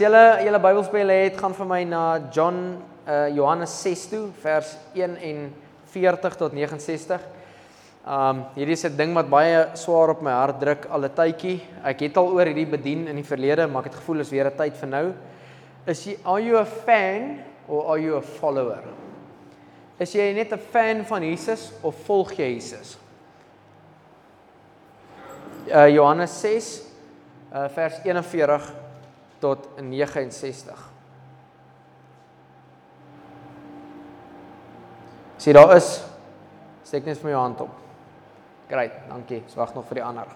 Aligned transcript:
julle 0.00 0.40
julle 0.44 0.60
Bybelspel 0.62 1.10
het, 1.12 1.36
gaan 1.36 1.54
vir 1.56 1.66
my 1.68 1.80
na 1.84 2.04
John 2.32 2.78
uh 3.10 3.26
Johannes 3.34 3.72
6 3.82 4.04
toe, 4.08 4.22
vers 4.40 4.72
1 4.96 5.16
en 5.28 5.42
40 5.92 6.36
tot 6.40 6.54
69. 6.56 7.26
Um 8.08 8.44
hierdie 8.54 8.78
is 8.78 8.84
'n 8.84 8.96
ding 8.96 9.14
wat 9.14 9.28
baie 9.28 9.68
swaar 9.74 10.10
op 10.10 10.22
my 10.22 10.30
hart 10.30 10.60
druk 10.60 10.86
al 10.86 11.04
'n 11.04 11.14
tydjie. 11.14 11.60
Ek 11.84 12.00
het 12.00 12.16
al 12.16 12.32
oor 12.32 12.46
hierdie 12.46 12.66
bedien 12.66 13.08
in 13.08 13.16
die 13.16 13.24
verlede, 13.24 13.66
maar 13.66 13.84
ek 13.84 13.92
het 13.92 14.00
gevoel 14.00 14.20
is 14.20 14.30
weer 14.30 14.46
'n 14.46 14.56
tyd 14.56 14.76
vir 14.76 14.88
nou. 14.88 15.12
Is 15.86 16.04
jy 16.04 16.16
are 16.24 16.40
you 16.40 16.56
a 16.56 16.64
fan 16.64 17.40
or 17.68 17.90
are 17.90 18.00
you 18.00 18.16
a 18.16 18.22
follower? 18.22 18.82
Is 19.98 20.12
jy 20.12 20.32
net 20.32 20.52
'n 20.52 20.58
fan 20.58 21.04
van 21.04 21.22
Jesus 21.22 21.72
of 21.82 21.94
volg 22.06 22.32
jy 22.32 22.54
Jesus? 22.54 22.96
Uh 25.68 25.88
Johannes 25.88 26.40
6 26.40 26.82
uh 27.52 27.68
vers 27.68 28.00
41 28.04 28.79
tot 29.40 29.68
69. 29.80 30.88
Sien 35.40 35.56
daar 35.56 35.72
is 35.76 35.88
steek 36.84 37.06
net 37.08 37.18
vir 37.20 37.30
my 37.30 37.36
hand 37.38 37.60
op. 37.64 37.72
Great, 38.70 39.00
dankie. 39.08 39.40
Ons 39.46 39.56
wag 39.58 39.72
nog 39.74 39.86
vir 39.88 40.00
die 40.00 40.04
ander. 40.04 40.28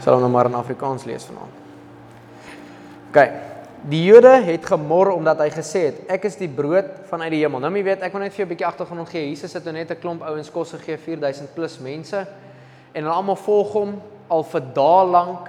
Sal 0.00 0.16
ons 0.16 0.24
nou 0.24 0.32
maar 0.32 0.48
in 0.48 0.56
Afrikaans 0.58 1.06
lees 1.08 1.28
vanaand. 1.28 1.56
OK. 3.10 3.59
Die 3.88 4.02
Jode 4.04 4.42
het 4.44 4.66
gemor 4.68 5.08
omdat 5.14 5.38
hy 5.40 5.46
gesê 5.54 5.86
het 5.86 6.00
ek 6.12 6.26
is 6.28 6.34
die 6.36 6.50
brood 6.52 6.88
vanuit 7.08 7.30
die 7.32 7.38
hemel. 7.40 7.62
Nou 7.64 7.70
jy 7.72 7.84
weet, 7.86 8.02
ek 8.04 8.12
wil 8.12 8.20
net 8.20 8.34
vir 8.34 8.42
jou 8.42 8.46
'n 8.46 8.52
bietjie 8.52 8.66
agtergrond 8.66 9.08
gee. 9.08 9.28
Jesus 9.30 9.54
het 9.54 9.64
nou 9.64 9.72
net 9.72 9.90
'n 9.90 10.00
klomp 10.00 10.22
ouens 10.22 10.50
kos 10.50 10.72
gegee 10.72 10.98
4000 10.98 11.54
plus 11.54 11.78
mense 11.80 12.26
en 12.92 13.02
hulle 13.02 13.14
almal 13.14 13.36
volg 13.36 13.72
hom 13.72 14.02
al 14.28 14.42
vir 14.42 14.60
dae 14.74 15.04
lank 15.06 15.48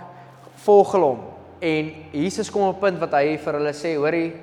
volg 0.64 0.92
hom. 0.92 1.20
En 1.60 1.92
Jesus 2.14 2.50
kom 2.50 2.62
op 2.62 2.76
'n 2.76 2.80
punt 2.80 3.00
wat 3.00 3.12
hy 3.12 3.38
vir 3.38 3.54
hulle 3.54 3.74
sê, 3.74 3.96
hoorie, 3.98 4.34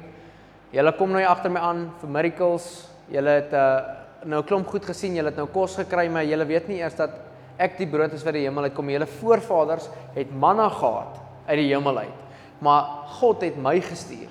julle 0.70 0.92
kom 0.92 1.10
nou 1.10 1.20
hier 1.20 1.30
agter 1.30 1.50
my 1.50 1.60
aan 1.60 1.90
vir 2.00 2.10
miracles. 2.10 2.88
Julle 3.10 3.30
het 3.30 3.52
uh, 3.52 3.80
nou 4.24 4.42
'n 4.42 4.46
klomp 4.46 4.66
goed 4.66 4.84
gesien, 4.84 5.14
julle 5.14 5.28
het 5.28 5.36
nou 5.36 5.46
kos 5.46 5.76
gekry, 5.76 6.08
maar 6.10 6.24
julle 6.24 6.44
weet 6.44 6.68
nie 6.68 6.80
eers 6.80 6.94
dat 6.94 7.10
ek 7.58 7.78
die 7.78 7.86
brood 7.86 8.12
is 8.12 8.22
wat 8.22 8.34
die 8.34 8.44
hemel 8.44 8.64
uitkom. 8.64 8.90
Julle 8.90 9.06
voorvaders 9.06 9.88
het 10.14 10.30
manna 10.30 10.68
gehad 10.68 11.20
uit 11.46 11.56
die 11.56 11.74
hemel 11.74 11.98
uit. 11.98 12.27
Maar 12.64 13.06
God 13.20 13.44
het 13.46 13.56
my 13.62 13.78
gestuur 13.84 14.28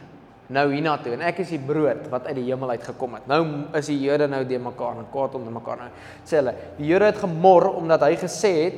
nou 0.53 0.69
hiernatoe 0.71 1.17
en 1.17 1.23
ek 1.27 1.41
is 1.43 1.49
die 1.51 1.59
brood 1.59 2.05
wat 2.11 2.29
uit 2.29 2.37
die 2.39 2.45
hemel 2.47 2.71
uit 2.75 2.83
gekom 2.87 3.17
het. 3.17 3.25
Nou 3.27 3.41
is 3.75 3.89
die 3.91 3.97
Jode 3.99 4.29
nou 4.31 4.43
de 4.47 4.59
mekaar 4.63 5.01
en 5.01 5.09
kwaad 5.11 5.35
onder 5.35 5.51
mekaar 5.51 5.81
nou. 5.81 5.89
Sê 6.27 6.39
hulle, 6.39 6.53
die 6.77 6.87
Jode 6.87 7.09
het 7.11 7.19
gemor 7.19 7.67
omdat 7.73 8.05
hy 8.07 8.13
gesê 8.21 8.53
het 8.61 8.77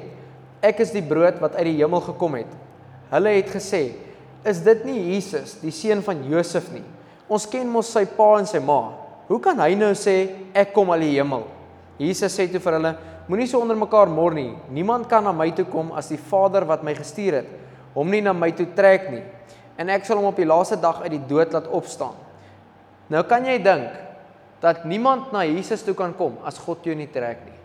ek 0.66 0.82
is 0.84 0.94
die 0.96 1.06
brood 1.06 1.38
wat 1.44 1.60
uit 1.60 1.70
die 1.70 1.78
hemel 1.78 2.02
gekom 2.08 2.40
het. 2.40 2.50
Hulle 3.14 3.36
het 3.38 3.52
gesê, 3.54 3.84
is 4.50 4.64
dit 4.66 4.82
nie 4.88 4.98
Jesus, 5.14 5.56
die 5.62 5.74
seun 5.74 6.02
van 6.06 6.20
Josef 6.30 6.68
nie? 6.74 6.84
Ons 7.30 7.46
ken 7.50 7.70
mos 7.70 7.92
sy 7.94 8.04
pa 8.18 8.32
en 8.40 8.50
sy 8.50 8.62
ma. 8.64 8.80
Hoe 9.30 9.40
kan 9.44 9.62
hy 9.62 9.76
nou 9.78 9.94
sê 9.98 10.18
ek 10.58 10.74
kom 10.74 10.90
uit 10.96 11.04
die 11.06 11.14
hemel? 11.20 11.46
Jesus 12.02 12.34
sê 12.34 12.48
toe 12.50 12.62
vir 12.64 12.80
hulle, 12.80 12.94
moenie 13.30 13.48
so 13.48 13.62
onder 13.62 13.78
mekaar 13.78 14.10
mor 14.10 14.34
nie. 14.34 14.56
Niemand 14.74 15.08
kan 15.12 15.24
na 15.24 15.34
my 15.36 15.52
toe 15.54 15.68
kom 15.70 15.94
as 15.98 16.10
die 16.10 16.20
Vader 16.32 16.66
wat 16.68 16.84
my 16.84 16.96
gestuur 16.98 17.44
het 17.44 17.58
hom 17.94 18.10
nie 18.12 18.22
na 18.22 18.34
my 18.34 18.52
toe 18.56 18.68
trek 18.76 19.10
nie 19.14 19.24
en 19.80 19.90
ek 19.94 20.06
sal 20.06 20.20
hom 20.20 20.30
op 20.30 20.40
die 20.40 20.48
laaste 20.48 20.78
dag 20.80 21.02
uit 21.06 21.14
die 21.14 21.26
dood 21.30 21.54
laat 21.56 21.70
opstaan. 21.72 22.18
Nou 23.10 23.24
kan 23.24 23.46
jy 23.48 23.56
dink 23.64 23.94
dat 24.60 24.84
niemand 24.86 25.32
na 25.32 25.46
Jesus 25.48 25.86
toe 25.88 25.96
kan 25.96 26.12
kom 26.14 26.36
as 26.46 26.60
God 26.60 26.84
jou 26.86 26.96
nie 26.96 27.08
trek 27.08 27.46
nie. 27.46 27.56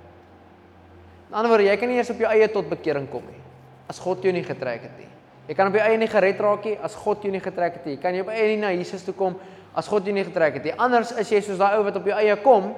In 1.29 1.35
ander 1.41 1.51
woorde, 1.51 1.67
jy 1.67 1.75
kan 1.81 1.91
nie 1.91 1.99
eers 1.99 2.13
op 2.15 2.23
jou 2.23 2.31
eie 2.31 2.47
tot 2.53 2.71
bekering 2.71 3.09
kom 3.11 3.25
nie 3.27 3.43
as 3.91 3.99
God 4.01 4.23
jou 4.25 4.33
nie 4.33 4.45
getrek 4.47 4.87
het 4.87 4.95
nie. 4.97 5.11
Jy 5.45 5.55
kan 5.59 5.69
op 5.69 5.75
jou 5.77 5.83
eie 5.85 5.99
nie 6.01 6.09
gered 6.09 6.39
raak 6.41 6.65
nie 6.65 6.79
as 6.87 6.95
God 6.97 7.25
jou 7.27 7.33
nie 7.35 7.43
getrek 7.45 7.81
het 7.81 7.85
nie. 7.85 7.99
Jy 7.99 8.01
kan 8.01 8.17
jy 8.17 8.23
op 8.25 8.31
eie 8.33 8.47
nie 8.55 8.63
na 8.63 8.71
Jesus 8.73 9.05
toe 9.05 9.13
kom 9.19 9.37
as 9.77 9.91
God 9.91 10.07
jou 10.07 10.15
nie 10.15 10.25
getrek 10.25 10.61
het 10.61 10.71
nie. 10.71 10.75
Anders 10.81 11.13
is 11.21 11.33
jy 11.35 11.43
soos 11.45 11.61
daai 11.61 11.77
ou 11.77 11.85
wat 11.85 11.99
op 12.01 12.07
jou 12.09 12.17
eie 12.17 12.37
kom 12.41 12.71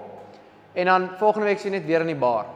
en 0.75 0.91
dan 0.91 1.09
volgende 1.21 1.53
week 1.53 1.61
sien 1.62 1.77
net 1.77 1.87
weer 1.87 2.03
in 2.03 2.11
die 2.11 2.19
bar. 2.19 2.49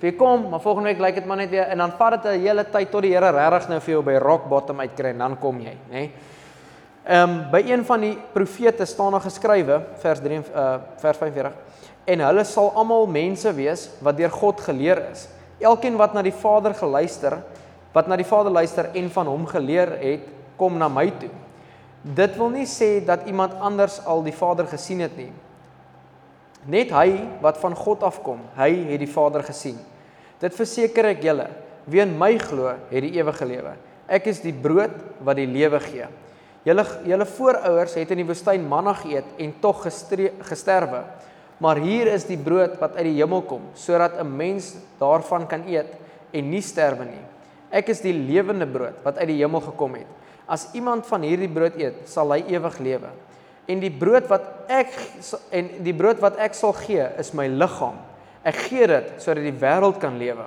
Vir 0.00 0.16
kom, 0.18 0.48
maar 0.50 0.60
volgende 0.60 0.90
week 0.90 1.00
lyk 1.00 1.14
dit 1.14 1.26
maar 1.26 1.36
net 1.36 1.50
weer 1.50 1.70
en 1.70 1.78
dan 1.78 1.92
vat 1.98 2.22
dit 2.22 2.32
'n 2.32 2.40
hele 2.40 2.64
tyd 2.64 2.90
tot 2.90 3.02
die 3.02 3.12
Here 3.14 3.30
regtig 3.30 3.68
nou 3.68 3.80
vir 3.80 3.94
jou 3.94 4.02
by 4.02 4.16
rock 4.18 4.48
bottom 4.48 4.80
uitkry 4.80 5.10
en 5.10 5.18
dan 5.18 5.38
kom 5.38 5.60
jy, 5.60 5.76
nê? 5.90 5.92
Nee? 5.92 6.10
Ehm 7.04 7.30
um, 7.30 7.50
by 7.50 7.60
een 7.66 7.84
van 7.84 8.00
die 8.00 8.18
profete 8.32 8.86
staan 8.86 9.12
daar 9.12 9.20
geskrywe 9.20 9.82
vers 10.00 10.20
3 10.20 10.38
uh 10.54 10.78
vers 10.96 11.18
45 11.18 11.52
en 12.04 12.20
hulle 12.20 12.44
sal 12.44 12.70
almal 12.74 13.06
mense 13.06 13.52
wees 13.52 13.90
wat 14.00 14.16
deur 14.16 14.30
God 14.30 14.60
geleer 14.60 15.02
is. 15.12 15.28
Elkeen 15.60 15.96
wat 15.96 16.14
na 16.14 16.22
die 16.22 16.32
Vader 16.32 16.74
geluister, 16.74 17.38
wat 17.92 18.08
na 18.08 18.16
die 18.16 18.24
Vader 18.24 18.52
luister 18.52 18.90
en 18.94 19.10
van 19.10 19.26
hom 19.26 19.46
geleer 19.46 19.98
het, 20.00 20.26
kom 20.56 20.78
na 20.78 20.88
my 20.88 21.10
toe. 21.20 21.30
Dit 22.02 22.36
wil 22.36 22.50
nie 22.52 22.66
sê 22.68 23.04
dat 23.04 23.26
iemand 23.26 23.54
anders 23.60 24.00
al 24.04 24.22
die 24.22 24.34
Vader 24.36 24.66
gesien 24.66 25.00
het 25.00 25.16
nie. 25.16 25.32
Net 26.70 26.92
hy 26.96 27.08
wat 27.44 27.58
van 27.60 27.74
God 27.76 28.04
afkom, 28.06 28.40
hy 28.56 28.70
het 28.88 29.02
die 29.02 29.10
Vader 29.10 29.44
gesien. 29.44 29.76
Dit 30.40 30.54
verseker 30.56 31.10
ek 31.12 31.24
julle, 31.24 31.48
wie 31.90 32.00
in 32.00 32.14
my 32.16 32.32
glo, 32.40 32.70
het 32.90 33.04
die 33.04 33.12
ewige 33.18 33.48
lewe. 33.48 33.74
Ek 34.08 34.28
is 34.32 34.40
die 34.44 34.52
brood 34.52 34.94
wat 35.24 35.36
die 35.36 35.48
lewe 35.48 35.80
gee. 35.84 36.08
Julle 36.64 36.84
julle 37.04 37.26
voorouers 37.28 37.96
het 38.00 38.14
in 38.14 38.22
die 38.22 38.28
woestyn 38.28 38.64
manna 38.68 38.94
geëet 38.96 39.36
en 39.44 39.52
tog 39.60 39.84
gesterwe. 39.84 41.02
Maar 41.60 41.80
hier 41.84 42.08
is 42.14 42.24
die 42.28 42.40
brood 42.40 42.78
wat 42.80 42.96
uit 42.96 43.10
die 43.10 43.18
hemel 43.18 43.44
kom, 43.48 43.62
sodat 43.76 44.16
'n 44.18 44.36
mens 44.36 44.74
daarvan 44.98 45.46
kan 45.46 45.68
eet 45.68 45.92
en 46.32 46.50
nie 46.50 46.62
sterwe 46.62 47.04
nie. 47.04 47.24
Ek 47.70 47.88
is 47.88 48.00
die 48.00 48.12
lewende 48.12 48.66
brood 48.66 49.04
wat 49.04 49.18
uit 49.18 49.28
die 49.28 49.42
hemel 49.42 49.60
gekom 49.60 49.94
het. 49.94 50.06
As 50.48 50.68
iemand 50.74 51.06
van 51.06 51.22
hierdie 51.22 51.48
brood 51.48 51.76
eet, 51.76 52.08
sal 52.08 52.32
hy 52.32 52.44
ewig 52.48 52.78
lewe 52.78 53.10
en 53.68 53.80
die 53.80 53.92
brood 53.92 54.26
wat 54.28 54.68
ek 54.68 54.92
en 55.54 55.70
die 55.84 55.94
brood 55.96 56.20
wat 56.22 56.36
ek 56.42 56.56
sal 56.56 56.74
gee 56.76 57.06
is 57.20 57.32
my 57.36 57.46
liggaam. 57.48 57.96
Ek 58.44 58.58
gee 58.68 58.86
dit 58.90 59.12
sodat 59.22 59.44
die 59.46 59.56
wêreld 59.56 60.00
kan 60.02 60.18
lewe. 60.20 60.46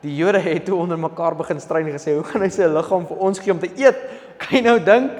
Die 0.00 0.14
Jode 0.16 0.40
het 0.40 0.64
toe 0.64 0.78
onder 0.80 0.96
mekaar 0.98 1.36
begin 1.36 1.60
stry 1.60 1.82
en 1.84 1.92
gesê, 1.92 2.14
"Hoe 2.14 2.24
gaan 2.24 2.42
hy 2.42 2.48
sy 2.48 2.64
liggaam 2.64 3.06
vir 3.06 3.18
ons 3.18 3.38
gee 3.38 3.52
om 3.52 3.58
te 3.58 3.68
eet?" 3.76 3.96
Kan 4.40 4.56
jy 4.56 4.62
nou 4.62 4.78
dink? 4.78 5.10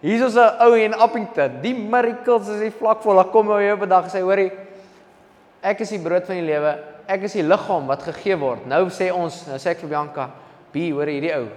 Hier 0.00 0.26
is 0.26 0.36
'n 0.36 0.60
ou 0.60 0.74
in 0.74 0.94
Appington. 0.94 1.60
Die 1.62 1.74
miracles 1.74 2.48
is 2.48 2.60
die 2.60 2.70
vlak 2.70 3.02
vol. 3.02 3.16
Daar 3.16 3.32
kom 3.32 3.48
hy 3.48 3.70
op 3.72 3.82
'n 3.82 3.88
dag 3.88 4.06
sê, 4.06 4.20
"Hoorie, 4.20 4.52
ek 5.62 5.80
is 5.80 5.90
die 5.90 5.98
brood 5.98 6.26
van 6.26 6.36
die 6.36 6.46
lewe. 6.46 6.78
Ek 7.08 7.22
is 7.22 7.32
die 7.32 7.42
liggaam 7.42 7.86
wat 7.86 8.02
gegee 8.02 8.36
word." 8.36 8.66
Nou 8.66 8.86
sê 8.86 9.12
ons, 9.12 9.46
nou 9.46 9.58
sê 9.58 9.70
ek 9.70 9.78
vir 9.80 9.88
Bianca, 9.88 10.30
"Bi, 10.72 10.90
hoor 10.92 11.06
hierdie 11.06 11.34
ou." 11.34 11.48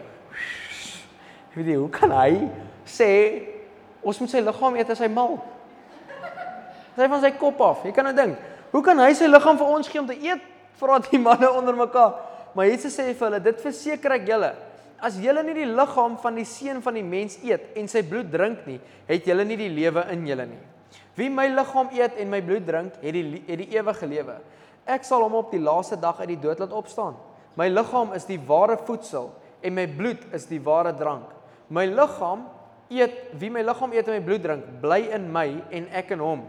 Weet 1.55 1.65
jy, 1.65 1.75
hoe 1.75 1.89
kan 1.89 2.11
hy 2.11 2.49
sê 2.85 3.56
Ons 4.07 4.21
moet 4.23 4.31
sy 4.31 4.39
liggaam 4.43 4.77
eet 4.79 4.93
as 4.93 5.01
hy 5.03 5.09
mal. 5.11 5.35
Sy 6.95 7.07
van 7.11 7.23
sy 7.23 7.33
kop 7.37 7.59
af. 7.61 7.83
Jy 7.85 7.91
kan 7.95 8.07
nou 8.07 8.15
dink, 8.15 8.39
hoe 8.71 8.83
kan 8.85 8.99
hy 9.03 9.11
sy 9.17 9.27
liggaam 9.27 9.59
vir 9.59 9.73
ons 9.75 9.89
gee 9.91 10.01
om 10.01 10.07
te 10.07 10.15
eet? 10.15 10.45
Vra 10.79 11.01
die 11.03 11.19
manne 11.19 11.49
onder 11.51 11.75
mekaar. 11.75 12.15
Maar 12.55 12.71
Jesus 12.71 12.95
sê 12.95 13.09
vir 13.11 13.27
hulle, 13.27 13.41
dit 13.43 13.59
verseker 13.61 14.15
ek 14.15 14.29
julle, 14.31 14.53
as 15.03 15.19
julle 15.21 15.43
nie 15.45 15.53
die 15.59 15.67
liggaam 15.69 16.15
van 16.21 16.39
die 16.39 16.45
seun 16.47 16.79
van 16.81 16.95
die 16.97 17.05
mens 17.05 17.35
eet 17.45 17.75
en 17.77 17.89
sy 17.91 18.01
bloed 18.07 18.31
drink 18.33 18.63
nie, 18.65 18.79
het 19.09 19.27
julle 19.29 19.45
nie 19.45 19.59
die 19.59 19.69
lewe 19.69 20.07
in 20.13 20.23
julle 20.25 20.47
nie. 20.49 20.61
Wie 21.17 21.29
my 21.33 21.47
liggaam 21.51 21.91
eet 21.97 22.17
en 22.21 22.31
my 22.31 22.39
bloed 22.45 22.65
drink, 22.65 22.97
het 23.01 23.13
die 23.13 23.41
het 23.45 23.61
die 23.61 23.69
ewige 23.75 24.09
lewe. 24.09 24.37
Ek 24.87 25.05
sal 25.05 25.25
hom 25.25 25.35
op 25.37 25.51
die 25.53 25.61
laaste 25.61 25.99
dag 25.99 26.21
uit 26.23 26.31
die 26.31 26.41
dood 26.41 26.61
laat 26.63 26.73
opstaan. 26.73 27.17
My 27.57 27.67
liggaam 27.69 28.13
is 28.17 28.25
die 28.29 28.39
ware 28.47 28.77
voedsel 28.87 29.31
en 29.65 29.75
my 29.75 29.85
bloed 29.89 30.23
is 30.37 30.45
die 30.49 30.61
ware 30.63 30.93
drank. 30.97 31.29
My 31.73 31.85
liggaam 31.89 32.45
eet 32.89 33.33
wie 33.39 33.49
my 33.51 33.63
liggaam 33.65 33.93
eet 33.95 34.07
en 34.07 34.17
my 34.17 34.25
bloed 34.25 34.43
drink, 34.43 34.67
bly 34.81 35.01
in 35.15 35.27
my 35.31 35.47
en 35.71 35.87
ek 35.95 36.13
in 36.15 36.23
hom. 36.23 36.45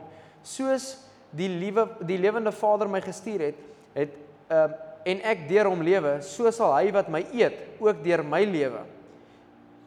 Soos 0.46 0.92
die 1.34 1.48
liewe 1.50 1.86
die 2.06 2.18
lewende 2.20 2.52
Vader 2.54 2.88
my 2.90 3.00
gestuur 3.04 3.50
het, 3.50 3.64
het 3.96 4.20
uh 4.52 4.68
en 5.08 5.22
ek 5.24 5.46
deur 5.48 5.70
hom 5.70 5.80
lewe, 5.80 6.18
so 6.26 6.50
sal 6.52 6.74
hy 6.74 6.90
wat 6.92 7.06
my 7.08 7.22
eet 7.32 7.54
ook 7.80 8.02
deur 8.04 8.20
my 8.26 8.42
lewe. 8.44 8.82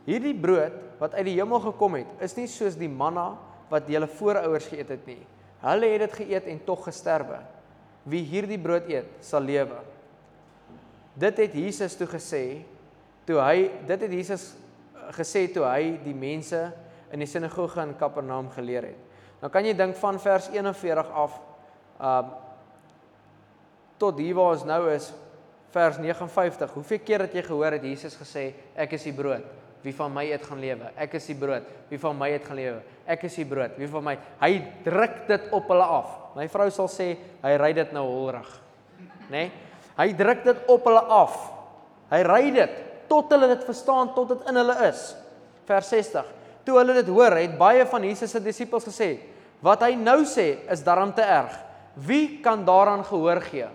Hierdie 0.07 0.33
brood 0.33 0.74
wat 1.01 1.13
uit 1.18 1.27
die 1.27 1.36
hemel 1.36 1.62
gekom 1.62 2.00
het, 2.00 2.09
is 2.25 2.33
nie 2.39 2.48
soos 2.50 2.77
die 2.80 2.89
manna 2.89 3.36
wat 3.69 3.89
julle 3.92 4.09
voorouers 4.09 4.69
geëet 4.71 4.95
het 4.95 5.04
nie. 5.06 5.19
Hulle 5.62 5.92
het 5.94 6.06
dit 6.07 6.15
geëet 6.24 6.47
en 6.50 6.62
tog 6.65 6.81
gesterwe. 6.88 7.38
Wie 8.09 8.24
hierdie 8.25 8.57
brood 8.57 8.89
eet, 8.89 9.09
sal 9.21 9.45
lewe. 9.45 9.77
Dit 11.21 11.38
het 11.44 11.54
Jesus 11.59 11.97
toe 12.00 12.07
gesê 12.09 12.44
toe 13.27 13.38
hy 13.44 13.69
dit 13.86 14.07
het 14.07 14.13
Jesus 14.15 14.47
gesê 15.18 15.48
toe 15.53 15.65
hy 15.68 15.98
die 16.03 16.15
mense 16.18 16.59
in 17.12 17.19
die 17.19 17.30
sinagoge 17.30 17.83
in 17.83 17.95
Kapernaum 18.00 18.50
geleer 18.56 18.92
het. 18.92 19.00
Nou 19.42 19.50
kan 19.51 19.65
jy 19.65 19.74
dink 19.77 19.98
van 20.00 20.19
vers 20.21 20.50
41 20.53 21.12
af 21.18 21.39
um 22.01 22.38
tot 24.01 24.18
hier 24.18 24.33
waar 24.33 24.56
ons 24.56 24.63
nou 24.65 24.88
is 24.89 25.12
vers 25.71 26.00
59. 26.01 26.71
Hoeveel 26.74 27.01
keer 27.06 27.25
het 27.27 27.36
jy 27.38 27.44
gehoor 27.45 27.75
het 27.77 27.83
Jesus 27.86 28.15
gesê 28.18 28.48
ek 28.74 28.95
is 28.98 29.06
die 29.06 29.13
brood 29.13 29.45
wie 29.81 29.94
van 29.98 30.13
my 30.13 30.24
eet 30.30 30.44
gaan 30.45 30.62
lewe. 30.62 30.89
Ek 30.98 31.15
is 31.18 31.27
die 31.30 31.38
brood 31.38 31.68
wie 31.89 32.00
van 32.01 32.18
my 32.18 32.30
eet 32.33 32.45
gaan 32.45 32.57
lewe. 32.57 32.81
Ek 33.09 33.25
is 33.30 33.38
die 33.39 33.47
brood 33.50 33.77
wie 33.81 33.89
van 33.89 34.06
my. 34.06 34.15
Hy 34.42 34.51
druk 34.86 35.24
dit 35.30 35.47
op 35.57 35.69
hulle 35.74 35.88
af. 36.00 36.18
My 36.38 36.45
vrou 36.51 36.68
sal 36.74 36.89
sê 36.92 37.07
hy 37.42 37.54
ry 37.62 37.71
dit 37.77 37.94
nou 37.95 38.06
holrig. 38.09 38.50
Né? 39.30 39.31
Nee? 39.31 39.51
Hy 39.97 40.07
druk 40.18 40.45
dit 40.45 40.69
op 40.71 40.86
hulle 40.88 41.01
af. 41.13 41.38
Hy 42.12 42.21
ry 42.25 42.44
dit 42.56 42.77
tot 43.12 43.34
hulle 43.36 43.50
dit 43.52 43.68
verstaan 43.68 44.13
tot 44.16 44.31
dit 44.31 44.48
in 44.48 44.60
hulle 44.62 44.78
is. 44.88 45.12
Vers 45.68 45.92
60. 45.92 46.30
Toe 46.63 46.78
hulle 46.78 46.96
dit 47.02 47.12
hoor, 47.12 47.36
het 47.36 47.58
baie 47.60 47.84
van 47.90 48.06
Jesus 48.08 48.31
se 48.31 48.40
disippels 48.44 48.88
gesê: 48.88 49.18
"Wat 49.62 49.84
hy 49.84 49.96
nou 50.00 50.24
sê 50.25 50.63
is 50.72 50.84
darm 50.84 51.12
te 51.13 51.22
erg. 51.22 51.54
Wie 51.96 52.40
kan 52.42 52.66
daaraan 52.66 53.04
gehoor 53.04 53.42
gee?" 53.42 53.68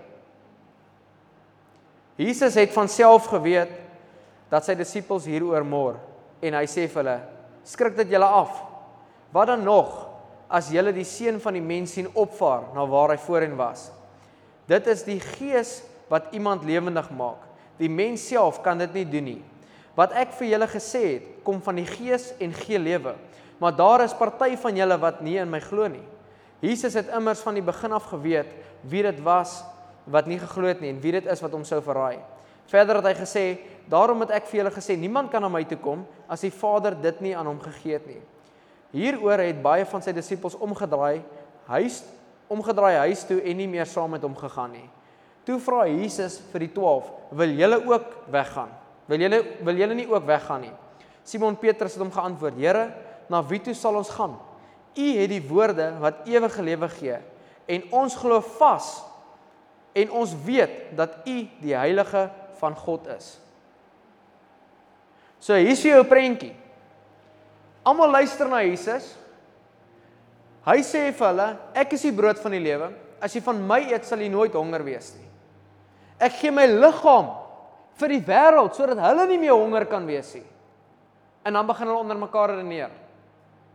Jesus 2.17 2.55
het 2.55 2.73
van 2.73 2.89
self 2.89 3.27
geweet 3.29 3.73
dat 4.49 4.65
sy 4.65 4.75
disippels 4.75 5.27
hieroor 5.29 5.65
mor 5.65 5.99
en 6.41 6.55
hy 6.55 6.65
sê 6.65 6.89
vir 6.89 7.03
hulle: 7.03 7.21
"Skrik 7.65 7.97
dit 7.97 8.11
julle 8.11 8.25
af. 8.25 8.63
Wat 9.33 9.47
dan 9.47 9.65
nog 9.65 10.09
as 10.49 10.71
julle 10.71 10.93
die 10.93 11.05
seun 11.05 11.41
van 11.41 11.53
die 11.53 11.63
mens 11.63 11.93
sien 11.93 12.09
opvaar 12.15 12.63
na 12.75 12.87
waar 12.87 13.11
hy 13.11 13.19
voorheen 13.19 13.57
was? 13.57 13.91
Dit 14.67 14.87
is 14.87 15.03
die 15.03 15.21
gees 15.21 15.83
wat 16.09 16.33
iemand 16.33 16.65
lewendig 16.65 17.11
maak. 17.11 17.43
Die 17.79 17.91
mens 17.93 18.25
self 18.29 18.63
kan 18.65 18.79
dit 18.79 18.93
nie 18.95 19.07
doen 19.09 19.25
nie. 19.25 19.41
Wat 19.97 20.13
ek 20.17 20.35
vir 20.37 20.53
julle 20.53 20.69
gesê 20.69 21.03
het, 21.17 21.29
kom 21.45 21.61
van 21.65 21.79
die 21.81 21.89
gees 21.89 22.33
en 22.43 22.53
gee 22.53 22.79
lewe. 22.81 23.15
Maar 23.61 23.77
daar 23.77 24.05
is 24.05 24.17
party 24.17 24.57
van 24.61 24.77
julle 24.77 24.99
wat 25.01 25.23
nie 25.25 25.39
in 25.41 25.51
my 25.51 25.61
glo 25.65 25.89
nie. 25.89 26.05
Jesus 26.61 26.97
het 26.97 27.13
immers 27.17 27.41
van 27.45 27.57
die 27.57 27.65
begin 27.65 27.93
af 27.97 28.09
geweet 28.11 28.49
wie 28.89 29.03
dit 29.05 29.19
was 29.25 29.61
wat 30.07 30.29
nie 30.29 30.39
geglo 30.41 30.69
het 30.69 30.81
nie 30.81 30.93
en 30.93 31.01
wie 31.03 31.13
dit 31.17 31.27
is 31.29 31.43
wat 31.43 31.53
hom 31.53 31.65
sou 31.65 31.81
verraai. 31.85 32.19
Verder 32.71 33.01
het 33.01 33.09
hy 33.11 33.15
gesê: 33.19 33.45
"Daarom 33.89 34.21
het 34.21 34.31
ek 34.31 34.47
vir 34.47 34.61
julle 34.61 34.75
gesê, 34.75 34.97
niemand 34.97 35.31
kan 35.31 35.43
na 35.43 35.49
my 35.49 35.65
toe 35.65 35.79
kom 35.79 36.07
as 36.29 36.41
die 36.41 36.51
Vader 36.51 36.95
dit 36.95 37.21
nie 37.21 37.37
aan 37.37 37.47
hom 37.47 37.61
gegee 37.61 37.93
het 37.93 38.07
nie." 38.07 38.21
Hieroor 38.93 39.39
het 39.39 39.63
baie 39.63 39.85
van 39.85 40.03
sy 40.03 40.13
disippels 40.13 40.55
omgedraai, 40.55 41.23
huis 41.67 42.03
omgedraai 42.49 42.97
huis 42.97 43.25
toe 43.27 43.41
en 43.43 43.57
nie 43.57 43.69
meer 43.69 43.87
saam 43.87 44.11
met 44.11 44.23
hom 44.23 44.37
gegaan 44.37 44.73
nie. 44.73 44.89
Toe 45.47 45.61
vra 45.63 45.85
Jesus 45.87 46.41
vir 46.51 46.67
die 46.67 46.73
12: 46.75 47.11
"Wil 47.31 47.55
julle 47.55 47.79
ook 47.87 48.07
weggaan? 48.35 48.73
Wil 49.07 49.23
julle 49.23 49.39
wil 49.63 49.79
julle 49.79 49.95
nie 49.95 50.09
ook 50.11 50.27
weggaan 50.27 50.61
nie?" 50.67 50.75
Simon 51.23 51.57
Petrus 51.57 51.95
het 51.95 52.03
hom 52.03 52.11
geantwoord: 52.11 52.59
"Here, 52.59 52.93
na 53.29 53.43
wie 53.43 53.61
toe 53.61 53.75
sal 53.75 53.95
ons 53.97 54.11
gaan? 54.11 54.37
U 54.97 55.07
het 55.21 55.31
die 55.31 55.43
woorde 55.49 55.93
wat 56.01 56.27
ewige 56.27 56.63
lewe 56.63 56.89
gee 56.89 57.19
en 57.67 57.83
ons 57.91 58.17
glo 58.17 58.41
vas 58.41 59.05
en 59.93 60.11
ons 60.11 60.35
weet 60.45 60.97
dat 60.97 61.23
U 61.27 61.49
die 61.61 61.77
heilige 61.77 62.31
van 62.59 62.75
God 62.75 63.07
is." 63.07 63.39
So 65.39 65.55
hier 65.55 65.71
is 65.71 65.83
jou 65.83 66.03
prentjie. 66.05 66.55
Almal 67.85 68.11
luister 68.11 68.49
na 68.49 68.65
Jesus. 68.65 69.15
Hy 70.67 70.81
sê 70.83 71.13
vir 71.15 71.29
hulle, 71.29 71.57
ek 71.75 71.93
is 71.93 72.03
die 72.03 72.13
brood 72.13 72.41
van 72.43 72.51
die 72.57 72.63
lewe. 72.65 72.91
As 73.23 73.35
jy 73.37 73.41
van 73.47 73.61
my 73.63 73.79
eet, 73.93 74.05
sal 74.05 74.19
jy 74.19 74.29
nooit 74.29 74.57
honger 74.59 74.83
wees 74.83 75.13
nie. 75.15 75.26
Ek 76.19 76.39
gee 76.41 76.53
my 76.55 76.67
liggaam 76.71 77.33
vir 78.01 78.13
die 78.15 78.23
wêreld 78.25 78.77
sodat 78.77 79.01
hulle 79.05 79.27
nie 79.31 79.41
meer 79.41 79.57
honger 79.57 79.87
kan 79.91 80.07
wees 80.09 80.33
nie. 80.37 80.47
En 81.47 81.55
dan 81.55 81.67
begin 81.69 81.91
hulle 81.91 82.03
onder 82.03 82.19
mekaar 82.19 82.55
redeneer. 82.55 82.95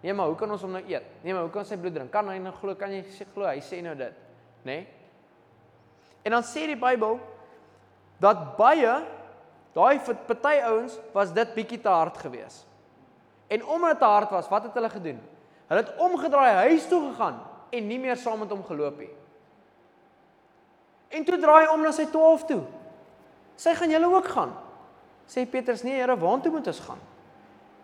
Nee, 0.02 0.14
maar 0.18 0.32
hoe 0.32 0.36
kan 0.36 0.52
ons 0.52 0.64
hom 0.66 0.74
nou 0.74 0.82
eet? 0.82 1.06
Nee, 1.22 1.34
maar 1.34 1.46
hoe 1.46 1.54
kan 1.54 1.66
sy 1.66 1.78
bloed 1.78 1.94
drink? 1.94 2.10
Kan 2.12 2.30
hy 2.30 2.40
nou 2.42 2.54
glo? 2.58 2.74
Kan 2.76 2.94
jy 2.96 3.04
sê 3.14 3.28
glo? 3.36 3.46
Hy 3.46 3.62
sê 3.62 3.84
nou 3.86 3.94
dit, 3.96 4.18
nê? 4.66 4.80
Nee? 4.82 4.88
En 6.26 6.36
dan 6.36 6.46
sê 6.46 6.66
die 6.70 6.78
Bybel 6.78 7.20
dat 8.22 8.42
baie 8.58 9.00
daai 9.74 10.02
party 10.28 10.58
ouens 10.68 10.98
was 11.16 11.32
dit 11.34 11.54
bietjie 11.56 11.80
te 11.82 11.90
hard 11.90 12.18
geweest. 12.22 12.68
En 13.52 13.64
omdat 13.66 14.00
dit 14.00 14.08
hard 14.08 14.34
was, 14.36 14.50
wat 14.50 14.68
het 14.68 14.76
hulle 14.78 14.90
gedoen? 14.90 15.22
Hulle 15.68 15.82
het 15.82 15.98
omgedraai 15.98 16.68
huis 16.68 16.88
toe 16.88 17.02
gegaan 17.10 17.40
en 17.72 17.88
nie 17.88 18.00
meer 18.00 18.20
saam 18.20 18.40
met 18.44 18.52
hom 18.52 18.64
geloop 18.68 19.00
nie. 19.00 19.10
En 21.12 21.26
toe 21.28 21.40
draai 21.40 21.66
hy 21.66 21.72
om 21.74 21.82
na 21.84 21.92
sy 21.96 22.08
12 22.12 22.46
toe. 22.50 22.62
Sy 23.60 23.74
gaan 23.78 23.92
julle 23.92 24.10
ook 24.12 24.30
gaan. 24.32 24.54
Sê 25.28 25.46
Petrus: 25.46 25.84
"Nee, 25.84 26.00
Here, 26.00 26.18
waartoe 26.18 26.52
moet 26.52 26.68
ons 26.68 26.80
gaan?" 26.80 27.00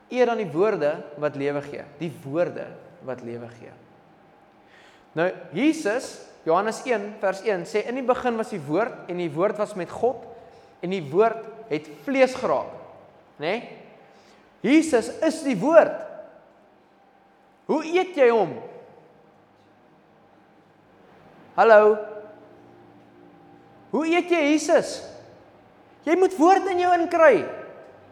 Eer 0.10 0.30
aan 0.30 0.40
die 0.40 0.52
woorde 0.52 1.04
wat 1.20 1.36
lewe 1.36 1.62
gee, 1.62 1.84
die 2.00 2.12
woorde 2.24 2.68
wat 3.04 3.22
lewe 3.22 3.48
gee. 3.60 3.74
Nou 5.12 5.32
Jesus, 5.52 6.22
Johannes 6.44 6.82
1 6.86 7.16
vers 7.20 7.42
1 7.44 7.66
sê 7.68 7.84
in 7.90 8.00
die 8.00 8.06
begin 8.06 8.38
was 8.38 8.54
die 8.54 8.62
woord 8.62 9.10
en 9.12 9.18
die 9.18 9.32
woord 9.32 9.58
was 9.58 9.74
met 9.76 9.92
God 9.92 10.24
en 10.80 10.94
die 10.94 11.04
woord 11.12 11.44
het 11.68 11.90
vlees 12.06 12.36
geraak. 12.36 12.72
Né? 13.38 13.48
Nee? 13.48 13.78
Jesus 14.62 15.12
is 15.22 15.44
die 15.46 15.58
woord. 15.60 16.06
Hoe 17.68 17.84
eet 17.86 18.16
jy 18.18 18.30
hom? 18.32 18.56
Hallo. 21.58 21.98
Hoe 23.92 24.08
eet 24.08 24.30
jy 24.30 24.42
Jesus? 24.52 24.98
Jy 26.08 26.16
moet 26.20 26.36
woord 26.38 26.68
in 26.72 26.80
jou 26.80 26.92
inkry. 26.98 27.46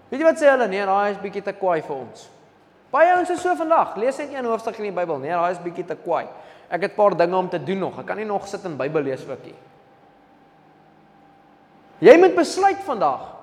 Weet 0.10 0.22
jy 0.22 0.28
wat 0.28 0.40
sê 0.40 0.50
hulle? 0.52 0.68
Nee, 0.72 0.86
daai 0.88 1.12
is 1.12 1.22
bietjie 1.22 1.44
te 1.44 1.54
kwaai 1.56 1.82
vir 1.82 1.96
ons. 1.96 2.30
Baie 2.92 3.12
ouens 3.16 3.32
is 3.34 3.42
so 3.44 3.56
vandag. 3.60 3.96
Lees 4.00 4.18
net 4.22 4.34
een 4.34 4.48
hoofstuk 4.48 4.78
in 4.80 4.90
die 4.90 4.96
Bybel. 4.96 5.20
Nee, 5.20 5.34
daai 5.36 5.52
is 5.52 5.64
bietjie 5.64 5.88
te 5.88 5.98
kwaai. 6.00 6.28
Ek 6.70 6.82
het 6.82 6.92
'n 6.92 6.96
paar 6.96 7.16
dinge 7.18 7.36
om 7.36 7.50
te 7.50 7.60
doen 7.60 7.80
nog. 7.80 8.00
Ek 8.00 8.06
kan 8.06 8.18
nie 8.18 8.26
nog 8.26 8.48
sit 8.48 8.64
en 8.66 8.78
Bybel 8.78 9.02
lees 9.02 9.28
ook 9.30 9.44
nie. 9.44 9.56
Jy 12.00 12.18
moet 12.18 12.36
besluit 12.36 12.80
vandag. 12.86 13.36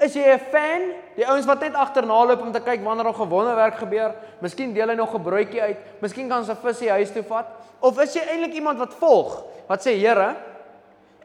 Is 0.00 0.14
jy 0.14 0.24
'n 0.24 0.38
fan? 0.38 0.82
Die 1.16 1.26
ouens 1.26 1.46
wat 1.46 1.60
net 1.60 1.74
agterna 1.74 2.24
loop 2.24 2.40
om 2.40 2.52
te 2.52 2.60
kyk 2.60 2.82
wanneer 2.82 3.04
nog 3.04 3.20
'n 3.20 3.28
wonderwerk 3.28 3.74
gebeur, 3.74 4.14
miskien 4.40 4.72
deel 4.72 4.88
hy 4.88 4.94
nog 4.94 5.14
'n 5.14 5.22
broodjie 5.22 5.62
uit, 5.62 5.76
miskien 6.00 6.28
kan 6.28 6.44
sy 6.44 6.54
visie 6.54 6.90
huis 6.90 7.12
toe 7.12 7.22
vat, 7.22 7.46
of 7.80 7.98
is 8.00 8.14
jy 8.14 8.22
eintlik 8.22 8.54
iemand 8.54 8.78
wat 8.78 8.94
volg, 8.94 9.44
wat 9.68 9.80
sê 9.86 9.98
Here, 9.98 10.36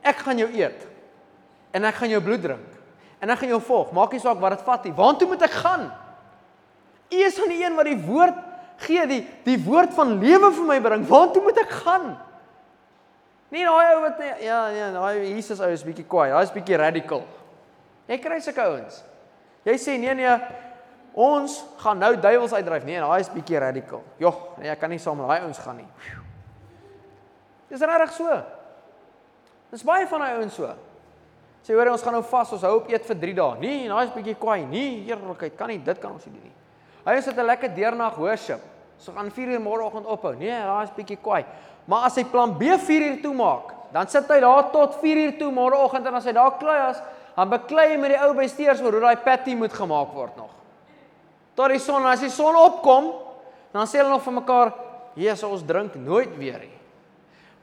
ek 0.06 0.24
gaan 0.26 0.40
jou 0.40 0.50
eet 0.54 0.86
en 1.76 1.88
ek 1.90 2.00
gaan 2.00 2.14
jou 2.14 2.22
bloed 2.24 2.44
drink 2.46 2.74
en 3.24 3.32
ek 3.34 3.42
gaan 3.42 3.56
jou 3.56 3.62
volg, 3.64 3.94
maak 3.96 4.14
nie 4.14 4.22
saak 4.22 4.42
wat 4.42 4.54
dit 4.54 4.66
vat 4.68 4.84
nie. 4.86 4.94
Waartoe 4.94 5.28
moet 5.32 5.46
ek 5.48 5.56
gaan? 5.64 5.88
U 7.10 7.22
is 7.26 7.40
aan 7.42 7.54
die 7.54 7.64
een 7.64 7.78
wat 7.78 7.88
die 7.90 7.98
woord 8.06 8.38
gee, 8.84 9.06
die 9.10 9.22
die 9.46 9.58
woord 9.64 9.96
van 9.96 10.18
lewe 10.22 10.52
vir 10.54 10.68
my 10.68 10.78
bring. 10.84 11.06
Waartoe 11.10 11.42
moet 11.46 11.62
ek 11.64 11.74
gaan? 11.86 12.12
Nie 13.54 13.64
daai 13.66 13.96
ou 13.96 14.02
wat 14.04 14.22
ja, 14.44 14.60
ja, 14.74 14.92
daai 14.94 15.32
Jesus 15.32 15.62
ou 15.64 15.72
is 15.72 15.86
bietjie 15.86 16.06
kwaai. 16.10 16.30
Daai 16.34 16.44
is 16.44 16.54
bietjie 16.54 16.80
radical. 16.82 17.24
Jy 18.10 18.20
kry 18.22 18.40
sulke 18.44 18.66
ouens. 18.66 19.00
Jy 19.66 19.78
sê 19.82 19.96
nee 20.02 20.14
nee, 20.18 20.34
ons 21.16 21.56
gaan 21.82 21.98
nou 22.02 22.12
duiwels 22.20 22.54
uitdryf. 22.54 22.86
Nee, 22.86 23.00
daai 23.02 23.24
is 23.24 23.32
bietjie 23.34 23.62
radikal. 23.64 24.04
Jogg, 24.22 24.44
nee, 24.60 24.70
ek 24.74 24.82
kan 24.82 24.92
nie 24.92 25.02
saam 25.02 25.18
met 25.22 25.32
daai 25.32 25.48
ouens 25.48 25.62
gaan 25.64 25.80
nie. 25.80 25.90
Dis 27.72 27.82
regtig 27.82 28.14
so. 28.20 28.38
Dis 29.76 29.84
baie 29.84 30.06
van 30.08 30.22
daai 30.24 30.38
ouens 30.38 30.56
so. 30.56 30.70
Sê 31.66 31.74
hoor 31.76 31.90
ons 31.92 32.04
gaan 32.06 32.14
nou 32.16 32.24
vas, 32.24 32.52
ons 32.56 32.62
hou 32.64 32.78
op 32.78 32.88
eet 32.94 33.08
vir 33.10 33.18
3 33.24 33.34
dae. 33.36 33.58
Nee, 33.60 33.88
daai 33.92 34.04
is 34.06 34.14
bietjie 34.14 34.36
kwaai. 34.40 34.62
Nee, 34.70 35.02
eerlikheid, 35.10 35.56
kan 35.60 35.72
nie, 35.74 35.82
dit 35.84 36.00
kan 36.00 36.14
ons 36.16 36.28
nie 36.30 36.36
doen 36.38 36.46
nie. 36.48 36.54
Is 37.18 37.26
dit 37.26 37.38
'n 37.38 37.46
lekker 37.46 37.76
deernag 37.76 38.16
worship. 38.16 38.62
So 38.98 39.12
gaan 39.12 39.32
4 39.32 39.50
uur 39.50 39.60
môreoggend 39.60 40.06
ophou. 40.06 40.34
Nee, 40.36 40.52
daai 40.52 40.84
is 40.84 40.96
bietjie 40.96 41.18
kwaai. 41.18 41.44
Maar 41.88 42.06
as 42.06 42.16
hy 42.16 42.24
plan 42.24 42.58
B 42.58 42.78
4 42.78 43.02
uur 43.02 43.22
toe 43.22 43.34
maak, 43.34 43.74
dan 43.92 44.08
sit 44.08 44.28
hy 44.30 44.40
daar 44.40 44.72
tot 44.72 44.96
4 45.02 45.18
uur 45.18 45.38
toe 45.38 45.52
môreoggend 45.52 46.08
en 46.08 46.16
as 46.16 46.26
hy 46.26 46.32
daar 46.32 46.58
klaar 46.58 46.90
is, 46.92 47.02
dan 47.36 47.50
beklei 47.50 47.92
hy 47.92 47.98
met 47.98 48.12
die 48.12 48.22
ou 48.22 48.34
bestuurders 48.34 48.82
oor 48.82 48.92
hoe 48.92 49.02
daai 49.02 49.18
patty 49.18 49.56
moet 49.56 49.74
gemaak 49.74 50.14
word 50.14 50.38
nog. 50.38 50.52
Tot 51.56 51.70
die 51.70 51.80
son, 51.80 52.06
as 52.06 52.22
die 52.22 52.30
son 52.30 52.56
opkom, 52.56 53.14
dan 53.74 53.86
sê 53.88 54.00
hulle 54.00 54.10
nog 54.10 54.24
vir 54.24 54.34
mekaar, 54.34 54.74
"Jesus, 55.16 55.44
ons 55.44 55.64
drink 55.64 55.96
nooit 55.96 56.38
weer 56.38 56.60
nie." 56.60 56.75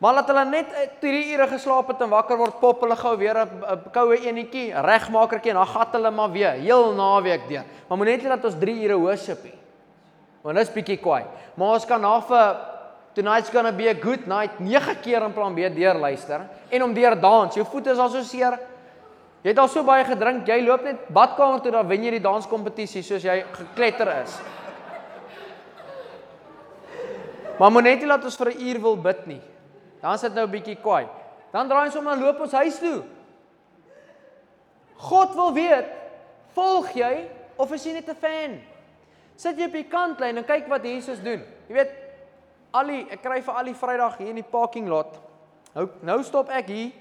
Maar 0.02 0.16
laat 0.18 0.30
hulle 0.32 0.42
net 0.50 0.70
3 0.98 1.18
ure 1.30 1.46
geslaap 1.46 1.92
het 1.92 2.00
en 2.02 2.10
wakker 2.10 2.38
word, 2.40 2.56
pop 2.58 2.80
hulle 2.82 2.96
gou 2.98 3.12
weer 3.20 3.38
'n 3.38 3.82
koue 3.94 4.16
enetjie, 4.18 4.72
regmakertjie 4.74 5.52
en 5.52 5.60
dan 5.62 5.66
gat 5.66 5.92
hulle 5.92 6.10
maar 6.10 6.30
weer 6.32 6.58
heel 6.58 6.92
naweek 6.92 7.46
deur. 7.48 7.62
Maar 7.88 7.98
moet 7.98 8.06
net 8.06 8.22
dat 8.22 8.44
ons 8.44 8.58
3 8.58 8.82
ure 8.82 8.98
worship 8.98 9.44
nie. 9.44 9.54
Want 10.42 10.56
dit 10.56 10.66
is 10.66 10.74
bietjie 10.74 10.96
kwaai. 10.96 11.24
Maar 11.54 11.68
ons 11.68 11.86
kan 11.86 12.00
na 12.00 12.20
vir 12.20 12.56
tonight's 13.14 13.50
going 13.50 13.66
to 13.66 13.72
be 13.72 13.88
a 13.88 13.94
good 13.94 14.26
night 14.26 14.58
9 14.58 15.00
keer 15.02 15.22
in 15.22 15.32
plan 15.32 15.54
B 15.54 15.58
deur 15.58 15.94
luister 15.94 16.40
en 16.68 16.82
om 16.82 16.94
deur 16.94 17.20
dans. 17.20 17.54
Jou 17.54 17.64
voete 17.64 17.90
is 17.90 17.98
al 17.98 18.08
so 18.08 18.22
seer. 18.22 18.58
Jy 19.42 19.50
het 19.50 19.58
al 19.58 19.68
so 19.68 19.84
baie 19.84 20.04
gedrink, 20.04 20.46
jy 20.46 20.62
loop 20.66 20.82
net 20.82 21.08
badkamer 21.08 21.60
toe 21.60 21.70
dan 21.70 21.86
wen 21.86 22.02
jy 22.02 22.10
die 22.10 22.20
danskompetisie 22.20 23.02
soos 23.02 23.22
jy 23.22 23.44
gekletter 23.52 24.22
is. 24.22 24.40
Maar 27.58 27.70
moet 27.70 27.82
net 27.82 28.02
laat 28.02 28.24
ons 28.24 28.36
vir 28.36 28.50
'n 28.50 28.60
uur 28.60 28.80
wil 28.80 28.96
bid 28.96 29.26
nie. 29.26 29.51
Dan 30.02 30.18
sit 30.18 30.34
nou 30.34 30.46
'n 30.46 30.50
bietjie 30.50 30.76
kwaai. 30.76 31.08
Dan 31.52 31.68
draai 31.68 31.86
ons 31.86 31.96
om 31.96 32.08
en 32.08 32.20
loop 32.20 32.40
ons 32.40 32.52
huis 32.52 32.78
toe. 32.78 33.04
God 34.96 35.34
wil 35.34 35.52
weet, 35.52 35.86
volg 36.54 36.92
jy 36.94 37.28
of 37.56 37.72
is 37.72 37.84
jy 37.84 37.92
net 37.92 38.08
'n 38.08 38.14
fan? 38.14 38.60
Sit 39.36 39.58
jy 39.58 39.66
op 39.66 39.72
die 39.72 39.88
kantlyn 39.88 40.36
en 40.36 40.44
kyk 40.44 40.68
wat 40.68 40.84
Jesus 40.84 41.20
doen. 41.20 41.42
Jy 41.68 41.74
weet, 41.74 41.90
al 42.72 42.86
die 42.86 43.06
ek 43.10 43.22
kry 43.22 43.42
vir 43.42 43.54
al 43.54 43.64
die 43.64 43.74
Vrydag 43.74 44.18
hier 44.18 44.28
in 44.28 44.40
die 44.40 44.50
parking 44.50 44.88
lot. 44.88 45.20
Nou 45.74 45.88
nou 46.02 46.22
stop 46.22 46.48
ek 46.48 46.66
hier 46.68 46.92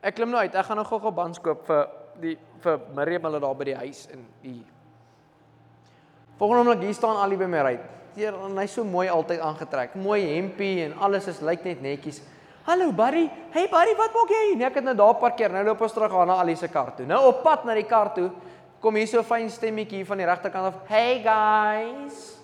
Ek 0.00 0.16
klim 0.16 0.32
nou 0.32 0.40
uit. 0.40 0.54
Ek 0.56 0.64
gaan 0.64 0.78
nou 0.80 0.86
gou-gou 0.88 1.12
bands 1.12 1.40
koop 1.44 1.66
vir 1.68 1.88
die 2.20 2.36
vir 2.60 2.84
Miriam 2.96 3.26
hulle 3.28 3.40
daar 3.40 3.56
by 3.56 3.66
die 3.70 3.78
huis 3.80 4.04
in 4.12 4.26
die 4.42 4.60
Volgende 6.40 6.62
oomblik 6.62 6.86
hier 6.86 6.96
staan 6.96 7.18
Ali 7.20 7.36
by 7.36 7.46
my 7.52 7.62
ry. 7.64 7.74
Teer 8.14 8.34
en 8.34 8.58
hy's 8.58 8.72
so 8.74 8.82
mooi 8.82 9.06
altyd 9.10 9.38
aangetrek. 9.44 9.94
Mooi 10.02 10.24
hempie 10.32 10.82
en 10.82 10.96
alles 10.98 11.28
is 11.30 11.38
lyk 11.46 11.62
net 11.66 11.82
netjies. 11.84 12.18
Hallo 12.66 12.90
buddy. 12.92 13.28
Hey 13.54 13.68
buddy, 13.70 13.94
wat 13.98 14.16
maak 14.16 14.32
jy 14.34 14.40
hier? 14.48 14.56
Nee, 14.58 14.66
ek 14.66 14.80
het 14.80 14.86
nou 14.88 14.96
daar 14.98 15.14
parkeer. 15.20 15.52
Nou 15.54 15.62
loop 15.68 15.84
ons 15.86 15.94
terug 15.94 16.16
aan 16.18 16.28
na 16.30 16.40
Ali 16.42 16.56
se 16.58 16.68
kar 16.68 16.90
toe. 16.96 17.06
Nou 17.06 17.20
op 17.28 17.44
pad 17.44 17.64
na 17.68 17.76
die 17.78 17.86
kar 17.86 18.10
toe 18.16 18.30
kom 18.80 18.96
hier 18.96 19.06
so 19.06 19.20
'n 19.20 19.24
fyn 19.24 19.50
stemmetjie 19.50 20.04
van 20.06 20.18
die 20.18 20.26
regterkant 20.26 20.66
af. 20.66 20.74
Hey 20.88 21.22
guys. 21.22 22.36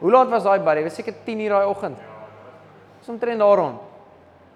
Hoe 0.00 0.10
laat 0.10 0.28
was 0.28 0.42
daai 0.42 0.58
buddy? 0.58 0.82
Was 0.82 0.94
seker 0.94 1.14
10:00 1.24 1.48
daai 1.48 1.66
oggend. 1.66 1.98
Dis 2.98 3.08
omtrent 3.08 3.38
daar 3.38 3.56
rond. 3.56 3.80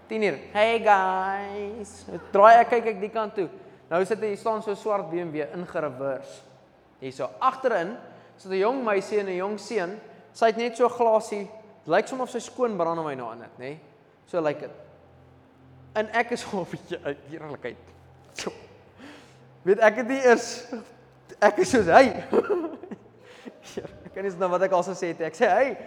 10:00. 0.09 0.39
Hey 0.53 0.79
guys. 0.81 2.05
Nou 2.09 2.21
draai 2.33 2.61
ek 2.61 2.69
kyk 2.71 2.87
ek 2.87 3.01
die 3.01 3.11
kant 3.11 3.35
toe. 3.35 3.49
Nou 3.89 4.05
sit 4.05 4.21
hy 4.21 4.35
staan 4.35 4.63
so 4.63 4.75
swart 4.75 5.11
BMW 5.11 5.47
ingereverse. 5.55 6.43
Hierso 7.01 7.31
agterin 7.39 7.97
sit 8.39 8.51
'n 8.51 8.59
jong 8.59 8.85
meisie 8.85 9.21
en 9.21 9.27
'n 9.27 9.37
jong 9.37 9.59
seun. 9.61 10.01
Sy 10.33 10.47
het 10.47 10.57
net 10.57 10.77
so 10.77 10.89
glasie 10.89 11.49
lyk 11.87 12.07
soms 12.09 12.23
of 12.23 12.31
sy 12.31 12.39
skoon 12.39 12.77
brandewyn 12.77 13.21
aan 13.21 13.39
dit, 13.39 13.59
nê? 13.59 13.79
So 14.27 14.41
lyk 14.41 14.61
like 14.61 14.61
dit. 14.61 14.77
En 15.95 16.09
ek 16.13 16.31
is 16.31 16.45
op 16.53 16.67
'n 16.67 16.71
bietjie 16.71 16.99
uit 17.05 17.19
eerlikheid. 17.31 17.77
So. 18.33 18.53
Weet 19.63 19.79
ek 19.79 19.97
het 19.97 20.09
nie 20.09 20.21
eers 20.23 20.67
ek 21.41 21.59
is 21.59 21.71
soos 21.71 21.87
hy. 21.87 22.05
ek 24.07 24.13
kan 24.15 24.25
nie 24.25 24.35
nou 24.39 24.51
wat 24.51 24.63
ek 24.63 24.73
al 24.73 24.83
sê 24.83 25.13
het. 25.13 25.21
Ek 25.21 25.35
sê, 25.35 25.47
"Hey, 25.47 25.79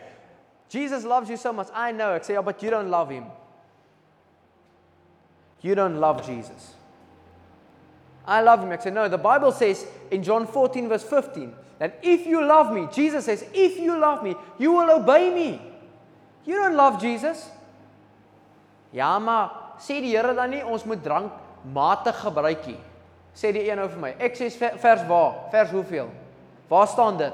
Jesus 0.70 1.03
loves 1.03 1.29
you 1.29 1.38
so 1.38 1.53
much. 1.53 1.70
I 1.75 1.91
know." 1.91 2.13
Ek 2.15 2.24
sê, 2.24 2.34
"Ja, 2.34 2.41
but 2.41 2.62
you 2.62 2.72
don't 2.72 2.89
love 2.89 3.10
him." 3.10 3.25
You 5.62 5.75
don't 5.75 6.00
love 6.00 6.24
Jesus. 6.25 6.74
I 8.31 8.39
love 8.41 8.63
him. 8.63 8.71
Ek 8.71 8.81
sê, 8.81 8.93
"No, 8.93 9.09
the 9.09 9.17
Bible 9.17 9.51
says 9.51 9.85
in 10.09 10.23
John 10.23 10.47
14 10.47 10.88
verse 10.88 11.03
15 11.03 11.53
that 11.79 12.00
if 12.01 12.25
you 12.25 12.43
love 12.45 12.71
me, 12.71 12.88
Jesus 12.91 13.25
says, 13.25 13.43
if 13.53 13.77
you 13.77 13.97
love 13.97 14.23
me, 14.23 14.35
you 14.57 14.71
will 14.71 14.89
obey 14.89 15.29
me." 15.29 15.59
You 16.45 16.55
don't 16.57 16.75
love 16.75 17.00
Jesus. 17.00 17.50
Ja, 18.91 19.19
maar 19.19 19.75
sê 19.79 20.00
die 20.01 20.15
Here 20.15 20.33
dan 20.33 20.50
nie 20.50 20.63
ons 20.65 20.83
moet 20.83 21.03
drank 21.03 21.31
matig 21.73 22.17
gebruik 22.23 22.65
nie. 22.65 22.79
Sê 23.35 23.51
die 23.53 23.69
een 23.69 23.79
ou 23.79 23.88
vir 23.88 24.01
my. 24.01 24.15
Ek 24.19 24.35
sê 24.35 24.50
vers 24.51 25.05
waar? 25.07 25.35
Vers 25.51 25.69
hoeveel? 25.71 26.09
Waar 26.67 26.88
staan 26.88 27.17
dit? 27.17 27.33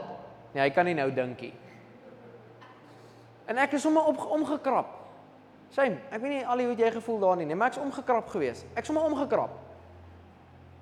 Nee, 0.53 0.61
hy 0.61 0.69
kan 0.75 0.85
nie 0.85 0.97
nou 0.97 1.07
dink 1.13 1.41
nie. 1.41 1.53
En 3.47 3.57
ek 3.63 3.77
is 3.77 3.85
sommer 3.85 4.05
op 4.09 4.19
omgekrap. 4.35 4.93
Sê, 5.71 5.87
ek 6.11 6.21
weet 6.21 6.31
nie 6.31 6.45
al 6.47 6.63
hoe 6.63 6.75
jy 6.75 6.91
gevoel 6.91 7.19
daar 7.23 7.39
nie, 7.39 7.47
nee, 7.47 7.55
maar 7.55 7.71
ek's 7.71 7.79
omgekrap 7.81 8.29
gewees. 8.31 8.63
Ek 8.75 8.87
sommer 8.87 9.07
omgekrap. 9.07 9.66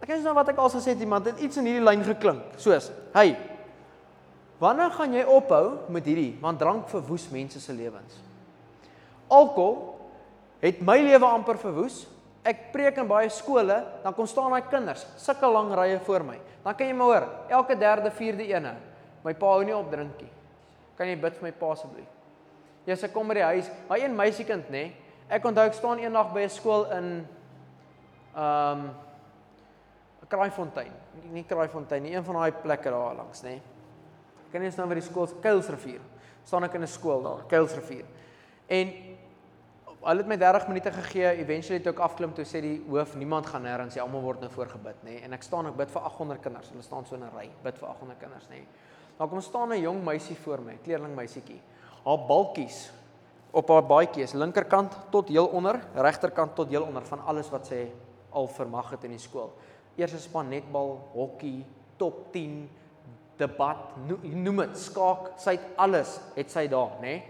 Ek 0.01 0.07
weet 0.07 0.23
nou 0.23 0.33
wat 0.35 0.49
ek 0.49 0.57
al 0.57 0.69
gesê 0.69 0.93
het, 0.93 0.99
iemand 0.99 1.25
het 1.25 1.39
iets 1.39 1.57
in 1.57 1.65
hierdie 1.65 1.85
lyn 1.85 2.03
geklink, 2.03 2.57
soos: 2.57 2.91
"Hey, 3.13 3.37
Wanneer 4.61 4.93
gaan 4.95 5.13
jy 5.15 5.25
ophou 5.27 5.65
met 5.91 6.05
hierdie? 6.07 6.35
Want 6.39 6.61
drank 6.61 6.87
verwoes 6.91 7.27
mense 7.33 7.59
se 7.59 7.73
lewens. 7.75 8.15
Alkohol 9.27 9.97
het 10.61 10.79
my 10.85 10.95
lewe 11.03 11.27
amper 11.27 11.59
verwoes. 11.59 12.05
Ek 12.45 12.69
preek 12.71 12.99
in 13.01 13.07
baie 13.09 13.29
skole, 13.33 13.79
dan 14.03 14.13
kom 14.13 14.27
staan 14.29 14.53
daai 14.53 14.67
kinders, 14.69 15.01
sulke 15.17 15.49
lang 15.49 15.71
rye 15.73 15.97
voor 16.05 16.21
my. 16.27 16.35
Dan 16.61 16.75
kan 16.77 16.85
jy 16.85 16.93
maar 16.93 17.09
hoor, 17.09 17.23
elke 17.57 17.77
derde, 17.81 18.11
vierde 18.13 18.45
ene, 18.45 18.75
my 19.25 19.33
pa 19.33 19.49
hou 19.55 19.63
nie 19.65 19.73
op 19.73 19.89
drinkie. 19.89 20.29
Kan 20.95 21.09
jy 21.09 21.15
bid 21.23 21.39
vir 21.39 21.47
my 21.47 21.51
pa 21.57 21.71
asseblief? 21.73 22.11
Ja, 22.85 22.93
sy 23.01 23.09
kom 23.09 23.33
by 23.33 23.39
die 23.39 23.47
huis, 23.47 23.71
daai 23.89 24.03
een 24.03 24.13
meisiekind 24.13 24.69
nê. 24.69 24.83
Nee, 24.83 25.15
ek 25.33 25.47
onthou 25.49 25.65
ek 25.65 25.73
staan 25.73 26.03
eendag 26.03 26.29
by 26.35 26.45
'n 26.45 26.53
skool 26.53 26.85
in 26.93 27.09
ehm 28.35 28.85
um, 28.85 28.89
Kraaifontein. 30.27 30.91
Nie 31.31 31.43
Kraaifontein 31.43 32.03
nie, 32.03 32.15
een 32.15 32.23
van 32.23 32.35
daai 32.35 32.51
plekke 32.51 32.89
daar 32.89 33.15
langs 33.15 33.41
nê. 33.43 33.49
Nee. 33.49 33.61
Ken 34.51 34.63
jy 34.63 34.71
nou 34.77 34.87
waar 34.87 34.95
die 34.95 35.01
skool 35.01 35.27
Kuilsrivier? 35.41 36.01
staan 36.45 36.63
ek 36.63 36.75
in 36.77 36.83
'n 36.83 36.87
skool 36.87 37.21
daar, 37.21 37.43
Kuilsrivier. 37.47 38.05
En 38.67 38.93
hulle 40.01 40.17
het 40.21 40.27
my 40.27 40.37
30 40.37 40.67
minute 40.67 40.91
gegee, 40.91 41.37
eventually 41.37 41.79
toe 41.79 41.91
ek 41.91 41.99
afklim 41.99 42.33
toe 42.33 42.45
sê 42.45 42.61
die 42.61 42.81
hoof 42.89 43.15
niemand 43.15 43.45
gaan 43.45 43.63
nêrens, 43.63 43.97
almal 43.97 44.21
word 44.21 44.39
nou 44.41 44.49
voorgebid, 44.49 44.95
nê. 45.03 45.23
En 45.23 45.33
ek 45.33 45.43
staan 45.43 45.67
ek 45.67 45.75
bid 45.75 45.89
vir 45.89 46.01
800 46.01 46.41
kinders. 46.41 46.69
Hulle 46.69 46.83
staan 46.83 47.05
so 47.05 47.15
in 47.15 47.23
'n 47.23 47.31
ry, 47.37 47.49
bid 47.63 47.77
vir 47.77 47.89
800 47.89 48.19
kinders, 48.19 48.47
nê. 48.49 48.65
Dan 49.17 49.29
kom 49.29 49.41
staan 49.41 49.71
'n 49.71 49.81
jong 49.81 50.03
meisie 50.03 50.35
voor 50.35 50.61
my, 50.61 50.77
kleerling 50.83 51.15
meisietjie. 51.15 51.61
Haar 52.05 52.17
balkies 52.27 52.91
op 53.51 53.67
haar 53.69 53.83
baadjie 53.83 54.23
is 54.23 54.33
linkerkant 54.33 54.95
tot 55.11 55.29
heel 55.29 55.47
onder, 55.47 55.79
regterkant 55.95 56.55
tot 56.55 56.69
heel 56.69 56.83
onder 56.83 57.01
van 57.01 57.25
alles 57.25 57.49
wat 57.49 57.65
sy 57.65 57.91
al 58.31 58.47
vermag 58.47 58.89
het 58.91 59.03
in 59.03 59.11
die 59.11 59.19
skool. 59.19 59.53
Eerste 59.95 60.19
span 60.19 60.49
netbal, 60.51 60.97
hokkie, 61.13 61.63
top 61.97 62.33
10 62.33 62.65
debat, 63.39 63.95
noem 64.07 64.61
dit 64.63 64.77
skaak, 64.79 65.33
sy 65.39 65.57
het 65.57 65.65
alles, 65.79 66.17
het 66.35 66.51
sy 66.51 66.65
daar, 66.71 66.97
nê? 67.03 67.15
Nee? 67.15 67.23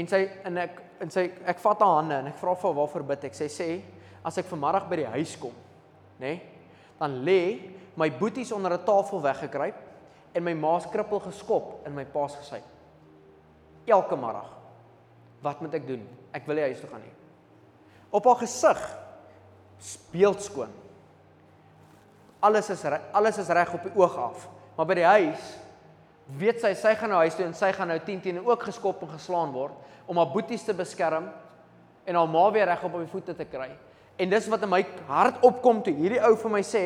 En 0.00 0.08
sy 0.08 0.22
en 0.48 0.56
ek 0.62 0.78
en 1.04 1.10
sy 1.12 1.26
ek 1.50 1.58
vat 1.60 1.82
haar 1.84 1.98
hande 1.98 2.16
en 2.22 2.30
ek 2.30 2.38
vra 2.40 2.54
vir 2.56 2.74
waarvoor 2.78 3.04
bid 3.10 3.26
ek. 3.28 3.36
Sy 3.36 3.48
sê 3.52 3.68
as 4.24 4.38
ek 4.40 4.48
vanmiddag 4.48 4.86
by 4.88 4.98
die 5.02 5.10
huis 5.18 5.34
kom, 5.40 5.54
nê, 6.22 6.30
nee, 6.30 6.68
dan 7.00 7.18
lê 7.26 7.40
my 7.98 8.08
boeties 8.16 8.52
onder 8.56 8.72
'n 8.72 8.84
tafel 8.86 9.20
weggekruip 9.20 9.78
en 10.32 10.44
my 10.44 10.54
ma's 10.54 10.86
krippel 10.86 11.20
geskop 11.20 11.86
in 11.86 11.94
my 11.94 12.04
pa 12.04 12.28
se 12.28 12.38
gesig. 12.38 12.64
Elke 13.86 14.16
middag. 14.16 14.48
Wat 15.42 15.60
moet 15.60 15.74
ek 15.74 15.86
doen? 15.86 16.08
Ek 16.32 16.46
wil 16.46 16.54
nie 16.54 16.62
huis 16.62 16.80
toe 16.80 16.88
gaan 16.88 17.02
nie. 17.02 17.16
Op 18.10 18.24
haar 18.24 18.36
gesig 18.36 18.80
beeldskoon. 20.12 20.70
Alles 22.42 22.70
is 22.74 22.82
alles 23.12 23.38
is 23.38 23.50
reg 23.54 23.70
op 23.74 23.84
die 23.86 23.94
oog 23.94 24.16
af. 24.18 24.48
Maar 24.76 24.88
by 24.88 24.96
die 24.98 25.06
huis 25.06 25.52
weet 26.38 26.62
sy 26.62 26.72
sy 26.78 26.94
gaan 26.98 27.12
nou 27.12 27.20
huis 27.22 27.36
toe 27.36 27.46
en 27.46 27.54
sy 27.54 27.70
gaan 27.76 27.90
nou 27.92 27.98
10 28.02 28.20
teen 28.24 28.40
ook 28.42 28.66
geskop 28.66 29.02
en 29.04 29.12
geslaan 29.14 29.52
word 29.54 29.74
om 30.10 30.18
haar 30.18 30.30
boeties 30.32 30.64
te 30.64 30.74
beskerm 30.74 31.28
en 32.04 32.18
haar 32.18 32.28
ma 32.28 32.44
weer 32.50 32.66
reg 32.66 32.82
op 32.82 32.94
op 32.94 33.04
die 33.04 33.12
voete 33.12 33.34
te 33.36 33.46
kry. 33.46 33.70
En 34.18 34.30
dis 34.30 34.48
wat 34.50 34.62
in 34.64 34.72
my 34.72 34.82
hart 35.08 35.42
opkom 35.46 35.82
toe 35.82 35.94
hierdie 35.94 36.22
ou 36.22 36.34
vir 36.36 36.52
my 36.52 36.62
sê 36.66 36.84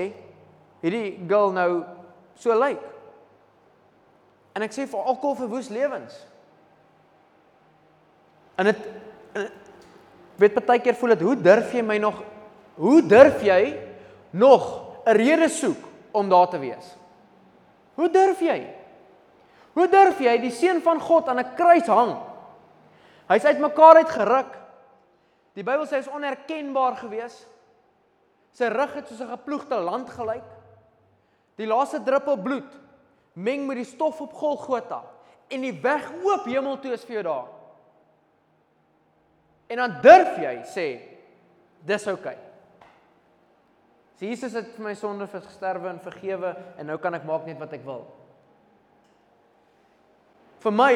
hierdie 0.82 1.16
girl 1.28 1.54
nou 1.56 1.70
so 2.38 2.54
lyk. 2.56 2.82
En 4.56 4.64
ek 4.64 4.75
sê 4.76 4.86
vir 4.88 5.08
alkohol 5.12 5.38
verwoes 5.40 5.68
lewens. 5.72 6.16
En 8.56 8.70
dit 8.70 8.88
weet 10.40 10.56
baie 10.66 10.80
keer 10.84 10.96
voel 10.96 11.14
dit 11.14 11.25
hoe 11.26 11.36
durf 11.40 11.72
jy 11.76 11.84
my 11.84 11.98
nog 12.00 12.22
hoe 12.76 13.00
durf 13.04 13.40
jy 13.44 13.76
nog 14.36 14.86
'n 15.06 15.14
rede 15.14 15.48
soek 15.48 15.78
om 16.12 16.28
daar 16.28 16.48
te 16.48 16.58
wees? 16.58 16.96
Hoe 17.94 18.10
durf 18.10 18.40
jy? 18.40 18.75
Hoe 19.72 19.88
durf 19.88 20.18
jy 20.18 20.38
die 20.40 20.50
seun 20.50 20.80
van 20.82 21.00
God 21.00 21.28
aan 21.28 21.38
'n 21.38 21.54
kruis 21.54 21.86
hang? 21.86 22.16
Hy's 23.28 23.44
uitmekaar 23.44 23.96
uit 23.96 24.10
geruk. 24.10 24.52
Die 25.54 25.64
Bybel 25.64 25.86
sê 25.86 25.96
hy 25.96 26.04
is 26.04 26.08
onherkenbaar 26.12 26.96
gewees. 26.96 27.46
Sy 28.52 28.64
rug 28.64 28.94
het 28.94 29.08
soos 29.08 29.20
'n 29.20 29.30
geploegde 29.30 29.76
land 29.80 30.10
gelyk. 30.10 30.50
Die 31.56 31.66
laaste 31.66 32.02
druppel 32.02 32.36
bloed 32.36 32.72
meng 33.32 33.66
met 33.66 33.76
die 33.76 33.84
stof 33.84 34.20
op 34.20 34.32
Golgotha 34.32 35.02
en 35.48 35.60
die 35.60 35.80
weg 35.82 36.12
oop 36.22 36.44
hemel 36.44 36.78
toe 36.78 36.92
is 36.92 37.04
vir 37.04 37.12
jou 37.12 37.22
daar. 37.22 37.48
En 39.66 39.76
dan 39.76 40.00
durf 40.02 40.38
jy 40.38 40.62
sê 40.64 41.00
dis 41.84 42.06
oukei. 42.06 42.34
Okay. 42.34 42.46
So 44.16 44.25
Jesus 44.25 44.54
het 44.56 44.70
vir 44.76 44.85
my 44.87 44.94
sonde 44.96 45.26
gesterwe 45.28 45.90
en 45.92 46.00
vergewe 46.00 46.54
en 46.80 46.88
nou 46.88 46.96
kan 47.00 47.14
ek 47.14 47.26
maak 47.28 47.44
net 47.49 47.58
wat 47.61 47.75
ek 47.76 47.85
wil. 47.85 48.06
Vir 50.64 50.73
my 50.73 50.92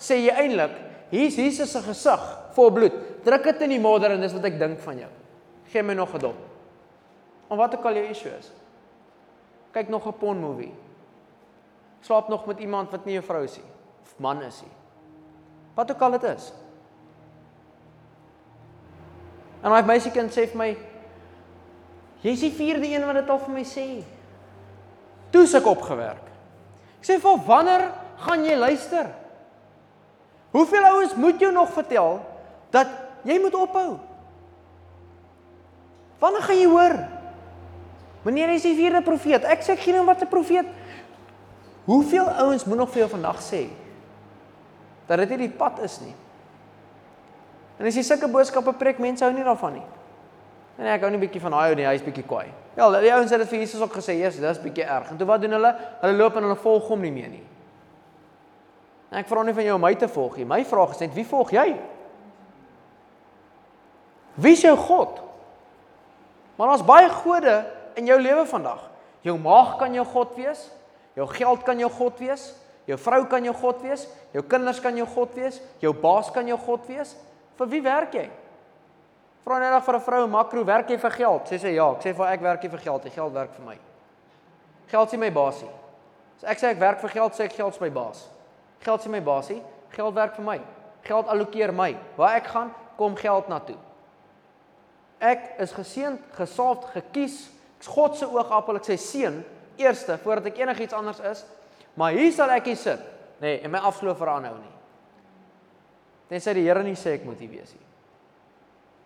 sê 0.00 0.22
jy 0.22 0.32
eintlik, 0.32 0.72
hier's 1.12 1.36
Jesus 1.36 1.74
se 1.74 1.82
gesig 1.84 2.22
vol 2.56 2.72
bloed. 2.72 2.96
Druk 3.26 3.44
dit 3.50 3.66
in 3.66 3.76
die 3.76 3.82
modder 3.82 4.14
en 4.14 4.24
dis 4.24 4.32
wat 4.34 4.48
ek 4.48 4.56
dink 4.60 4.80
van 4.82 5.04
jou. 5.04 5.10
Gee 5.72 5.82
my 5.82 5.94
nog 5.94 6.14
'n 6.14 6.18
dop. 6.18 6.38
En 7.50 7.56
wat 7.56 7.74
ook 7.76 7.84
al 7.84 7.94
jou 7.94 8.06
issue 8.08 8.32
is. 8.38 8.50
Kyk 9.72 9.88
nog 9.88 10.06
'n 10.06 10.18
porn 10.18 10.40
movie. 10.40 10.72
Slaap 12.00 12.28
nog 12.28 12.46
met 12.46 12.58
iemand 12.58 12.90
wat 12.90 13.04
nie 13.04 13.14
jou 13.14 13.24
vrou 13.24 13.44
is 13.44 13.56
nie 13.56 13.68
of 14.02 14.18
man 14.18 14.42
is 14.42 14.62
nie. 14.62 14.72
Wat 15.74 15.90
ook 15.90 16.00
al 16.00 16.10
dit 16.10 16.22
is. 16.22 16.52
En 19.62 19.70
my 19.70 19.82
meisiekind 19.82 20.32
sê 20.34 20.48
vir 20.50 20.58
my, 20.58 20.76
Jy's 22.22 22.44
die 22.44 22.52
vierde 22.54 22.86
een 22.86 23.04
wat 23.06 23.18
dit 23.18 23.30
al 23.30 23.40
vir 23.42 23.54
my 23.54 23.64
sê. 23.66 23.86
Toe 25.34 25.46
se 25.46 25.58
ek 25.58 25.66
opgewerk. 25.66 26.28
Ek 27.00 27.08
sê 27.08 27.18
vir 27.18 27.40
wanneer 27.48 27.88
gaan 28.22 28.44
jy 28.46 28.54
luister? 28.60 29.08
Hoeveel 30.52 30.84
ouens 30.92 31.16
moet 31.18 31.40
jou 31.40 31.50
nog 31.52 31.72
vertel 31.74 32.20
dat 32.70 32.90
jy 33.26 33.38
moet 33.42 33.56
ophou? 33.56 33.96
Wanneer 36.22 36.46
gaan 36.46 36.60
jy 36.60 36.68
hoor? 36.70 36.96
Meneer 38.22 38.52
is 38.54 38.66
die 38.68 38.76
vierde 38.78 39.02
profeet. 39.02 39.42
Ek 39.42 39.64
sê 39.66 39.74
geen 39.74 40.04
wat 40.06 40.22
'n 40.22 40.30
profeet. 40.30 40.66
Hoeveel 41.84 42.28
ouens 42.28 42.64
moet 42.64 42.78
nog 42.78 42.90
vir 42.90 42.98
jou 43.02 43.10
vandag 43.10 43.42
sê 43.42 43.68
dat 45.08 45.18
dit 45.18 45.28
nie 45.30 45.48
die 45.48 45.56
pad 45.56 45.80
is 45.82 46.00
nie? 46.00 46.14
En 47.78 47.86
as 47.86 47.94
jy 47.94 48.02
sulke 48.02 48.28
boodskappe 48.28 48.72
preek, 48.72 48.98
mense 48.98 49.24
hou 49.24 49.32
nie 49.34 49.44
daarvan 49.44 49.72
nie. 49.72 49.86
En 50.78 50.88
ek 50.88 51.04
hou 51.04 51.10
nie 51.12 51.20
bietjie 51.20 51.40
van 51.42 51.54
daai 51.54 51.70
ou 51.70 51.78
nie, 51.78 51.86
hy's 51.86 52.04
bietjie 52.04 52.24
kwaai. 52.24 52.48
Ja, 52.76 52.88
die 53.00 53.12
ouens 53.12 53.30
het 53.30 53.42
dit 53.42 53.50
vir 53.50 53.58
Jesus 53.58 53.80
ook 53.80 53.92
gesê, 53.92 54.16
"Jesus, 54.16 54.40
dis 54.40 54.62
bietjie 54.62 54.84
erg." 54.84 55.10
En 55.10 55.16
toe 55.16 55.26
wat 55.26 55.40
doen 55.40 55.50
hulle? 55.50 55.76
Hulle 56.00 56.16
loop 56.16 56.36
en 56.36 56.42
hulle 56.42 56.56
volg 56.56 56.88
hom 56.88 57.00
nie 57.00 57.12
meer 57.12 57.28
nie. 57.28 57.44
En 59.10 59.18
ek 59.18 59.28
vra 59.28 59.42
nie 59.42 59.52
van 59.52 59.64
jou 59.64 59.74
om 59.74 59.80
my 59.80 59.94
te 59.94 60.08
volg 60.08 60.36
nie. 60.36 60.44
My 60.44 60.64
vraag 60.64 60.90
is 60.90 60.98
net, 60.98 61.14
wie 61.14 61.26
volg 61.26 61.50
jy? 61.50 61.76
Wie 64.34 64.52
is 64.52 64.62
jou 64.62 64.76
God? 64.76 65.20
Maar 66.56 66.68
daar's 66.68 66.84
baie 66.84 67.08
gode 67.08 67.64
in 67.94 68.06
jou 68.06 68.20
lewe 68.20 68.46
vandag. 68.46 68.90
Jou 69.20 69.38
maag 69.38 69.76
kan 69.78 69.94
jou 69.94 70.04
God 70.04 70.34
wees. 70.34 70.70
Jou 71.14 71.26
geld 71.28 71.62
kan 71.62 71.78
jou 71.78 71.90
God 71.90 72.18
wees. 72.18 72.54
Jou 72.88 72.98
vrou 72.98 73.26
kan 73.26 73.44
jou 73.44 73.54
God 73.54 73.82
wees. 73.82 74.06
Jou 74.32 74.42
kinders 74.48 74.80
kan 74.80 74.96
jou 74.96 75.06
God 75.06 75.34
wees. 75.34 75.60
Jou 75.78 75.92
baas 75.92 76.30
kan 76.30 76.48
jou 76.48 76.58
God 76.58 76.86
wees. 76.86 77.16
Vir 77.58 77.68
wie 77.68 77.82
werk 77.84 78.16
jy? 78.16 78.30
Vra 79.42 79.58
net 79.58 79.84
vir 79.84 79.96
'n 79.96 80.00
vrou 80.00 80.26
makro, 80.28 80.64
werk 80.64 80.88
jy 80.88 80.98
vir 80.98 81.10
geld? 81.10 81.46
Sê 81.48 81.58
sy 81.58 81.74
ja, 81.74 81.90
ek 81.90 82.02
sê 82.02 82.14
vir 82.14 82.26
ek 82.26 82.40
werk 82.40 82.62
nie 82.62 82.70
vir 82.70 82.78
geld 82.78 83.04
nie, 83.04 83.10
geld 83.10 83.32
werk 83.32 83.54
vir 83.54 83.64
my. 83.66 83.78
Geld 84.88 85.12
is 85.12 85.18
my 85.18 85.30
baasie. 85.30 85.70
As 86.36 86.44
ek 86.44 86.58
sê 86.58 86.70
ek 86.70 86.78
werk 86.78 87.00
vir 87.00 87.10
geld, 87.10 87.32
sê 87.32 87.44
ek 87.44 87.52
geld 87.52 87.74
is 87.74 87.80
my 87.80 87.90
baas. 87.90 88.28
Geld 88.80 89.00
is 89.00 89.06
my 89.06 89.20
baasie, 89.20 89.62
geld 89.90 90.14
werk 90.14 90.36
vir 90.36 90.44
my. 90.44 90.60
Geld 91.02 91.26
allokeer 91.26 91.72
my. 91.72 91.96
Waar 92.16 92.36
ek 92.36 92.46
gaan, 92.46 92.72
kom 92.96 93.16
geld 93.16 93.48
na 93.48 93.58
toe. 93.58 93.76
Ek 95.18 95.54
is 95.58 95.72
geseënd, 95.72 96.20
gesalfd, 96.36 96.90
gekies. 96.94 97.50
Ek's 97.78 97.86
God 97.86 98.16
se 98.16 98.26
oogappel, 98.26 98.76
ek 98.76 98.84
sê 98.84 98.96
seën 98.96 99.44
eerste 99.78 100.18
voordat 100.18 100.52
ek 100.52 100.58
enigiets 100.58 100.94
anders 100.94 101.20
is. 101.20 101.44
Maar 101.94 102.12
hier 102.18 102.32
sal 102.32 102.50
ek 102.50 102.70
hier 102.70 102.78
sit, 102.78 103.00
nê, 103.40 103.46
nee, 103.46 103.60
en 103.64 103.70
my 103.70 103.78
afsloop 103.78 104.18
veranhou 104.18 104.54
nie. 104.58 104.74
Tensy 106.30 106.54
die 106.56 106.66
Here 106.66 106.82
nie 106.82 106.94
sê 106.96 107.18
ek 107.18 107.24
moet 107.26 107.40
hier 107.42 107.50
wees 107.50 107.74
nie. 107.74 107.91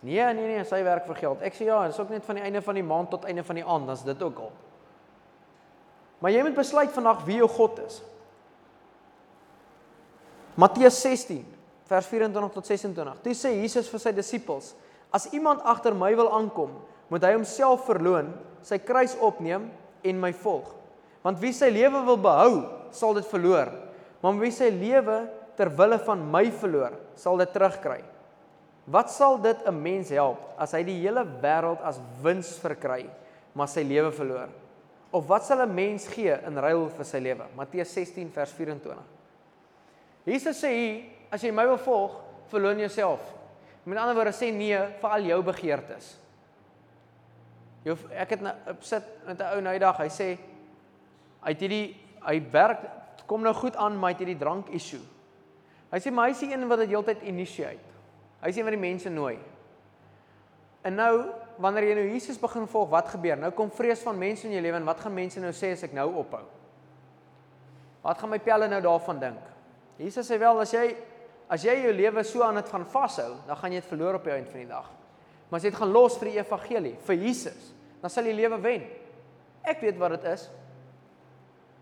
Nee, 0.05 0.35
nee, 0.35 0.47
nee, 0.47 0.65
sy 0.69 0.83
werk 0.85 1.07
vir 1.09 1.19
geld. 1.23 1.43
Ek 1.47 1.57
sê 1.57 1.69
ja, 1.69 1.79
dit 1.87 1.95
is 1.95 2.01
ook 2.01 2.13
net 2.13 2.25
van 2.27 2.39
die 2.39 2.45
einde 2.45 2.63
van 2.63 2.77
die 2.79 2.85
maand 2.87 3.11
tot 3.15 3.25
einde 3.29 3.45
van 3.47 3.59
die 3.59 3.65
aand, 3.65 3.89
dan's 3.89 4.05
dit 4.07 4.23
ook 4.23 4.43
al. 4.45 4.53
Maar 6.21 6.33
jy 6.33 6.43
moet 6.47 6.57
besluit 6.57 6.93
vandag 6.95 7.25
wie 7.27 7.41
jou 7.41 7.49
God 7.53 7.81
is. 7.85 8.01
Matteus 10.57 11.01
16 11.05 11.43
vers 11.87 12.07
24 12.09 12.53
tot 12.55 12.69
26. 12.69 13.23
Toe 13.25 13.35
sê 13.37 13.53
Jesus 13.61 13.91
vir 13.93 14.03
sy 14.03 14.13
disippels: 14.17 14.73
As 15.15 15.29
iemand 15.37 15.65
agter 15.69 15.95
my 15.97 16.13
wil 16.17 16.33
aankom, 16.35 16.73
moet 17.13 17.25
hy 17.25 17.35
homself 17.37 17.85
verloën, 17.87 18.31
sy 18.67 18.81
kruis 18.83 19.15
opneem 19.23 19.69
en 20.07 20.21
my 20.21 20.33
volg. 20.43 20.73
Want 21.27 21.41
wie 21.43 21.53
sy 21.55 21.69
lewe 21.75 22.03
wil 22.07 22.19
behou, 22.23 22.53
sal 22.95 23.17
dit 23.19 23.27
verloor. 23.29 23.73
Maar 24.23 24.41
wie 24.41 24.53
sy 24.55 24.71
lewe 24.73 25.25
ter 25.59 25.71
wille 25.77 25.99
van 26.07 26.23
my 26.33 26.45
verloor, 26.61 26.97
sal 27.19 27.39
dit 27.41 27.53
terugkry. 27.55 28.01
Wat 28.87 29.11
sal 29.11 29.41
dit 29.43 29.67
'n 29.67 29.83
mens 29.83 30.09
help 30.09 30.39
as 30.59 30.73
hy 30.73 30.83
die 30.83 31.01
hele 31.03 31.27
wêreld 31.43 31.83
as 31.83 32.01
wins 32.23 32.59
verkry, 32.59 33.11
maar 33.53 33.69
sy 33.69 33.83
lewe 33.83 34.13
verloor? 34.13 34.49
Of 35.11 35.27
wat 35.27 35.45
sal 35.45 35.63
'n 35.63 35.75
mens 35.75 36.07
gee 36.07 36.39
in 36.47 36.59
ruil 36.59 36.89
vir 36.89 37.05
sy 37.05 37.19
lewe? 37.19 37.47
Matteus 37.57 37.93
16 37.93 38.31
vers 38.31 38.53
24. 38.53 39.03
Jesus 40.25 40.63
sê 40.63 40.69
hier, 40.69 41.05
as 41.31 41.43
jy 41.43 41.51
my 41.51 41.67
wil 41.67 41.79
volg, 41.79 42.21
verloon 42.49 42.79
jouself. 42.79 43.21
Met 43.85 43.99
ander 43.99 44.15
woorde 44.15 44.33
sê 44.33 44.53
nee 44.53 44.79
vir 45.01 45.11
al 45.11 45.23
jou 45.23 45.43
begeertes. 45.43 46.19
Jy 47.85 47.97
ek 48.11 48.31
het 48.31 48.41
nou 48.41 48.55
sit 48.81 49.03
met 49.27 49.41
'n 49.41 49.55
ou 49.55 49.61
nou 49.61 49.73
die 49.73 49.79
dag, 49.79 49.97
hy 49.99 50.09
sê 50.09 50.39
hy 51.43 51.51
het 51.51 51.61
hierdie 51.61 51.97
hy 52.21 52.43
werk 52.51 52.81
kom 53.27 53.43
nou 53.43 53.55
goed 53.55 53.77
aan, 53.77 53.99
maar 53.99 54.11
hy 54.11 54.15
het 54.15 54.25
hierdie 54.25 54.41
drank 54.41 54.71
issue. 54.75 55.03
Hy 55.93 55.99
sê 56.03 56.13
maar 56.13 56.29
hy 56.29 56.35
is 56.35 56.43
die 56.43 56.53
een 56.53 56.69
wat 56.69 56.79
dit 56.79 56.89
heeltyd 56.95 57.23
initiate. 57.23 57.96
Hy 58.43 58.53
sê 58.53 58.65
wat 58.65 58.75
die 58.75 58.81
mense 58.81 59.11
nooi. 59.11 59.37
En 60.87 60.95
nou 60.95 61.13
wanneer 61.63 61.89
jy 61.89 61.97
nou 61.99 62.07
Jesus 62.13 62.39
begin 62.41 62.69
volg, 62.71 62.91
wat 62.93 63.09
gebeur? 63.15 63.39
Nou 63.41 63.51
kom 63.57 63.73
vrees 63.75 64.03
van 64.05 64.19
mense 64.19 64.47
in 64.47 64.55
jou 64.55 64.63
lewe 64.63 64.79
en 64.81 64.89
wat 64.89 65.01
gaan 65.03 65.15
mense 65.17 65.41
nou 65.41 65.53
sê 65.57 65.73
as 65.75 65.85
ek 65.87 65.97
nou 65.97 66.11
ophou? 66.21 66.45
Wat 68.05 68.21
gaan 68.21 68.31
my 68.31 68.39
pelle 68.43 68.69
nou 68.71 68.81
daarvan 68.85 69.23
dink? 69.23 69.53
Jesus 69.99 70.29
sê 70.29 70.39
wel 70.39 70.61
as 70.63 70.75
jy 70.77 70.91
as 71.47 71.63
jy 71.63 71.77
jou 71.85 71.93
lewe 71.95 72.23
so 72.27 72.43
aan 72.43 72.59
dit 72.59 72.71
gaan 72.73 72.85
vashou, 72.91 73.37
dan 73.47 73.59
gaan 73.59 73.75
jy 73.75 73.81
dit 73.81 73.89
verloor 73.89 74.17
op 74.19 74.25
die 74.27 74.33
einde 74.35 74.51
van 74.51 74.63
die 74.65 74.71
dag. 74.71 74.87
Maar 75.47 75.61
as 75.61 75.67
jy 75.67 75.71
dit 75.71 75.79
gaan 75.79 75.93
los 75.95 76.17
vir 76.19 76.31
die 76.33 76.39
evangelie, 76.41 76.95
vir 77.07 77.19
Jesus, 77.23 77.69
dan 78.03 78.11
sal 78.11 78.27
jy 78.27 78.33
lewe 78.35 78.59
wen. 78.65 78.87
Ek 79.63 79.79
weet 79.83 80.01
wat 80.01 80.17
dit 80.17 80.27
is. 80.33 80.49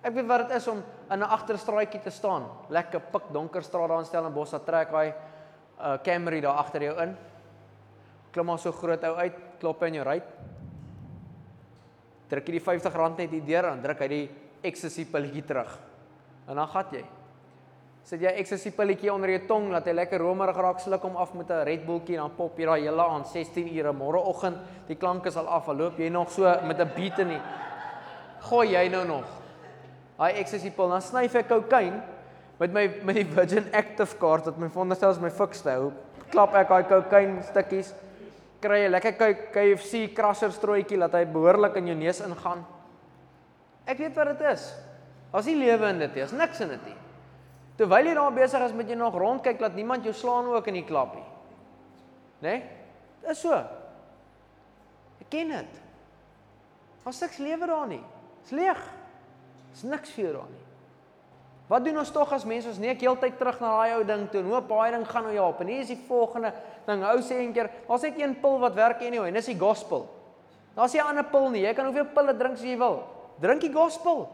Ek 0.05 0.13
weet 0.13 0.29
wat 0.29 0.45
dit 0.45 0.53
is 0.59 0.69
om 0.69 0.83
in 0.85 1.19
'n 1.19 1.33
agterstraatjie 1.37 2.03
te 2.05 2.11
staan, 2.13 2.45
lekker 2.69 3.01
pik 3.01 3.33
donker 3.33 3.63
straat 3.63 3.89
daar 3.89 3.99
in 3.99 4.05
Stellenbosch, 4.05 4.55
trek 4.67 4.93
hy 4.93 5.15
uh, 5.85 5.99
Camry 6.03 6.41
daar 6.41 6.57
agter 6.63 6.83
jou 6.83 6.95
in. 7.03 7.17
Klim 8.33 8.47
maar 8.47 8.59
so 8.59 8.73
groot 8.73 9.05
ou 9.05 9.15
uit, 9.17 9.37
klop 9.61 9.83
in 9.87 10.01
jou 10.01 10.07
ry. 10.07 10.21
Druk 12.31 12.49
jy 12.49 12.57
die 12.57 12.63
R50 12.63 13.19
net 13.19 13.31
hier 13.31 13.45
deur 13.47 13.69
aan, 13.71 13.83
druk 13.83 14.01
hy 14.01 14.09
die 14.09 14.25
ecstasy 14.65 15.05
pilletjie 15.07 15.45
terug. 15.47 15.77
En 16.49 16.57
dan 16.57 16.69
gat 16.73 16.97
jy. 16.97 17.05
Sit 18.05 18.21
jy 18.21 18.33
ecstasy 18.41 18.73
pilletjie 18.75 19.13
onder 19.13 19.31
jou 19.33 19.43
tong, 19.49 19.71
laat 19.73 19.87
hy 19.89 19.95
lekker 19.95 20.21
romerig 20.21 20.59
raak, 20.61 20.81
sluk 20.83 21.05
hom 21.07 21.17
af 21.17 21.33
met 21.35 21.51
'n 21.51 21.65
Red 21.65 21.87
Bulltjie 21.87 22.17
dan 22.17 22.35
pop 22.37 22.59
jy 22.59 22.67
daai 22.67 22.83
hele 22.83 23.03
aan 23.03 23.25
16 23.25 23.69
ure 23.79 23.93
môreoggend, 23.93 24.59
die 24.89 24.97
klank 24.97 25.27
is 25.27 25.37
al 25.37 25.49
af, 25.49 25.69
al 25.69 25.77
loop 25.77 25.99
jy 25.99 26.09
nog 26.09 26.31
so 26.31 26.43
met 26.43 26.81
'n 26.81 26.91
beat 26.97 27.19
in 27.19 27.29
die. 27.29 27.41
Gooi 28.41 28.73
jy 28.73 28.89
nou 28.89 29.05
nog 29.07 29.25
daai 30.19 30.35
ecstasy 30.35 30.71
pil, 30.71 30.89
dan 30.89 31.03
snyf 31.03 31.35
ek 31.35 31.49
kokain 31.49 32.03
met 32.59 32.73
my 32.73 32.85
met 33.05 33.19
die 33.19 33.27
Virgin 33.27 33.67
Active 33.75 34.17
kaart 34.21 34.49
wat 34.51 34.59
my 34.61 34.69
veronderstel 34.71 35.15
is 35.15 35.23
my 35.23 35.31
fikste 35.35 35.73
hou. 35.75 35.93
Klap 36.31 36.55
ek 36.59 36.71
daai 36.71 36.87
kokain 36.91 37.37
stukkies, 37.49 37.93
kry 38.63 38.85
jy 38.85 38.91
lekker 38.93 39.17
KFC 39.55 40.07
krasser 40.17 40.55
strooitjie 40.55 40.99
laat 40.99 41.17
hy 41.19 41.25
behoorlik 41.31 41.77
in 41.81 41.93
jou 41.93 41.99
neus 41.99 42.23
ingaan. 42.25 42.65
Ek 43.85 44.01
weet 44.01 44.17
wat 44.17 44.33
dit 44.33 44.47
is. 44.55 44.71
Daar's 45.33 45.51
nie 45.51 45.59
lewe 45.59 45.91
in 45.91 46.01
dit 46.05 46.15
nie, 46.15 46.23
daar's 46.23 46.39
niks 46.39 46.63
in 46.65 46.73
dit 46.77 46.91
nie. 46.93 46.97
Terwyl 47.79 48.07
jy 48.07 48.15
daar 48.15 48.35
besig 48.37 48.65
is 48.69 48.75
met 48.79 48.91
jy 48.91 48.97
nog 48.99 49.17
rondkyk 49.19 49.59
dat 49.59 49.75
niemand 49.75 50.07
jou 50.07 50.15
slaan 50.15 50.47
ook 50.53 50.69
in 50.71 50.79
die 50.79 50.87
klap 50.87 51.17
nie. 51.19 51.27
Né? 52.45 52.53
Nee? 52.53 52.61
Dis 53.25 53.41
so. 53.41 53.57
Ek 55.21 55.31
ken 55.33 55.51
dit. 55.51 55.81
Daar's 57.05 57.21
niks 57.25 57.41
lewe 57.43 57.69
daar 57.69 57.89
nie. 57.91 58.03
Dit's 58.43 58.55
leeg. 58.55 58.85
Is 59.75 59.83
niks 59.89 60.13
vir 60.15 60.29
jou 60.29 60.35
daar 60.37 60.53
nie. 60.53 60.64
Wat 61.69 61.85
doen 61.85 61.97
ons 61.99 62.11
tog 62.13 62.33
as 62.37 62.45
mense 62.45 62.69
ons 62.69 62.79
nie 62.79 62.91
ek 62.93 63.01
heeltyd 63.01 63.39
terug 63.41 63.61
na 63.63 63.71
daai 63.79 63.95
ou 63.97 64.03
ding 64.05 64.27
toe 64.29 64.43
en 64.43 64.51
hoop 64.53 64.67
baie 64.69 64.91
ding 64.93 65.07
gaan 65.09 65.25
nou 65.25 65.47
op 65.47 65.63
en 65.65 65.71
hier 65.73 65.81
is 65.81 65.93
die 65.95 66.03
volgende 66.09 66.53
ding. 66.85 67.05
Ou 67.09 67.23
sê 67.25 67.39
een 67.41 67.55
keer, 67.57 67.71
daar's 67.89 68.05
net 68.05 68.21
een 68.21 68.35
pil 68.43 68.59
wat 68.61 68.77
werk 68.77 69.01
anyway 69.01 69.31
en 69.33 69.39
dis 69.39 69.49
die 69.49 69.59
gospel. 69.59 70.05
Daar's 70.77 70.93
nie 70.93 71.01
'n 71.01 71.07
ander 71.07 71.25
pil 71.25 71.49
nie. 71.51 71.63
Jy 71.63 71.75
kan 71.75 71.87
hoeveel 71.87 72.13
pille 72.15 72.37
drink 72.37 72.55
as 72.55 72.63
jy 72.63 72.77
wil. 72.77 73.03
Drink 73.41 73.61
die 73.61 73.73
gospel. 73.73 74.29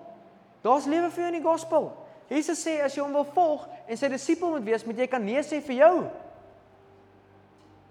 Daar's 0.62 0.86
lewe 0.86 1.10
vir 1.10 1.22
jou 1.22 1.32
in 1.32 1.42
die 1.42 1.48
gospel. 1.48 1.92
Jesus 2.28 2.66
sê 2.66 2.82
as 2.82 2.94
jy 2.94 3.02
hom 3.02 3.12
wil 3.12 3.24
volg 3.24 3.68
en 3.86 3.96
sy 3.96 4.08
disipel 4.08 4.50
moet 4.50 4.64
wees, 4.64 4.84
moet 4.84 4.98
jy 4.98 5.06
kan 5.06 5.24
nee 5.24 5.42
sê 5.42 5.60
vir 5.60 5.76
jou. 5.76 6.10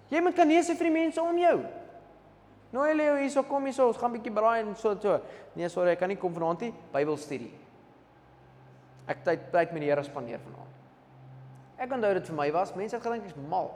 Jy 0.10 0.21
moet 0.21 0.36
kan 0.36 0.47
nee 0.47 0.62
sê 0.62 0.75
vir 0.75 0.88
die 0.89 0.99
mense 0.99 1.21
om 1.21 1.38
jou. 1.38 1.65
Nou 2.71 2.93
Leo, 2.93 3.15
hierso 3.15 3.43
kom 3.43 3.65
hierso, 3.65 3.88
ons 3.88 3.97
gaan 3.97 4.12
'n 4.12 4.19
bietjie 4.19 4.34
braai 4.34 4.60
en 4.60 4.75
so 4.75 4.95
so. 5.02 5.19
Nee, 5.56 5.69
sorry, 5.69 5.91
ek 5.91 5.99
kan 5.99 6.10
nie 6.10 6.17
kom 6.17 6.34
vanaand 6.34 6.62
nie. 6.62 6.73
Bybelstudie. 6.93 7.68
Ek 9.10 9.24
tyd 9.26 9.50
tyd 9.54 9.74
met 9.74 9.84
die 9.84 9.89
Here 9.89 10.04
spandeer 10.06 10.41
vanaand. 10.43 10.76
Ek 11.80 11.93
onthou 11.95 12.12
dit 12.13 12.30
vir 12.30 12.36
my 12.38 12.50
was, 12.54 12.74
mense 12.78 12.98
het 12.98 13.04
gedink 13.04 13.30
ek's 13.30 13.38
mal. 13.50 13.72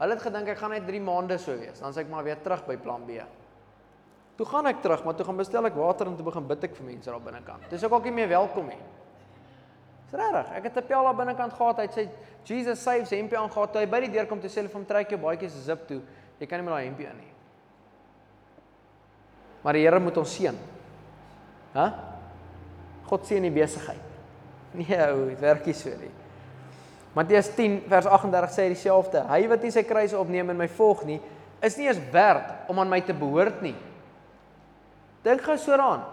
Hulle 0.00 0.16
het 0.16 0.24
gedink 0.24 0.48
ek 0.52 0.58
gaan 0.60 0.72
net 0.74 0.86
3 0.88 1.00
maande 1.04 1.38
so 1.40 1.54
wees, 1.56 1.80
dan 1.80 1.94
sê 1.94 2.02
ek 2.02 2.10
maar 2.12 2.24
weer 2.26 2.40
terug 2.42 2.64
by 2.66 2.76
plan 2.80 3.04
B. 3.06 3.20
Toe 4.36 4.46
gaan 4.48 4.68
ek 4.68 4.82
terug, 4.84 5.04
maar 5.04 5.16
toe 5.16 5.24
gaan 5.24 5.38
bestel 5.40 5.68
ek 5.68 5.76
water 5.78 6.10
en 6.10 6.16
toe 6.16 6.26
begin 6.26 6.48
bid 6.48 6.64
ek 6.68 6.74
vir 6.76 6.88
mense 6.90 7.12
daar 7.12 7.22
binnekant. 7.24 7.68
Dis 7.72 7.84
ook 7.86 7.94
al 7.96 8.02
nie 8.04 8.16
meer 8.18 8.28
welkom 8.34 8.68
nie. 8.68 8.80
Dis 10.06 10.18
regtig. 10.20 10.50
Ek 10.58 10.68
het 10.68 10.76
'n 10.76 10.86
pel 10.86 11.04
daar 11.04 11.16
binnekant 11.16 11.52
gehad. 11.52 11.78
Hy 11.78 11.88
sê 11.88 12.08
Jesus 12.44 12.82
saves 12.82 13.10
hempie 13.10 13.38
aangegaan. 13.38 13.72
Toe 13.72 13.80
hy 13.80 13.86
by 13.86 14.00
die 14.00 14.12
deur 14.12 14.26
kom, 14.26 14.40
toe 14.40 14.50
sê 14.50 14.60
hulle 14.60 14.68
vir 14.68 14.78
hom 14.78 14.86
trek 14.86 15.10
jou 15.10 15.18
baadjies 15.18 15.64
zip 15.64 15.86
toe. 15.88 16.02
Jy 16.38 16.46
kan 16.46 16.58
nie 16.58 16.64
met 16.64 16.74
daai 16.74 16.84
hempie 16.84 17.06
in 17.06 17.16
nie. 17.16 17.32
Maar 19.62 19.72
die 19.72 19.82
Here 19.82 20.00
moet 20.00 20.16
ons 20.16 20.34
seën. 20.36 20.56
Hæ? 21.74 21.92
God 23.06 23.26
seën 23.26 23.42
die 23.42 23.50
besigheid. 23.50 24.05
Nee, 24.76 24.98
ou, 25.08 25.28
dit 25.30 25.40
werk 25.40 25.64
nie 25.66 25.74
so 25.76 25.92
nie. 25.96 26.12
Matteus 27.16 27.48
10 27.56 27.78
vers 27.88 28.06
38 28.12 28.52
sê 28.52 28.66
dieselfde. 28.68 29.22
Hy 29.30 29.46
wat 29.48 29.62
nie 29.64 29.72
sy 29.72 29.82
kruis 29.88 30.12
opneem 30.12 30.52
en 30.52 30.58
my 30.60 30.68
volg 30.76 31.06
nie, 31.08 31.16
is 31.64 31.78
nie 31.80 31.88
eens 31.88 32.00
werd 32.12 32.68
om 32.68 32.82
aan 32.82 32.90
my 32.90 33.00
te 33.00 33.16
behoort 33.16 33.62
nie. 33.64 33.74
Dink 35.24 35.40
gou 35.46 35.56
so 35.56 35.72
daaraan. 35.72 36.04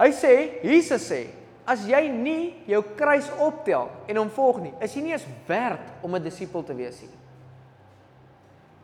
Hy 0.00 0.08
sê, 0.16 0.32
Jesus 0.64 1.04
sê, 1.04 1.26
as 1.68 1.84
jy 1.86 2.00
nie 2.10 2.54
jou 2.66 2.80
kruis 2.96 3.28
optel 3.36 3.90
en 4.08 4.22
hom 4.22 4.32
volg 4.32 4.62
nie, 4.64 4.72
is 4.82 4.96
jy 4.96 5.02
nie 5.04 5.12
eens 5.12 5.28
werd 5.46 5.92
om 6.02 6.16
'n 6.16 6.22
disipel 6.24 6.64
te 6.64 6.74
wees 6.74 7.00
nie. 7.02 7.18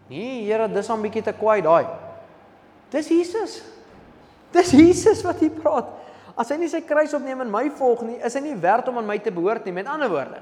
Nee, 0.08 0.44
Here, 0.44 0.68
dis 0.68 0.90
'n 0.90 1.02
bietjie 1.02 1.22
te 1.22 1.32
kwaai 1.32 1.62
daai. 1.62 1.86
Dis 2.90 3.08
Jesus. 3.08 3.62
Dis 4.52 4.70
Jesus 4.70 5.22
wat 5.22 5.40
hier 5.40 5.50
praat. 5.50 5.88
As 6.38 6.52
hy 6.52 6.60
nie 6.60 6.70
sy 6.70 6.84
kruis 6.86 7.14
opneem 7.16 7.42
en 7.42 7.50
my 7.50 7.64
volg 7.74 8.04
nie, 8.06 8.18
is 8.22 8.36
hy 8.38 8.44
nie 8.44 8.58
werd 8.62 8.88
om 8.90 9.00
aan 9.00 9.08
my 9.08 9.16
te 9.22 9.32
behoort 9.34 9.64
nie. 9.66 9.74
Met 9.74 9.90
ander 9.90 10.10
woorde, 10.12 10.38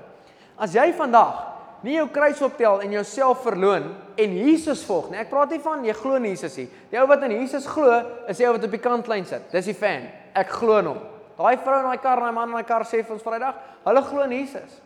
as 0.60 0.74
jy 0.76 0.90
vandag 0.96 1.38
nie 1.86 1.96
jou 1.96 2.06
kruis 2.12 2.40
optel 2.44 2.80
en 2.84 2.94
jouself 2.96 3.42
verloon 3.44 3.90
en 4.18 4.36
Jesus 4.36 4.82
volg 4.84 5.10
nie. 5.12 5.20
Ek 5.22 5.30
praat 5.30 5.52
nie 5.54 5.60
van 5.64 5.84
jy 5.86 5.94
glo 5.96 6.18
in 6.18 6.28
Jesus 6.28 6.56
nie. 6.60 6.66
Die 6.90 7.00
ou 7.00 7.06
wat 7.08 7.24
in 7.24 7.36
Jesus 7.36 7.68
glo, 7.68 8.00
is 8.28 8.40
die 8.40 8.48
ou 8.48 8.54
wat 8.56 8.64
op 8.66 8.74
die 8.74 8.82
kantlyn 8.82 9.28
sit. 9.28 9.46
Dis 9.52 9.70
die 9.70 9.76
fan. 9.76 10.08
Ek 10.36 10.50
glo 10.58 10.80
in 10.82 10.90
hom. 10.90 11.00
Daai 11.36 11.56
vrou 11.60 11.78
in 11.82 11.88
daai 11.90 12.02
kar 12.02 12.20
en 12.20 12.28
daai 12.28 12.36
man 12.36 12.50
in 12.50 12.56
daai 12.56 12.68
kar 12.68 12.84
sê 12.88 13.02
vir 13.04 13.16
ons 13.16 13.24
Vrydag, 13.24 13.56
hulle 13.84 14.02
glo 14.08 14.24
in 14.24 14.36
Jesus. 14.38 14.78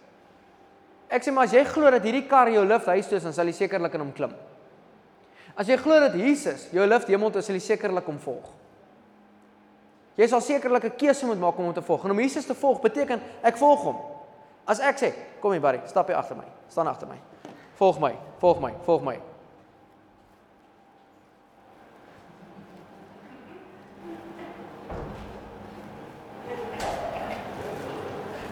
Ek 1.11 1.27
sê 1.27 1.35
maar 1.35 1.47
as 1.47 1.55
jy 1.55 1.63
glo 1.67 1.91
dat 1.91 2.07
hierdie 2.07 2.27
kar 2.31 2.51
jou 2.51 2.63
lift 2.67 2.91
huis 2.91 3.11
toe 3.11 3.19
is, 3.19 3.27
dan 3.27 3.35
sal 3.35 3.51
jy 3.51 3.55
sekerlik 3.65 3.95
in 3.99 4.05
hom 4.05 4.15
klim. 4.15 4.35
As 5.59 5.71
jy 5.71 5.79
glo 5.79 5.99
dat 6.03 6.15
Jesus 6.19 6.69
jou 6.75 6.87
lift 6.87 7.11
hemel 7.11 7.31
toe, 7.35 7.43
sal 7.43 7.59
jy 7.59 7.63
sekerlik 7.65 8.07
hom 8.11 8.19
volg. 8.23 8.51
Jy 10.17 10.27
sal 10.29 10.41
sekerlik 10.41 10.85
'n 10.85 10.97
keuse 10.97 11.27
moet 11.27 11.39
maak 11.39 11.59
om 11.59 11.65
hom 11.65 11.75
te 11.75 11.83
volg. 11.83 12.05
En 12.05 12.11
om 12.11 12.21
Jesus 12.21 12.47
te 12.47 12.55
volg 12.55 12.81
beteken 12.81 13.21
ek 13.43 13.57
volg 13.57 13.83
hom. 13.83 13.97
As 14.67 14.81
ek 14.81 14.99
sê, 14.99 15.15
kom 15.41 15.53
hier 15.53 15.61
buddy, 15.61 15.81
stap 15.87 16.07
hier 16.07 16.17
agter 16.17 16.37
my. 16.37 16.45
Staan 16.69 16.87
agter 16.87 17.09
my. 17.09 17.19
Volg 17.75 17.99
my, 17.99 18.17
volg 18.39 18.61
my, 18.61 18.75
volg 18.85 19.03
my. 19.03 19.21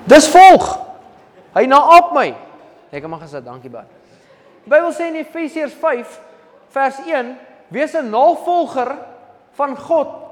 Dis 0.09 0.29
volg. 0.29 0.79
Hy 1.53 1.67
na 1.69 1.79
op 1.99 2.15
my. 2.17 2.33
Ek 2.91 3.05
mag 3.11 3.21
gesê 3.21 3.43
dankie 3.45 3.71
baie. 3.71 3.85
Die 4.65 4.73
Bybel 4.73 4.93
sê 4.97 5.11
in 5.11 5.19
Efesiërs 5.21 5.75
5 5.77 6.21
vers 6.73 6.99
1, 7.05 7.37
wees 7.69 7.95
'n 7.95 8.11
navolger 8.11 8.97
van 9.53 9.77
God, 9.77 10.28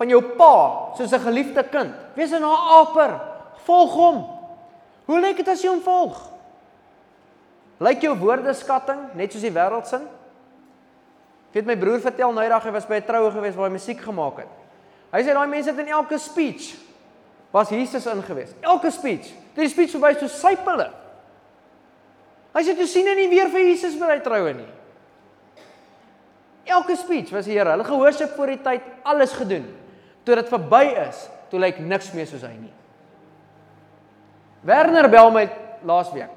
van 0.00 0.08
jou 0.08 0.20
pa, 0.38 0.54
soos 0.96 1.12
'n 1.12 1.20
geliefde 1.20 1.62
kind. 1.68 1.92
Wees 2.14 2.32
'n 2.32 2.40
naaper, 2.40 3.20
volg 3.64 3.92
hom. 3.92 4.26
Hoe 5.04 5.20
lyk 5.20 5.36
dit 5.36 5.48
as 5.48 5.62
jy 5.62 5.68
hom 5.68 5.82
volg? 5.82 6.16
Lyk 7.78 8.00
jou 8.00 8.16
woordeskatting 8.16 9.14
net 9.14 9.32
soos 9.32 9.42
die 9.42 9.52
wêreld 9.52 9.86
sin? 9.86 10.08
Ek 11.50 11.54
het 11.54 11.66
my 11.66 11.76
broer 11.76 12.00
vertel 12.00 12.32
nou 12.32 12.42
eendag 12.44 12.64
hy 12.64 12.70
was 12.70 12.86
by 12.86 12.94
'n 12.94 13.06
troue 13.06 13.30
gewees 13.30 13.54
waar 13.54 13.68
hy 13.68 13.72
musiek 13.72 14.00
gemaak 14.00 14.36
het. 14.38 14.48
Hy 15.12 15.22
sê 15.22 15.34
daai 15.34 15.48
mense 15.48 15.70
het 15.70 15.78
in 15.78 15.88
elke 15.88 16.18
speech 16.18 16.76
was 17.50 17.68
Jesus 17.68 18.06
ingewees. 18.06 18.54
Elke 18.60 18.90
speech. 18.90 19.32
Dit 19.54 19.64
is 19.64 19.72
speech 19.72 19.90
verby 19.90 20.18
so 20.18 20.26
sypele. 20.26 20.90
Hy 22.54 22.62
sê 22.62 22.76
jy 22.78 22.86
sien 22.86 23.04
nie 23.04 23.28
weer 23.28 23.48
vir 23.48 23.60
Jesus 23.60 23.98
by 23.98 24.14
die 24.14 24.22
troue 24.22 24.54
nie. 24.54 24.68
Elke 26.64 26.96
speech 26.96 27.30
was 27.30 27.44
die 27.44 27.58
Here. 27.58 27.70
Hulle 27.70 27.84
gehoorsaam 27.84 28.28
voor 28.28 28.46
die 28.46 28.62
tyd 28.62 28.82
alles 29.02 29.32
gedoen. 29.32 29.79
Toe 30.24 30.36
dit 30.36 30.48
verby 30.52 30.84
is, 31.08 31.24
toe 31.50 31.60
lyk 31.60 31.80
niks 31.80 32.12
meer 32.12 32.28
soos 32.28 32.44
hy 32.46 32.52
nie. 32.58 32.72
Werner 34.66 35.08
bel 35.08 35.30
my 35.32 35.46
laasweek. 35.88 36.36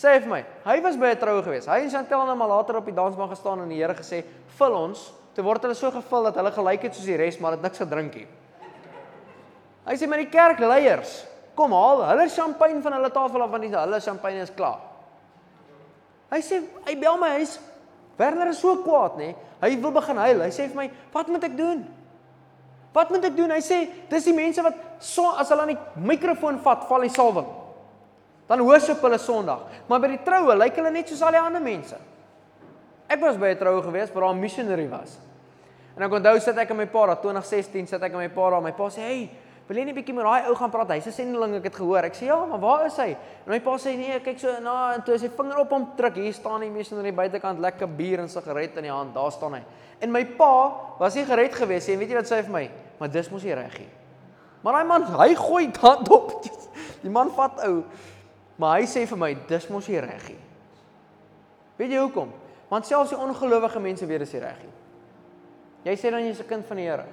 Sê 0.00 0.16
vir 0.22 0.30
my, 0.30 0.40
hy 0.64 0.80
was 0.80 0.96
by 0.96 1.12
'n 1.12 1.20
troue 1.20 1.42
gewees. 1.44 1.66
Hy 1.66 1.84
en 1.84 1.90
Chantel 1.90 2.20
het 2.20 2.28
nou 2.28 2.36
maar 2.36 2.48
later 2.48 2.76
op 2.76 2.84
die 2.84 2.94
dansbaan 2.94 3.28
gestaan 3.28 3.60
en 3.62 3.68
die 3.68 3.76
Here 3.76 3.94
gesê, 3.94 4.24
"Vul 4.56 4.74
ons." 4.74 5.12
Toe 5.34 5.44
word 5.44 5.62
hulle 5.62 5.74
so 5.74 5.90
gevul 5.90 6.22
dat 6.22 6.34
hulle 6.34 6.50
gelyk 6.50 6.82
het 6.82 6.94
soos 6.94 7.04
die 7.04 7.16
res, 7.16 7.38
maar 7.38 7.52
het 7.52 7.62
niks 7.62 7.78
gedrink 7.78 8.14
nie. 8.14 8.26
Hy 9.86 9.94
sê 9.94 10.08
met 10.08 10.18
die 10.18 10.30
kerkleiers, 10.30 11.26
kom 11.54 11.72
haal 11.72 12.02
hulle 12.02 12.28
champagne 12.28 12.82
van 12.82 12.92
hulle 12.92 13.10
tafel 13.10 13.42
af 13.42 13.50
want 13.50 13.62
die 13.62 13.70
hulle 13.76 14.00
champagne 14.00 14.40
is 14.40 14.50
klaar. 14.50 14.80
Hy 16.30 16.40
sê 16.40 16.62
hy 16.86 16.94
bel 16.94 17.16
my 17.16 17.28
huis. 17.28 17.58
Werner 18.16 18.48
is 18.48 18.58
so 18.58 18.76
kwaad 18.76 19.16
nê. 19.16 19.34
Hy 19.62 19.76
wil 19.80 19.90
begin 19.92 20.16
huil. 20.16 20.40
Hy 20.40 20.48
sê 20.48 20.68
vir 20.68 20.76
my, 20.76 20.90
"Wat 21.12 21.28
moet 21.28 21.44
ek 21.44 21.56
doen?" 21.56 21.99
Wat 22.92 23.10
moet 23.10 23.24
ek 23.24 23.36
doen? 23.36 23.50
Hy 23.50 23.60
sê, 23.60 23.88
"Dis 24.08 24.24
die 24.24 24.34
mense 24.34 24.62
wat 24.62 24.74
so 24.98 25.30
as 25.30 25.48
hulle 25.48 25.62
aan 25.62 25.68
die 25.68 25.78
mikrofoon 25.94 26.58
vat, 26.58 26.88
val 26.88 27.00
die 27.00 27.08
salwing." 27.08 27.46
Dan 28.48 28.62
worship 28.62 29.00
hulle 29.00 29.18
Sondag, 29.18 29.60
maar 29.88 30.00
by 30.00 30.08
die 30.08 30.24
troue 30.24 30.56
lyk 30.56 30.74
hulle 30.74 30.90
net 30.90 31.08
soos 31.08 31.22
al 31.22 31.30
die 31.30 31.38
ander 31.38 31.60
mense. 31.60 31.96
Ek 33.08 33.20
was 33.20 33.36
by 33.36 33.50
'n 33.50 33.58
troue 33.58 33.82
gewees 33.82 34.12
waar 34.12 34.34
'n 34.34 34.40
missionary 34.40 34.88
was. 34.88 35.18
En 35.96 36.02
ek 36.02 36.12
onthou 36.12 36.40
sit 36.40 36.58
ek 36.58 36.70
in 36.70 36.76
my 36.76 36.86
pa, 36.86 37.06
daar 37.06 37.20
2016 37.20 37.86
sit 37.86 38.02
ek 38.02 38.12
in 38.12 38.18
my 38.18 38.28
pa, 38.28 38.50
daar 38.50 38.62
my 38.62 38.72
pa 38.72 38.88
sê, 38.88 38.98
"Hey, 38.98 39.30
Wil 39.70 39.78
jy 39.78 39.84
nie 39.86 39.92
bietjie 39.94 40.14
met 40.16 40.26
daai 40.26 40.48
ou 40.50 40.56
gaan 40.58 40.70
praat? 40.72 40.88
Hy's 40.96 41.06
'n 41.06 41.12
sendeling, 41.14 41.52
ek 41.54 41.68
het 41.70 41.76
gehoor. 41.78 42.02
Ek 42.02 42.14
sê 42.18 42.26
ja, 42.26 42.44
maar 42.44 42.58
waar 42.58 42.86
is 42.86 42.96
hy? 42.96 43.14
En 43.46 43.52
my 43.52 43.60
pa 43.60 43.76
sê 43.78 43.94
nee, 43.94 44.18
kyk 44.18 44.38
so 44.40 44.50
na 44.58 44.94
en 44.94 45.02
toe 45.02 45.14
hy 45.14 45.18
sy 45.18 45.28
vinger 45.28 45.58
op 45.60 45.70
hom 45.70 45.84
druk, 45.96 46.16
hier 46.16 46.32
staan 46.34 46.62
hy 46.62 46.68
mees 46.68 46.92
aan 46.92 47.04
die 47.04 47.12
buitekant 47.12 47.60
lekker 47.60 47.86
bier 47.86 48.18
en 48.18 48.28
sigaret 48.28 48.76
in 48.76 48.82
die 48.82 48.90
hand. 48.90 49.14
Daar 49.14 49.30
staan 49.30 49.54
hy. 49.54 49.62
En 50.00 50.10
my 50.10 50.24
pa 50.24 50.96
was 50.98 51.14
nie 51.14 51.24
gered 51.24 51.54
gewees 51.54 51.86
nie. 51.86 51.94
En 51.94 52.00
weet 52.00 52.08
jy 52.08 52.16
wat 52.16 52.26
sê 52.26 52.36
hy 52.36 52.42
vir 52.42 52.52
my? 52.52 52.70
Maar 52.98 53.10
dis 53.10 53.30
mos 53.30 53.44
nie 53.44 53.54
reg 53.54 53.78
nie. 53.78 53.88
Maar 54.64 54.72
daai 54.72 54.84
man, 54.84 55.04
hy 55.04 55.34
gooi 55.34 55.70
hand 55.80 56.10
op. 56.10 56.42
Die 57.02 57.10
man 57.10 57.30
vat 57.30 57.62
ou. 57.64 57.84
Maar 58.58 58.80
hy 58.80 58.86
sê 58.86 59.06
vir 59.06 59.18
my, 59.18 59.34
dis 59.46 59.68
mos 59.70 59.86
nie 59.88 60.00
reg 60.00 60.28
nie. 60.28 60.40
Weet 61.78 61.90
jy 61.90 62.02
hoekom? 62.02 62.32
Want 62.68 62.86
selfs 62.86 63.10
die 63.10 63.18
ongelowige 63.18 63.80
mense 63.80 64.06
weet 64.06 64.18
dis 64.18 64.32
nie 64.32 64.40
reg 64.42 64.58
nie. 64.64 64.74
Jy 65.84 65.96
sê 65.96 66.10
dan 66.10 66.26
jy's 66.26 66.40
'n 66.40 66.48
kind 66.48 66.66
van 66.66 66.76
die 66.76 66.90
Here. 66.90 67.06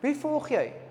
Wie 0.00 0.14
volg 0.14 0.48
jy? 0.48 0.85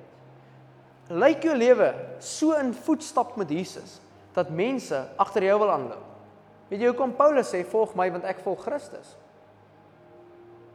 Lyk 1.10 1.44
jou 1.44 1.56
lewe 1.56 1.94
so 2.20 2.56
in 2.58 2.74
voetstap 2.74 3.36
met 3.38 3.50
Jesus 3.50 4.00
dat 4.34 4.50
mense 4.50 4.98
agter 5.22 5.44
jou 5.44 5.60
wil 5.60 5.72
aanloop. 5.72 6.04
Weet 6.68 6.82
jy 6.82 6.90
hoekom 6.90 7.14
Paulus 7.16 7.52
sê 7.54 7.62
volg 7.70 7.94
my 7.96 8.10
want 8.12 8.26
ek 8.26 8.42
volg 8.44 8.64
Christus? 8.66 9.14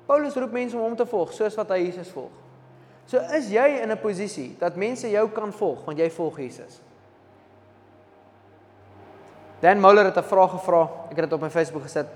Paulus 0.07 0.37
roep 0.39 0.55
mense 0.55 0.77
om 0.77 0.83
hom 0.83 0.97
te 0.97 1.07
volg 1.07 1.33
soos 1.35 1.59
wat 1.59 1.75
hy 1.75 1.83
Jesus 1.85 2.11
volg. 2.15 2.33
So 3.11 3.19
is 3.37 3.51
jy 3.51 3.83
in 3.83 3.91
'n 3.91 3.99
posisie 3.99 4.57
dat 4.59 4.77
mense 4.77 5.11
jou 5.11 5.29
kan 5.31 5.53
volg 5.53 5.85
want 5.85 5.99
jy 5.99 6.11
volg 6.11 6.39
Jesus. 6.39 6.81
Dan 9.61 9.81
Muller 9.81 10.05
het 10.05 10.17
'n 10.17 10.23
vraag 10.23 10.51
gevra, 10.51 10.89
ek 11.11 11.17
het 11.17 11.31
dit 11.31 11.33
op 11.33 11.41
my 11.41 11.51
Facebook 11.51 11.83
gesit. 11.83 12.07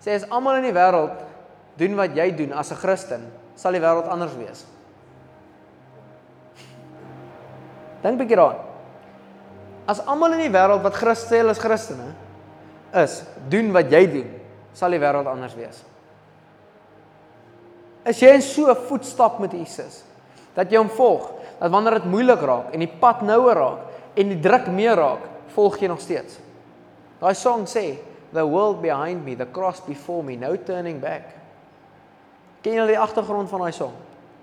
Sê 0.00 0.14
as 0.14 0.28
almal 0.28 0.56
in 0.56 0.62
die 0.62 0.72
wêreld 0.72 1.22
doen 1.76 1.96
wat 1.96 2.14
jy 2.14 2.30
doen 2.36 2.52
as 2.52 2.70
'n 2.70 2.76
Christen, 2.76 3.32
sal 3.54 3.72
die 3.72 3.80
wêreld 3.80 4.08
anders 4.08 4.36
wees. 4.36 4.66
Dink 8.04 8.14
'n 8.14 8.20
bietjie 8.20 8.36
daaraan. 8.36 8.60
As 9.88 10.00
almal 10.06 10.36
in 10.36 10.44
die 10.44 10.52
wêreld 10.52 10.82
wat 10.84 10.94
Christus 10.94 11.30
sê 11.32 11.40
is 11.50 11.58
Christene 11.58 12.12
is, 12.92 13.22
doen 13.48 13.72
wat 13.72 13.90
jy 13.90 14.06
doen, 14.06 14.30
sal 14.72 14.90
die 14.90 15.00
wêreld 15.00 15.26
anders 15.26 15.56
wees. 15.56 15.82
As 18.04 18.20
jy 18.20 18.34
in 18.34 18.42
so 18.42 18.68
'n 18.68 18.76
voetstap 18.76 19.38
met 19.40 19.52
Jesus 19.52 20.04
dat 20.54 20.70
jy 20.70 20.78
hom 20.78 20.88
volg, 20.88 21.32
dat 21.58 21.70
wanneer 21.70 21.94
dit 21.94 22.04
moeilik 22.04 22.40
raak 22.40 22.72
en 22.72 22.80
die 22.80 22.94
pad 23.00 23.22
nouer 23.22 23.56
raak 23.56 23.80
en 24.16 24.28
die 24.28 24.40
druk 24.40 24.66
meer 24.68 24.96
raak, 24.96 25.20
volg 25.54 25.78
jy 25.78 25.88
nog 25.88 26.00
steeds. 26.00 26.38
Daai 27.20 27.34
song 27.34 27.64
sê, 27.64 27.98
"The 28.32 28.46
world 28.46 28.82
behind 28.82 29.24
me, 29.24 29.34
the 29.34 29.46
cross 29.46 29.80
before 29.80 30.22
me, 30.22 30.36
no 30.36 30.56
turning 30.56 31.00
back." 31.00 31.22
Ken 32.62 32.74
jy 32.74 32.86
die 32.86 32.98
agtergrond 32.98 33.48
van 33.48 33.60
daai 33.60 33.72
song? 33.72 33.94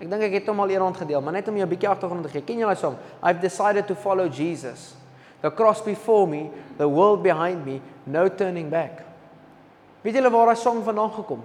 Ek 0.02 0.08
dink 0.10 0.24
ek 0.26 0.32
het 0.40 0.48
hom 0.50 0.58
al 0.64 0.72
eerder 0.74 0.96
gedeel, 0.98 1.20
maar 1.22 1.36
net 1.36 1.48
om 1.48 1.56
jou 1.56 1.66
'n 1.66 1.70
bietjie 1.70 1.88
agtergrond 1.88 2.24
te 2.24 2.28
gee. 2.28 2.42
Ken 2.42 2.58
jy 2.58 2.66
daai 2.66 2.76
song? 2.76 2.96
I've 3.22 3.40
decided 3.40 3.86
to 3.86 3.94
follow 3.94 4.28
Jesus. 4.28 4.94
The 5.40 5.50
cross 5.50 5.80
before 5.80 6.26
me, 6.26 6.50
the 6.76 6.88
world 6.88 7.22
behind 7.22 7.64
me, 7.64 7.80
no 8.04 8.28
turning 8.28 8.68
back. 8.68 9.02
Weet 10.02 10.14
julle 10.14 10.30
waar 10.30 10.46
daai 10.46 10.56
song 10.56 10.82
vandaan 10.82 11.10
gekom? 11.10 11.44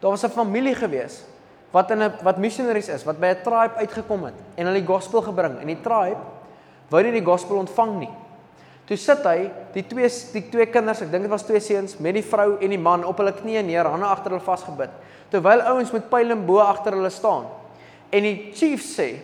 Daar 0.00 0.10
was 0.10 0.24
'n 0.24 0.28
familie 0.28 0.74
gewees 0.74 1.24
wat 1.70 1.90
in 1.90 2.02
'n 2.02 2.12
wat 2.22 2.36
missionaries 2.36 2.88
is, 2.88 3.04
wat 3.04 3.18
by 3.18 3.26
'n 3.26 3.42
tribe 3.42 3.74
uitgekom 3.76 4.24
het 4.24 4.34
en 4.54 4.66
hulle 4.66 4.84
die 4.84 4.94
gospel 4.94 5.22
gebring. 5.22 5.58
En 5.60 5.66
die 5.66 5.80
tribe 5.80 6.20
wou 6.88 7.02
nie 7.02 7.12
die 7.12 7.24
gospel 7.24 7.56
ontvang 7.56 7.98
nie. 7.98 8.10
Toe 8.86 8.96
sit 8.96 9.24
hy, 9.26 9.48
die 9.74 9.82
twee 9.82 10.08
die 10.32 10.44
twee 10.50 10.66
kinders, 10.70 11.02
ek 11.02 11.10
dink 11.10 11.26
dit 11.26 11.32
was 11.32 11.44
twee 11.46 11.60
seuns 11.60 11.96
met 11.98 12.14
die 12.14 12.22
vrou 12.22 12.54
en 12.62 12.70
die 12.70 12.78
man 12.78 13.04
op 13.04 13.18
hulle 13.18 13.34
knieë 13.34 13.64
neer, 13.66 13.88
hande 13.90 14.06
agter 14.06 14.36
hulle 14.36 14.46
vasgebid 14.46 14.94
terwyl 15.30 15.62
ouens 15.72 15.92
met 15.94 16.08
pyle 16.10 16.34
en 16.36 16.44
bo 16.46 16.60
agter 16.62 16.94
hulle 16.96 17.10
staan. 17.10 17.48
En 18.14 18.22
die 18.22 18.52
chief 18.54 18.84
sê, 18.84 19.18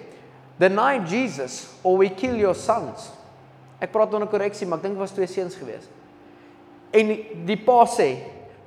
"Deny 0.58 1.00
Jesus 1.06 1.68
or 1.82 1.98
we 1.98 2.08
kill 2.08 2.36
your 2.36 2.54
sons." 2.54 3.10
Ek 3.80 3.92
praat 3.92 4.14
onder 4.14 4.28
korreksie, 4.28 4.66
maar 4.66 4.78
ek 4.78 4.82
dink 4.82 4.94
dit 4.94 5.00
was 5.00 5.10
twee 5.10 5.26
seuns 5.26 5.54
gewees. 5.54 5.88
En 6.92 7.06
die, 7.06 7.44
die 7.46 7.56
pa 7.56 7.84
sê, 7.86 8.18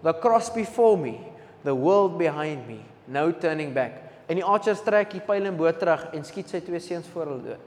"The 0.04 0.14
cross 0.14 0.50
before 0.50 0.98
me, 0.98 1.20
the 1.64 1.76
world 1.76 2.18
behind 2.18 2.68
me, 2.68 2.80
no 3.08 3.32
turning 3.32 3.74
back." 3.74 3.92
En 4.28 4.36
die 4.36 4.44
archers 4.44 4.82
trek 4.82 5.12
die 5.12 5.22
pyle 5.22 5.48
en 5.48 5.58
bo 5.58 5.72
terug 5.72 6.08
en 6.14 6.24
skiet 6.24 6.50
sy 6.50 6.60
twee 6.60 6.80
seuns 6.80 7.08
voor 7.08 7.26
hulle 7.26 7.44
dood. 7.44 7.60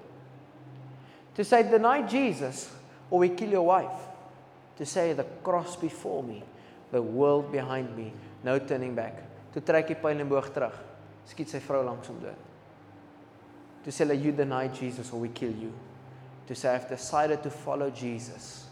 To 1.35 1.45
say 1.45 1.63
deny 1.63 2.05
Jesus 2.09 2.69
or 3.11 3.21
we 3.21 3.29
kill 3.31 3.51
your 3.51 3.67
wife. 3.67 4.07
To 4.79 4.87
say 4.87 5.13
the 5.13 5.25
cross 5.43 5.77
before 5.77 6.23
me, 6.23 6.43
the 6.93 7.03
world 7.03 7.51
behind 7.51 7.97
me, 7.97 8.13
no 8.45 8.59
turning 8.59 8.95
back. 8.95 9.23
Toe 9.53 9.65
trek 9.65 9.89
hy 9.91 9.97
pyl 9.99 10.21
en 10.21 10.29
boog 10.29 10.53
terug. 10.55 10.77
Skiet 11.29 11.51
sy 11.51 11.61
vrou 11.65 11.83
langs 11.85 12.09
hom 12.09 12.21
dood. 12.23 12.47
Toe 13.85 13.95
sê 13.95 14.07
hy 14.07 14.19
you 14.21 14.33
deny 14.33 14.69
Jesus 14.69 15.13
or 15.13 15.21
we 15.25 15.33
kill 15.35 15.55
you. 15.57 15.73
Toe 16.47 16.57
sê 16.57 16.75
I've 16.75 16.89
decided 16.89 17.43
to 17.43 17.51
follow 17.51 17.91
Jesus. 17.91 18.67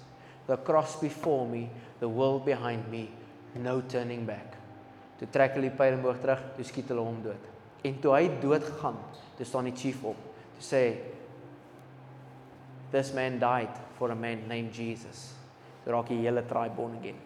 The 0.46 0.56
cross 0.56 0.94
before 1.00 1.46
me, 1.48 1.68
the 1.98 2.08
world 2.08 2.44
behind 2.44 2.86
me, 2.92 3.08
no 3.56 3.80
turning 3.80 4.24
back. 4.28 4.54
Toe 5.18 5.28
trek 5.32 5.56
hy 5.58 5.72
pyl 5.74 5.96
en 5.96 6.04
boog 6.04 6.20
terug, 6.22 6.44
toe 6.56 6.68
skiet 6.68 6.92
hulle 6.92 7.04
hom 7.04 7.18
dood. 7.24 7.52
En 7.86 7.98
toe 8.02 8.14
hy 8.14 8.28
dood 8.42 8.64
gegaan, 8.64 8.98
toe 9.36 9.48
staan 9.48 9.68
die 9.70 9.76
chief 9.76 10.04
op. 10.06 10.18
Toe 10.56 10.64
sê 10.64 10.82
this 12.96 13.12
man 13.12 13.38
died 13.38 13.72
for 13.98 14.10
a 14.10 14.16
man 14.16 14.48
named 14.48 14.72
Jesus. 14.72 15.34
Toe 15.84 15.92
raak 15.92 16.08
die 16.08 16.22
hele 16.24 16.42
tribe 16.48 16.72
born 16.76 16.96
again. 16.96 17.18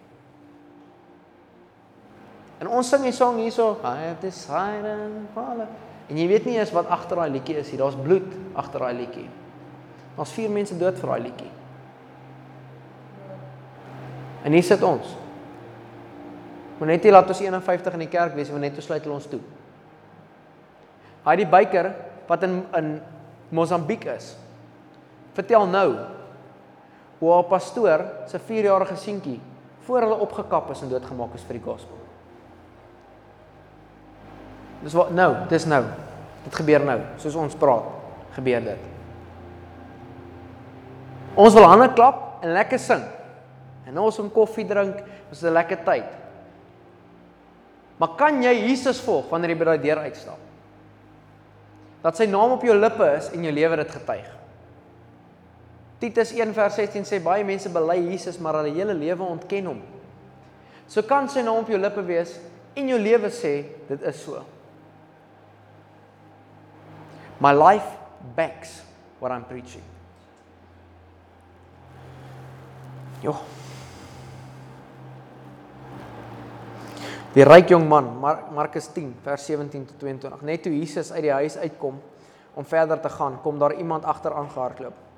En 2.60 2.68
ons 2.68 2.90
sing 2.90 3.06
die 3.06 3.14
song 3.16 3.38
hierso, 3.40 3.78
I 3.86 4.10
have 4.10 4.18
decided 4.20 5.30
follow. 5.34 5.68
En 6.10 6.18
jy 6.18 6.26
weet 6.28 6.48
nie 6.48 6.58
eens 6.58 6.72
wat 6.74 6.90
agter 6.90 7.22
daai 7.22 7.30
liedjie 7.30 7.60
is 7.62 7.70
nie. 7.70 7.78
Daar's 7.78 7.96
bloed 7.96 8.34
agter 8.58 8.82
daai 8.82 8.98
liedjie. 8.98 9.28
Daar's 10.16 10.34
vier 10.34 10.50
mense 10.52 10.74
dood 10.76 10.98
vir 10.98 11.12
daai 11.14 11.22
liedjie. 11.28 11.52
En 14.44 14.56
hier 14.56 14.66
sit 14.66 14.82
ons. 14.84 15.14
Moet 16.80 16.94
net 16.96 17.06
nie 17.06 17.14
laat 17.14 17.30
ons 17.30 17.40
51 17.44 17.96
in 17.96 18.04
die 18.04 18.10
kerk 18.10 18.34
wees 18.34 18.50
want 18.50 18.64
net 18.64 18.74
toe 18.74 18.84
sluit 18.84 19.06
hulle 19.06 19.16
ons 19.20 19.30
toe. 19.30 19.40
Hy 21.28 21.34
die 21.38 21.48
byker 21.48 21.92
wat 22.28 22.44
in 22.48 22.60
in 22.76 22.94
Mosambiek 23.54 24.04
is. 24.12 24.34
Vertel 25.32 25.66
nou 25.66 25.96
hoe 27.18 27.38
'n 27.38 27.48
pastoor 27.48 28.04
se 28.26 28.38
4-jarige 28.38 28.96
seentjie 28.96 29.40
voor 29.84 30.00
hulle 30.00 30.18
opgekap 30.18 30.70
is 30.70 30.82
en 30.82 30.88
doodgemaak 30.88 31.34
is 31.34 31.42
vir 31.42 31.58
die 31.58 31.64
gospel. 31.64 31.96
Dis 34.82 34.92
wat 34.92 35.10
nou, 35.10 35.34
dis 35.48 35.64
nou. 35.64 35.84
Dit 36.44 36.54
gebeur 36.54 36.84
nou, 36.84 37.00
soos 37.20 37.34
ons 37.34 37.54
praat, 37.54 37.84
gebeur 38.32 38.60
dit. 38.64 38.78
Ons 41.34 41.54
wil 41.54 41.68
hande 41.68 41.92
klap 41.92 42.42
en 42.42 42.52
lekker 42.52 42.78
sing. 42.78 43.02
En 43.86 43.98
ons 43.98 44.18
om 44.18 44.30
koffie 44.32 44.66
drink, 44.66 45.02
ons 45.30 45.42
'n 45.42 45.52
lekker 45.52 45.84
tyd. 45.84 46.08
Maar 47.98 48.16
kan 48.16 48.42
jy 48.42 48.54
Jesus 48.68 49.00
volg 49.00 49.28
wanneer 49.28 49.50
jy 49.50 49.58
by 49.58 49.64
daai 49.64 49.82
deur 49.82 49.98
uitstap? 49.98 50.38
Dat 52.02 52.16
sy 52.16 52.26
naam 52.26 52.52
op 52.52 52.62
jou 52.62 52.74
lippe 52.74 53.04
is 53.16 53.28
en 53.32 53.42
jou 53.42 53.52
lewe 53.52 53.76
dit 53.76 53.90
getuig. 53.90 54.39
Titus 56.00 56.32
1:16 56.32 57.04
sê 57.04 57.20
baie 57.20 57.44
mense 57.44 57.68
bely 57.68 57.98
Jesus, 58.08 58.38
maar 58.40 58.56
hulle 58.56 58.72
hele 58.72 58.94
lewe 58.96 59.22
ontken 59.22 59.66
hom. 59.68 59.82
So 60.88 61.02
kan 61.02 61.28
sy 61.28 61.44
naam 61.44 61.60
op 61.60 61.68
jou 61.68 61.78
lippe 61.78 62.02
wees 62.02 62.38
en 62.74 62.88
jou 62.88 62.98
lewe 62.98 63.28
sê 63.30 63.52
dit 63.88 64.02
is 64.08 64.22
so. 64.24 64.40
My 67.40 67.52
life 67.52 67.86
backs 68.36 68.80
what 69.20 69.32
I'm 69.32 69.44
preaching. 69.44 69.84
Jo. 73.20 73.36
Die 77.34 77.44
ryk 77.44 77.70
jong 77.70 77.84
man, 77.88 78.08
Markus 78.56 78.88
10 78.90 79.12
vers 79.22 79.44
17 79.46 79.84
tot 79.92 80.00
22. 80.00 80.40
Net 80.42 80.64
toe 80.64 80.72
Jesus 80.72 81.12
uit 81.12 81.28
die 81.28 81.36
huis 81.36 81.60
uitkom 81.60 82.00
om 82.58 82.66
verder 82.66 82.98
te 83.00 83.12
gaan, 83.12 83.38
kom 83.44 83.60
daar 83.60 83.76
iemand 83.78 84.04
agter 84.04 84.34
aangehardloop. 84.34 85.09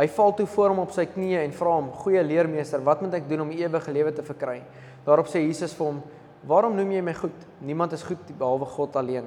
Hy 0.00 0.06
val 0.08 0.32
toe 0.32 0.46
voor 0.48 0.72
hom 0.72 0.78
op 0.80 0.94
sy 0.96 1.04
knieë 1.04 1.42
en 1.44 1.52
vra 1.52 1.74
hom: 1.76 1.90
"Goeie 1.92 2.22
leermeester, 2.24 2.80
wat 2.80 3.02
moet 3.04 3.18
ek 3.18 3.28
doen 3.28 3.42
om 3.44 3.50
ewige 3.52 3.92
lewe 3.92 4.12
te 4.16 4.22
verkry?" 4.24 4.62
Daarop 5.04 5.28
sê 5.28 5.42
Jesus 5.44 5.74
vir 5.76 5.86
hom: 5.86 6.02
"Waarom 6.48 6.76
noem 6.76 6.92
jy 6.92 7.02
my 7.02 7.14
goed? 7.14 7.36
Niemand 7.60 7.92
is 7.92 8.02
goed 8.02 8.38
behalwe 8.38 8.64
God 8.64 8.96
alleen. 8.96 9.26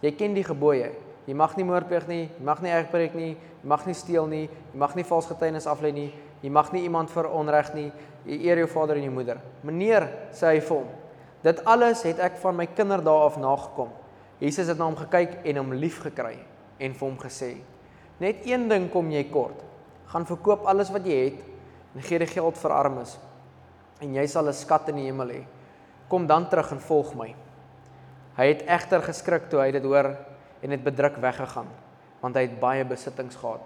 Jy 0.00 0.12
ken 0.12 0.34
die 0.34 0.44
gebooie: 0.44 0.92
Jy 1.26 1.34
mag 1.34 1.56
nie 1.56 1.64
moord 1.64 1.88
pleeg 1.88 2.06
nie, 2.06 2.30
jy 2.38 2.44
mag 2.44 2.62
nie 2.62 2.70
ergpreek 2.70 3.14
nie, 3.14 3.30
jy 3.62 3.68
mag 3.68 3.86
nie 3.86 3.94
steel 3.94 4.26
nie, 4.26 4.48
jy 4.72 4.78
mag 4.78 4.94
nie 4.94 5.04
vals 5.04 5.26
getuienis 5.26 5.66
aflê 5.66 5.92
nie, 5.92 6.12
jy 6.42 6.50
mag 6.50 6.72
nie 6.72 6.82
iemand 6.82 7.10
veronreg 7.10 7.74
nie, 7.74 7.92
jy 8.26 8.38
eer 8.44 8.58
jou 8.58 8.66
vader 8.66 8.96
en 8.96 9.02
jou 9.02 9.12
moeder." 9.12 9.40
Meneer, 9.62 10.08
sê 10.32 10.54
hy 10.54 10.60
vir 10.60 10.76
hom, 10.76 10.88
Dit 11.44 11.60
alles 11.68 12.02
het 12.02 12.18
ek 12.24 12.38
van 12.40 12.56
my 12.56 12.64
kinderdae 12.66 13.26
af 13.26 13.34
nagekom. 13.36 13.90
Jesus 14.40 14.68
het 14.68 14.78
na 14.78 14.86
hom 14.88 14.96
gekyk 14.96 15.42
en 15.44 15.56
hom 15.60 15.74
liefgekry 15.76 16.38
en 16.80 16.94
vir 16.94 17.08
hom 17.08 17.18
gesê: 17.18 17.56
"Net 18.20 18.46
een 18.46 18.68
ding 18.68 18.90
kom 18.90 19.10
jy 19.10 19.24
kort. 19.24 19.73
Gaan 20.12 20.26
verkoop 20.26 20.66
alles 20.66 20.90
wat 20.94 21.06
jy 21.06 21.18
het 21.24 21.40
en 21.94 22.02
gee 22.02 22.18
die 22.18 22.30
geld 22.30 22.58
vir 22.58 22.74
armes 22.74 23.18
en 24.02 24.14
jy 24.14 24.26
sal 24.26 24.48
'n 24.48 24.52
skat 24.52 24.88
in 24.88 24.96
die 24.96 25.06
hemel 25.06 25.28
hê. 25.28 25.44
Kom 26.08 26.26
dan 26.26 26.48
terug 26.48 26.72
en 26.72 26.80
volg 26.80 27.14
my." 27.14 27.34
Hy 28.36 28.46
het 28.46 28.66
egter 28.66 29.02
geskrik 29.02 29.48
toe 29.50 29.60
hy 29.60 29.70
dit 29.70 29.82
hoor 29.82 30.16
en 30.62 30.70
het 30.70 30.84
bedruk 30.84 31.16
weggegaan 31.16 31.68
want 32.20 32.36
hy 32.36 32.46
het 32.46 32.60
baie 32.60 32.84
besittings 32.84 33.36
gehad. 33.36 33.60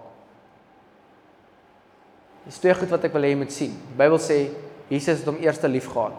Dis 2.45 2.59
twee 2.59 2.73
goed 2.73 2.89
wat 2.89 3.05
ek 3.07 3.13
wil 3.13 3.21
hê 3.21 3.29
jy 3.29 3.37
moet 3.39 3.51
sien. 3.51 3.71
Die 3.71 3.97
Bybel 3.97 4.19
sê 4.19 4.51
Jesus 4.89 5.19
het 5.21 5.27
hom 5.29 5.37
eers 5.39 5.61
lief 5.63 5.87
gehad. 5.87 6.13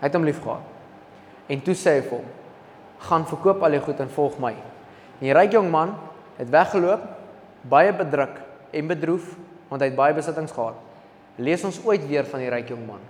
Hy 0.00 0.08
het 0.08 0.14
hom 0.14 0.24
liefgehad. 0.24 0.60
En 1.48 1.60
toe 1.60 1.74
sê 1.74 1.96
hy 1.96 2.02
vir 2.02 2.18
hom: 2.18 2.26
"Gaan 2.98 3.26
verkoop 3.26 3.62
al 3.62 3.72
jou 3.72 3.80
goed 3.80 4.00
en 4.00 4.08
volg 4.08 4.38
my." 4.38 4.52
En 4.52 5.20
die 5.20 5.32
ryk 5.32 5.52
jong 5.52 5.70
man 5.70 5.94
het 6.36 6.50
weggeloop, 6.50 7.00
baie 7.62 7.92
bedruk 7.92 8.40
en 8.74 8.90
bedroef 8.90 9.34
want 9.70 9.82
hy 9.82 9.88
het 9.88 9.98
baie 9.98 10.14
besittings 10.14 10.52
gehad. 10.54 10.76
Lees 11.40 11.64
ons 11.66 11.80
ooit 11.86 12.02
weer 12.06 12.26
van 12.28 12.42
die 12.42 12.50
ryk 12.52 12.68
jong 12.70 12.84
man? 12.86 13.02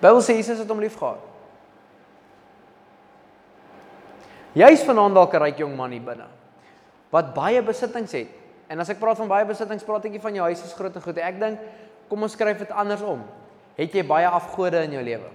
Bybel 0.00 0.22
sê 0.24 0.36
Jesus 0.38 0.60
het 0.62 0.70
hom 0.70 0.82
liefgehad. 0.82 1.26
Jy's 4.58 4.82
vanaand 4.86 5.14
dalk 5.14 5.34
'n 5.34 5.42
ryk 5.42 5.58
jong 5.58 5.76
man 5.76 5.90
hier 5.90 6.02
binne 6.04 6.28
wat 7.10 7.34
baie 7.34 7.62
besittings 7.62 8.12
het. 8.12 8.28
En 8.68 8.78
as 8.78 8.88
ek 8.88 9.00
praat 9.00 9.16
van 9.16 9.28
baie 9.28 9.44
besittings, 9.44 9.82
praat 9.82 10.04
ek 10.04 10.12
nie 10.12 10.20
van 10.22 10.34
jou 10.34 10.44
huis 10.46 10.62
is 10.62 10.74
groot 10.74 10.94
en 10.94 11.02
goed. 11.02 11.18
Ek 11.18 11.40
dink 11.40 11.58
Kom 12.10 12.26
ons 12.26 12.34
skryf 12.34 12.58
dit 12.58 12.72
andersom. 12.74 13.22
Het 13.78 14.00
jy 14.00 14.02
baie 14.04 14.26
afgode 14.26 14.82
in 14.82 14.96
jou 14.98 15.02
lewe? 15.06 15.28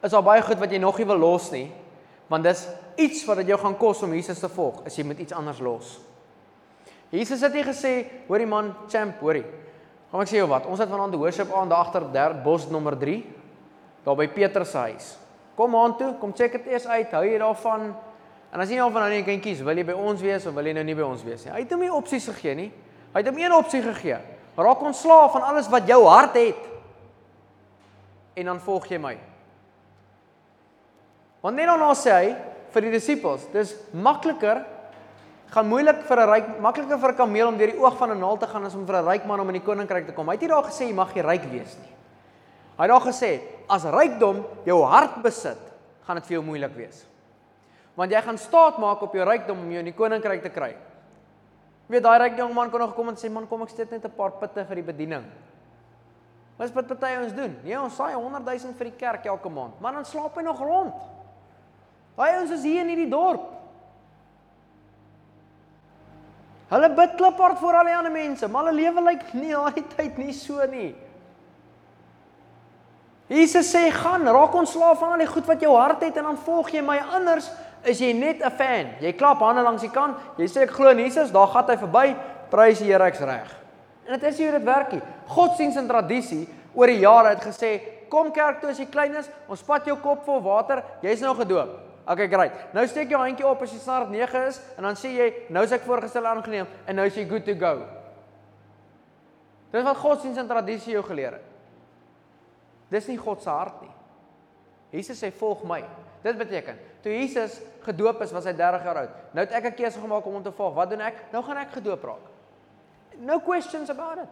Is 0.00 0.14
daar 0.14 0.24
baie 0.24 0.40
goed 0.44 0.60
wat 0.62 0.72
jy 0.72 0.80
nog 0.80 0.96
nie 0.98 1.08
wil 1.08 1.20
los 1.20 1.50
nie? 1.52 1.66
Want 2.30 2.46
dis 2.46 2.64
iets 2.98 3.22
wat 3.28 3.42
dit 3.42 3.52
jou 3.52 3.58
gaan 3.60 3.76
kos 3.78 4.02
om 4.02 4.14
Jesus 4.16 4.40
te 4.42 4.50
volg, 4.50 4.82
as 4.86 4.96
jy 4.98 5.04
met 5.06 5.20
iets 5.22 5.36
anders 5.36 5.60
los. 5.62 5.96
Jesus 7.14 7.44
het 7.46 7.54
nie 7.54 7.64
gesê, 7.66 7.92
hoorie 8.26 8.48
man, 8.50 8.72
champ, 8.90 9.20
hoorie. 9.22 9.44
Kom 10.10 10.22
ek 10.22 10.30
sê 10.30 10.40
jou 10.40 10.48
wat, 10.50 10.66
ons 10.70 10.80
het 10.82 10.90
vanaand 10.90 11.14
die 11.14 11.20
worship 11.20 11.52
aan 11.54 11.70
daar 11.70 11.86
agter 11.86 12.06
bos 12.42 12.66
nommer 12.70 12.96
3, 12.98 13.20
daar 14.06 14.18
by 14.18 14.26
Petrus 14.34 14.70
se 14.74 14.78
huis. 14.88 15.12
Kom 15.56 15.76
aan 15.76 15.96
toe, 15.96 16.14
kom 16.20 16.34
check 16.36 16.58
dit 16.58 16.72
eers 16.72 16.86
uit, 16.86 17.12
hou 17.14 17.22
jy 17.24 17.38
daarvan? 17.40 17.88
En 18.52 18.62
as 18.62 18.70
jy 18.70 18.78
nou 18.78 18.90
van 18.92 19.06
nou 19.06 19.12
net 19.12 19.26
kan 19.26 19.40
kies, 19.42 19.62
wil 19.64 19.78
jy 19.78 19.84
by 19.88 19.96
ons 19.96 20.22
wees 20.22 20.46
of 20.48 20.54
wil 20.56 20.66
jy 20.68 20.74
nou 20.76 20.84
nie 20.86 20.96
by 20.96 21.06
ons 21.06 21.24
wees 21.26 21.46
nie? 21.46 21.52
Hy 21.54 21.62
het 21.64 21.72
hom 21.74 21.82
nie 21.84 21.92
opsies 21.92 22.28
gegee 22.30 22.54
nie. 22.58 22.68
Hy 23.12 23.22
het 23.22 23.30
hom 23.30 23.38
een 23.40 23.54
opsie 23.56 23.82
gegee. 23.84 24.18
Raak 24.56 24.84
ontslaaf 24.84 25.34
van 25.34 25.44
alles 25.50 25.68
wat 25.72 25.88
jou 25.88 26.02
hart 26.06 26.36
het. 26.38 26.62
En 28.36 28.52
dan 28.52 28.60
volg 28.60 28.86
jy 28.92 29.00
my. 29.00 29.14
Want 31.46 31.54
net 31.54 31.68
daarna 31.70 31.92
sê 31.94 32.10
hy 32.10 32.30
vir 32.74 32.84
die 32.88 32.96
disippels, 32.96 33.44
dis 33.52 33.76
makliker 33.94 34.64
gaan 35.54 35.68
moeilik 35.70 36.00
vir 36.08 36.18
'n 36.18 36.30
ryk 36.30 36.48
makliker 36.58 36.98
vir 36.98 37.12
'n 37.12 37.16
kameel 37.16 37.48
om 37.48 37.58
deur 37.58 37.70
die 37.70 37.78
oog 37.78 37.96
van 37.98 38.10
'n 38.10 38.18
naald 38.18 38.40
te 38.40 38.46
gaan 38.46 38.64
as 38.64 38.74
om 38.74 38.84
vir 38.84 38.96
'n 38.96 39.06
ryk 39.06 39.26
man 39.26 39.40
om 39.40 39.48
in 39.48 39.60
die 39.60 39.66
koninkryk 39.66 40.06
te 40.06 40.12
kom. 40.12 40.26
Hy 40.26 40.32
het 40.32 40.40
nie 40.40 40.48
daar 40.48 40.64
gesê 40.64 40.88
jy 40.88 40.92
mag 40.92 41.14
nie 41.14 41.22
ryk 41.22 41.44
wees 41.44 41.76
nie. 41.78 41.92
Hy 42.76 42.82
het 42.82 42.90
daar 42.90 43.12
gesê 43.12 43.40
as 43.68 43.84
rykdom 43.84 44.44
jou 44.64 44.82
hart 44.84 45.22
besit, 45.22 45.58
gaan 46.04 46.16
dit 46.16 46.26
vir 46.26 46.34
jou 46.34 46.42
moeilik 46.42 46.74
wees. 46.74 47.06
Want 47.94 48.10
jy 48.10 48.22
gaan 48.22 48.38
staat 48.38 48.78
maak 48.78 49.02
op 49.02 49.14
jou 49.14 49.24
rykdom 49.24 49.58
om 49.58 49.70
jou 49.70 49.78
in 49.78 49.84
die 49.84 49.94
koninkryk 49.94 50.42
te 50.42 50.50
kry. 50.50 50.74
Weet 51.86 52.02
daai 52.02 52.18
ryk 52.18 52.38
jong 52.38 52.54
man 52.54 52.70
kon 52.70 52.80
nog 52.80 52.94
kom 52.96 53.08
en 53.08 53.14
sê 53.14 53.30
man 53.30 53.46
kom 53.46 53.62
ek 53.62 53.68
steek 53.68 53.90
net 53.92 54.04
'n 54.04 54.10
paar 54.10 54.32
pitte 54.32 54.64
vir 54.64 54.74
die 54.74 54.92
bediening. 54.92 55.24
Wat 56.58 56.72
wat 56.72 56.86
party 56.88 57.22
ons 57.22 57.32
doen? 57.32 57.56
Nee, 57.62 57.78
ons 57.78 57.94
saai 57.94 58.14
100 58.14 58.44
000 58.44 58.74
vir 58.74 58.84
die 58.84 58.98
kerk 58.98 59.26
elke 59.26 59.48
maand, 59.48 59.80
maar 59.80 59.92
dan 59.92 60.04
slaap 60.04 60.34
hy 60.34 60.42
nog 60.42 60.58
rond. 60.58 61.15
Daai 62.16 62.38
ons 62.40 62.52
is 62.56 62.64
hier 62.64 62.80
in 62.80 62.90
hierdie 62.92 63.10
dorp. 63.12 63.52
Hulle 66.70 66.88
bid 66.96 67.12
kliphard 67.18 67.60
vir 67.60 67.76
al 67.78 67.90
die 67.90 67.94
ander 67.94 68.14
mense, 68.14 68.48
maar 68.50 68.66
hulle 68.66 68.80
lewe 68.80 69.04
lyk 69.10 69.28
nie 69.42 69.52
al 69.54 69.68
die 69.76 69.84
tyd 69.94 70.16
nie 70.18 70.34
so 70.34 70.64
nie. 70.70 70.94
Jesus 73.30 73.68
sê 73.74 73.88
gaan, 73.90 74.26
raak 74.30 74.54
ontslaaf 74.54 75.00
van 75.02 75.16
al 75.16 75.22
die 75.24 75.30
goed 75.30 75.46
wat 75.50 75.62
jou 75.62 75.72
hart 75.74 76.04
het 76.06 76.18
en 76.20 76.28
dan 76.30 76.42
volg 76.46 76.70
jy 76.70 76.82
my 76.86 77.00
anders 77.18 77.48
is 77.86 78.00
jy 78.02 78.12
net 78.14 78.42
'n 78.42 78.50
fan. 78.50 78.92
Jy 79.02 79.12
klap 79.18 79.42
hande 79.42 79.62
langs 79.62 79.82
die 79.82 79.90
kant. 79.90 80.18
Jy 80.38 80.46
sê 80.46 80.62
ek 80.62 80.74
glo 80.74 80.90
in 80.90 80.98
Jesus, 80.98 81.30
daar 81.30 81.46
gaan 81.46 81.70
hy 81.70 81.76
verby. 81.76 82.16
Prys 82.50 82.78
die 82.78 82.90
Here 82.90 83.04
ek's 83.04 83.20
reg. 83.20 83.50
En 84.06 84.18
dit 84.18 84.30
is 84.30 84.38
hoe 84.38 84.50
dit 84.50 84.64
werk 84.64 84.92
nie. 84.92 85.02
Godsdienst 85.26 85.78
en 85.78 85.88
tradisie 85.88 86.48
oor 86.74 86.86
die 86.86 87.00
jare 87.00 87.34
het 87.34 87.42
gesê, 87.42 87.80
kom 88.08 88.30
kerk 88.32 88.60
toe 88.60 88.70
as 88.70 88.78
jy 88.78 88.86
klein 88.86 89.14
is, 89.14 89.28
ons 89.48 89.60
spat 89.60 89.86
jou 89.86 89.96
kop 89.96 90.24
vol 90.24 90.40
water, 90.42 90.82
jy's 91.02 91.20
nou 91.20 91.34
gedoop. 91.34 91.85
Okay, 92.06 92.28
great. 92.30 92.54
Nou 92.74 92.86
steek 92.86 93.10
jou 93.10 93.18
handjie 93.18 93.46
op 93.48 93.62
as 93.64 93.72
jy 93.74 93.80
snaar 93.82 94.06
9 94.06 94.42
is 94.46 94.60
en 94.76 94.86
dan 94.86 94.98
sê 94.98 95.10
jy, 95.10 95.26
nou 95.50 95.64
is 95.66 95.72
ek 95.74 95.82
voorgestel 95.82 96.28
aangeneem 96.30 96.68
en 96.86 96.98
nou 97.00 97.06
is 97.08 97.16
jy 97.18 97.24
good 97.26 97.44
to 97.48 97.56
go. 97.58 97.80
Dis 99.74 99.84
wat 99.84 99.98
godsdienst 99.98 100.38
en 100.38 100.46
tradisie 100.46 100.94
jou 100.94 101.02
geleer 101.04 101.40
het. 101.40 101.48
Dis 102.94 103.08
nie 103.10 103.18
God 103.18 103.42
se 103.42 103.50
hart 103.50 103.80
nie. 103.82 103.90
Jesus 104.94 105.18
sê 105.18 105.32
volg 105.34 105.64
my. 105.66 105.80
Dit 106.22 106.38
beteken, 106.38 106.78
toe 107.02 107.10
Jesus 107.10 107.58
gedoop 107.84 108.22
is, 108.22 108.32
was 108.34 108.46
hy 108.46 108.54
30 108.54 108.86
jaar 108.86 109.00
oud. 109.02 109.18
Nou 109.34 109.42
het 109.42 109.52
ek 109.58 109.66
'n 109.72 109.76
keuse 109.82 110.00
gemaak 110.00 110.26
om 110.26 110.38
hom 110.38 110.42
te 110.42 110.52
volg. 110.52 110.74
Wat 110.74 110.90
doen 110.90 111.00
ek? 111.00 111.32
Nou 111.32 111.42
gaan 111.42 111.56
ek 111.56 111.72
gedoop 111.72 112.04
raak. 112.04 112.24
No 113.18 113.40
questions 113.40 113.90
about 113.90 114.18
it. 114.18 114.30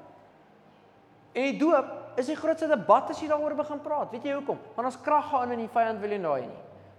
En 1.33 1.43
die 1.43 1.59
doop 1.59 1.87
is 2.17 2.27
die 2.27 2.37
grootste 2.37 2.69
debat 2.69 3.11
as 3.11 3.21
jy 3.21 3.29
daaroor 3.29 3.55
begin 3.55 3.81
praat. 3.81 4.11
Weet 4.11 4.23
jy 4.23 4.33
hoekom? 4.33 4.59
Want 4.75 4.87
ons 4.87 5.01
krag 5.03 5.31
gaan 5.31 5.53
in 5.53 5.59
die 5.59 5.69
vyand 5.69 6.01
wil 6.01 6.11
jy 6.11 6.19
nou 6.19 6.41
nie. 6.41 6.51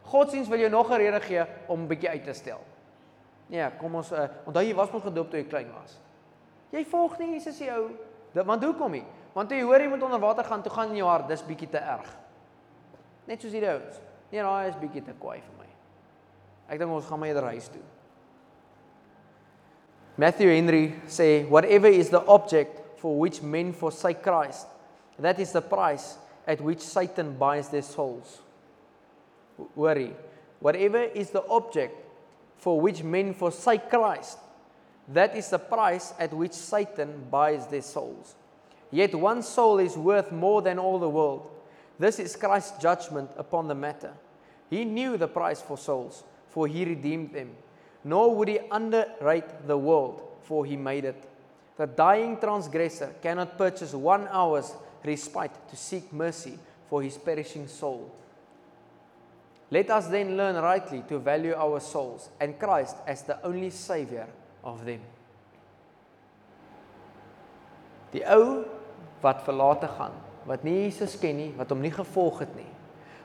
Godsdienst 0.06 0.50
wil 0.50 0.60
jou 0.60 0.70
nog 0.70 0.90
'n 0.90 0.98
rede 0.98 1.20
gee 1.20 1.46
om 1.68 1.82
'n 1.82 1.88
bietjie 1.88 2.10
uit 2.10 2.24
te 2.24 2.34
stel. 2.34 2.62
Nee, 3.48 3.70
kom 3.78 3.96
ons 3.96 4.12
uh, 4.12 4.28
onthou 4.46 4.64
jy 4.64 4.74
was 4.76 4.92
mos 4.92 5.04
gedoop 5.04 5.30
toe 5.30 5.40
jy 5.40 5.48
klein 5.48 5.72
was. 5.74 6.00
Jy 6.72 6.86
volg 6.86 7.18
nie 7.20 7.32
Jesus 7.32 7.58
se 7.58 7.70
ou. 7.72 7.90
Want 8.34 8.64
hoekom 8.64 8.92
nie? 8.92 9.06
Want 9.34 9.52
jy 9.52 9.62
hoor 9.62 9.80
jy 9.80 9.88
moet 9.88 10.04
onder 10.04 10.20
water 10.20 10.44
gaan, 10.44 10.62
toe 10.62 10.72
gaan 10.72 10.90
in 10.90 10.96
jou 10.96 11.10
hart, 11.10 11.28
dis 11.28 11.44
bietjie 11.44 11.70
te 11.70 11.78
erg. 11.78 12.18
Net 13.26 13.42
soos 13.42 13.52
hierdie 13.52 13.70
ouens. 13.70 14.02
Nee, 14.32 14.42
daai 14.42 14.68
is 14.68 14.76
bietjie 14.76 15.04
te 15.04 15.14
kwaai 15.14 15.42
vir 15.42 15.54
my. 15.58 15.68
Ek 16.70 16.80
dink 16.80 16.92
ons 16.92 17.06
gaan 17.06 17.20
maar 17.20 17.28
eerder 17.28 17.44
huis 17.44 17.68
toe. 17.68 17.82
Matthew 20.16 20.50
Henry 20.50 20.96
sê 21.08 21.48
whatever 21.50 21.90
is 21.90 22.10
the 22.10 22.26
object 22.26 23.00
for 23.00 23.20
which 23.20 23.42
men 23.44 23.74
forsake 23.74 24.22
Christ 24.22 24.68
That 25.20 25.40
is 25.40 25.52
the 25.52 25.62
price 25.62 26.18
at 26.48 26.62
which 26.62 26.82
Satan 26.82 27.38
buys 27.38 27.70
their 27.70 27.82
souls. 27.82 28.42
Worry. 29.76 30.14
Whatever 30.60 31.04
is 31.04 31.30
the 31.30 31.46
object 31.48 31.96
for 32.58 32.80
which 32.80 33.04
men 33.04 33.34
forsake 33.34 33.90
Christ, 33.90 34.38
that 35.10 35.36
is 35.36 35.50
the 35.50 35.60
price 35.60 36.14
at 36.20 36.34
which 36.34 36.54
Satan 36.54 37.28
buys 37.30 37.68
their 37.68 37.82
souls. 37.82 38.36
Yet 38.92 39.14
one 39.14 39.44
soul 39.44 39.80
is 39.80 39.98
worth 39.98 40.32
more 40.32 40.62
than 40.62 40.80
all 40.80 41.00
the 41.00 41.10
world. 41.10 41.50
This 42.00 42.20
is 42.20 42.36
Christ's 42.36 42.82
judgment 42.82 43.30
upon 43.38 43.68
the 43.68 43.76
matter. 43.76 44.14
He 44.70 44.84
knew 44.86 45.18
the 45.18 45.28
price 45.28 45.62
for 45.62 45.78
souls, 45.78 46.24
for 46.50 46.68
he 46.68 46.86
redeemed 46.86 47.34
them. 47.34 47.52
Nor 48.04 48.36
would 48.36 48.48
he 48.48 48.60
underrate 48.72 49.68
the 49.68 49.78
world, 49.78 50.22
for 50.44 50.66
he 50.66 50.76
made 50.76 51.06
it. 51.06 51.24
The 51.78 51.88
dying 51.88 52.40
transgressor 52.40 53.14
cannot 53.22 53.58
purchase 53.58 53.94
one 53.94 54.28
hour's 54.32 54.74
respite 55.04 55.70
to 55.70 55.76
seek 55.76 56.12
mercy 56.14 56.58
for 56.90 57.02
his 57.02 57.18
perishing 57.18 57.68
soul. 57.68 58.12
Let 59.72 59.90
us 59.90 60.08
then 60.08 60.38
learn 60.38 60.56
rightly 60.62 61.02
to 61.10 61.20
value 61.20 61.56
our 61.58 61.80
souls 61.80 62.30
and 62.40 62.60
Christ 62.60 62.98
as 63.08 63.24
the 63.24 63.40
only 63.44 63.70
savior 63.70 64.28
of 64.64 64.86
them. 64.86 65.02
Die 68.14 68.22
ou 68.32 68.64
wat 69.24 69.42
verlate 69.44 69.90
gaan, 69.98 70.14
wat 70.46 70.64
nie 70.64 70.86
Jesus 70.86 71.18
ken 71.20 71.40
nie, 71.40 71.52
wat 71.58 71.72
hom 71.74 71.82
nie 71.82 71.92
gevolg 71.92 72.44
het 72.46 72.54
nie, 72.56 72.70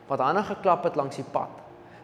wat 0.09 0.22
hande 0.24 0.42
geklap 0.48 0.88
het 0.88 0.96
langs 0.98 1.20
die 1.20 1.29
pad, 1.29 1.53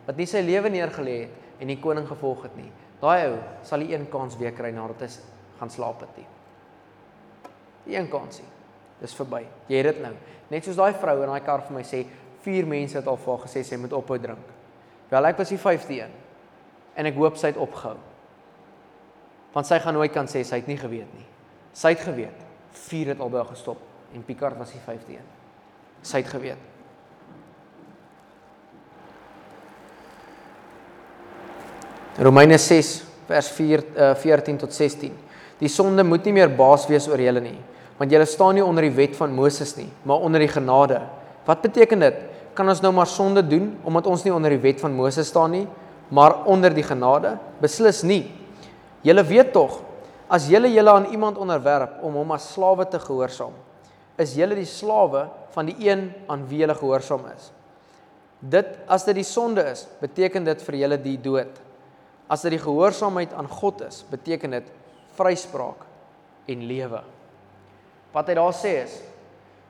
wat 0.07 0.21
nie 0.21 0.29
sy 0.29 0.45
lewe 0.45 0.71
neergelê 0.71 1.17
het 1.25 1.63
en 1.65 1.73
die 1.73 1.81
koning 1.81 2.07
gevolg 2.07 2.45
het 2.47 2.59
nie. 2.61 2.69
Daai 3.01 3.31
ou 3.31 3.39
sal 3.67 3.83
die 3.85 3.95
een 3.95 4.07
kans 4.13 4.37
weer 4.41 4.55
kry 4.57 4.71
nadat 4.75 5.07
hy 5.07 5.09
gaan 5.57 5.73
slaap 5.73 6.05
het. 6.05 6.21
Die 7.87 7.97
een 7.97 8.09
kansie. 8.13 8.45
Dis 9.01 9.15
verby. 9.17 9.43
Jy 9.69 9.81
het 9.81 9.91
dit 9.95 10.03
nou. 10.05 10.13
Net 10.53 10.65
soos 10.65 10.79
daai 10.79 10.95
vrou 10.97 11.19
in 11.23 11.33
daai 11.33 11.45
kar 11.45 11.65
vir 11.67 11.77
my 11.77 11.85
sê, 11.85 12.05
vier 12.47 12.69
mense 12.69 12.99
het 12.99 13.09
al 13.11 13.19
vir 13.19 13.33
haar 13.35 13.45
gesê 13.47 13.65
sy 13.67 13.79
moet 13.81 13.95
ophou 13.97 14.19
drink. 14.23 14.55
Wel 15.11 15.31
ek 15.31 15.41
was 15.43 15.51
die 15.53 15.61
5de 15.61 15.99
een. 15.99 16.15
En 16.97 17.11
ek 17.11 17.19
hoop 17.19 17.39
sy 17.39 17.51
het 17.53 17.61
opgehou. 17.61 17.99
Want 19.55 19.69
sy 19.69 19.81
gaan 19.83 19.97
nooit 19.97 20.15
kan 20.15 20.31
sê 20.31 20.45
sy 20.47 20.61
het 20.63 20.71
nie 20.71 20.79
geweet 20.81 21.11
nie. 21.17 21.27
Sy 21.77 21.95
het 21.95 22.07
geweet. 22.07 22.47
Vier 22.87 23.13
het 23.15 23.21
albei 23.25 23.45
gestop 23.51 23.83
en 24.15 24.25
Picard 24.25 24.59
was 24.61 24.73
die 24.75 24.83
5de 24.85 25.19
een. 25.19 25.29
Sy 26.07 26.23
het 26.23 26.31
geweet. 26.31 26.73
Romeine 32.17 32.57
6 32.57 32.93
vers 33.29 33.49
4 33.53 33.83
uh, 33.83 34.15
14 34.17 34.61
tot 34.63 34.73
16. 34.73 35.13
Die 35.61 35.69
sonde 35.73 36.05
moet 36.05 36.25
nie 36.25 36.37
meer 36.37 36.53
baas 36.53 36.87
wees 36.89 37.09
oor 37.11 37.21
julle 37.21 37.43
nie, 37.45 37.59
want 37.99 38.13
julle 38.13 38.27
staan 38.29 38.57
nie 38.57 38.65
onder 38.65 38.87
die 38.87 38.95
wet 38.97 39.17
van 39.17 39.33
Moses 39.37 39.75
nie, 39.77 39.89
maar 40.05 40.25
onder 40.25 40.41
die 40.41 40.53
genade. 40.53 41.01
Wat 41.49 41.63
beteken 41.65 42.05
dit? 42.05 42.19
Kan 42.57 42.69
ons 42.73 42.81
nou 42.81 42.93
maar 42.97 43.09
sonde 43.11 43.43
doen 43.45 43.75
omdat 43.85 44.07
ons 44.09 44.25
nie 44.25 44.33
onder 44.33 44.55
die 44.55 44.63
wet 44.63 44.81
van 44.81 44.95
Moses 44.97 45.29
staan 45.29 45.53
nie, 45.53 45.67
maar 46.09 46.39
onder 46.49 46.73
die 46.73 46.85
genade? 46.87 47.35
Beslis 47.61 48.01
nie. 48.07 48.25
Julle 49.05 49.25
weet 49.27 49.53
tog, 49.53 49.83
as 50.33 50.49
julle 50.51 50.71
julle 50.73 50.95
aan 50.95 51.11
iemand 51.13 51.39
onderwerp 51.39 52.01
om 52.07 52.17
hom 52.19 52.33
as 52.35 52.49
slawe 52.55 52.87
te 52.91 52.99
gehoorsaam, 53.03 53.53
is 54.19 54.33
julle 54.39 54.57
die 54.57 54.69
slawe 54.69 55.27
van 55.55 55.69
die 55.69 55.77
een 55.85 56.09
aan 56.33 56.47
wie 56.49 56.63
julle 56.65 56.75
gehoorsaam 56.79 57.29
is. 57.35 57.51
Dit 58.41 58.73
as 58.89 59.05
dit 59.07 59.21
die 59.21 59.27
sonde 59.27 59.65
is, 59.71 59.85
beteken 60.01 60.49
dit 60.49 60.65
vir 60.67 60.81
julle 60.81 60.99
die 61.03 61.17
dood. 61.21 61.61
As 62.33 62.43
dit 62.43 62.57
die 62.57 62.63
gehoorsaamheid 62.63 63.37
aan 63.37 63.49
God 63.53 63.85
is, 63.87 64.01
beteken 64.11 64.57
dit 64.59 64.73
vryspraak 65.17 65.85
en 66.51 66.67
lewe. 66.67 67.05
Wat 68.17 68.29
hy 68.33 68.37
daar 68.39 68.57
sê 68.57 68.79
is 68.87 68.99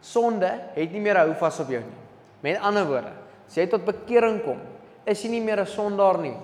sonde 0.06 0.48
het 0.76 0.92
nie 0.92 1.02
meer 1.02 1.18
hou 1.24 1.32
vas 1.40 1.60
op 1.60 1.70
jou 1.72 1.82
nie. 1.82 2.05
Met 2.40 2.60
ander 2.60 2.86
woorde, 2.86 3.12
as 3.46 3.56
jy 3.56 3.66
tot 3.70 3.84
bekering 3.86 4.42
kom, 4.44 4.60
is 5.06 5.22
jy 5.22 5.30
nie 5.30 5.40
meer 5.40 5.60
'n 5.60 5.66
sondaar 5.66 6.18
nie. 6.18 6.36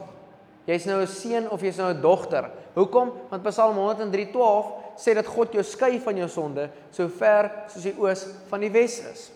Jy's 0.67 0.87
nou 0.87 1.01
'n 1.01 1.07
seun 1.07 1.51
of 1.51 1.61
jy's 1.61 1.77
nou 1.77 1.91
'n 1.91 2.01
dogter. 2.01 2.51
Hoekom? 2.75 3.13
Want 3.31 3.43
Psalm 3.43 3.77
103:12 3.77 4.67
sê 4.97 5.15
dat 5.15 5.27
God 5.27 5.53
jou 5.53 5.63
skei 5.63 5.99
van 5.99 6.17
jou 6.17 6.29
sonde 6.29 6.71
so 6.91 7.09
ver 7.09 7.51
soos 7.69 7.83
die 7.83 7.95
oos 7.99 8.27
van 8.49 8.61
die 8.61 8.71
wes 8.71 9.01
is. 9.01 9.31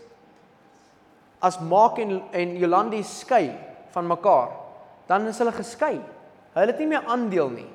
As 1.40 1.58
Maak 1.60 1.98
en 1.98 2.22
en 2.32 2.56
Jolandi 2.56 3.02
skei 3.02 3.52
van 3.90 4.06
mekaar, 4.06 4.50
dan 5.06 5.26
is 5.26 5.38
hulle 5.38 5.52
geskei. 5.52 6.00
Hulle 6.54 6.66
het 6.66 6.78
nie 6.78 6.86
meer 6.86 7.04
aandeel 7.06 7.48
nie. 7.48 7.70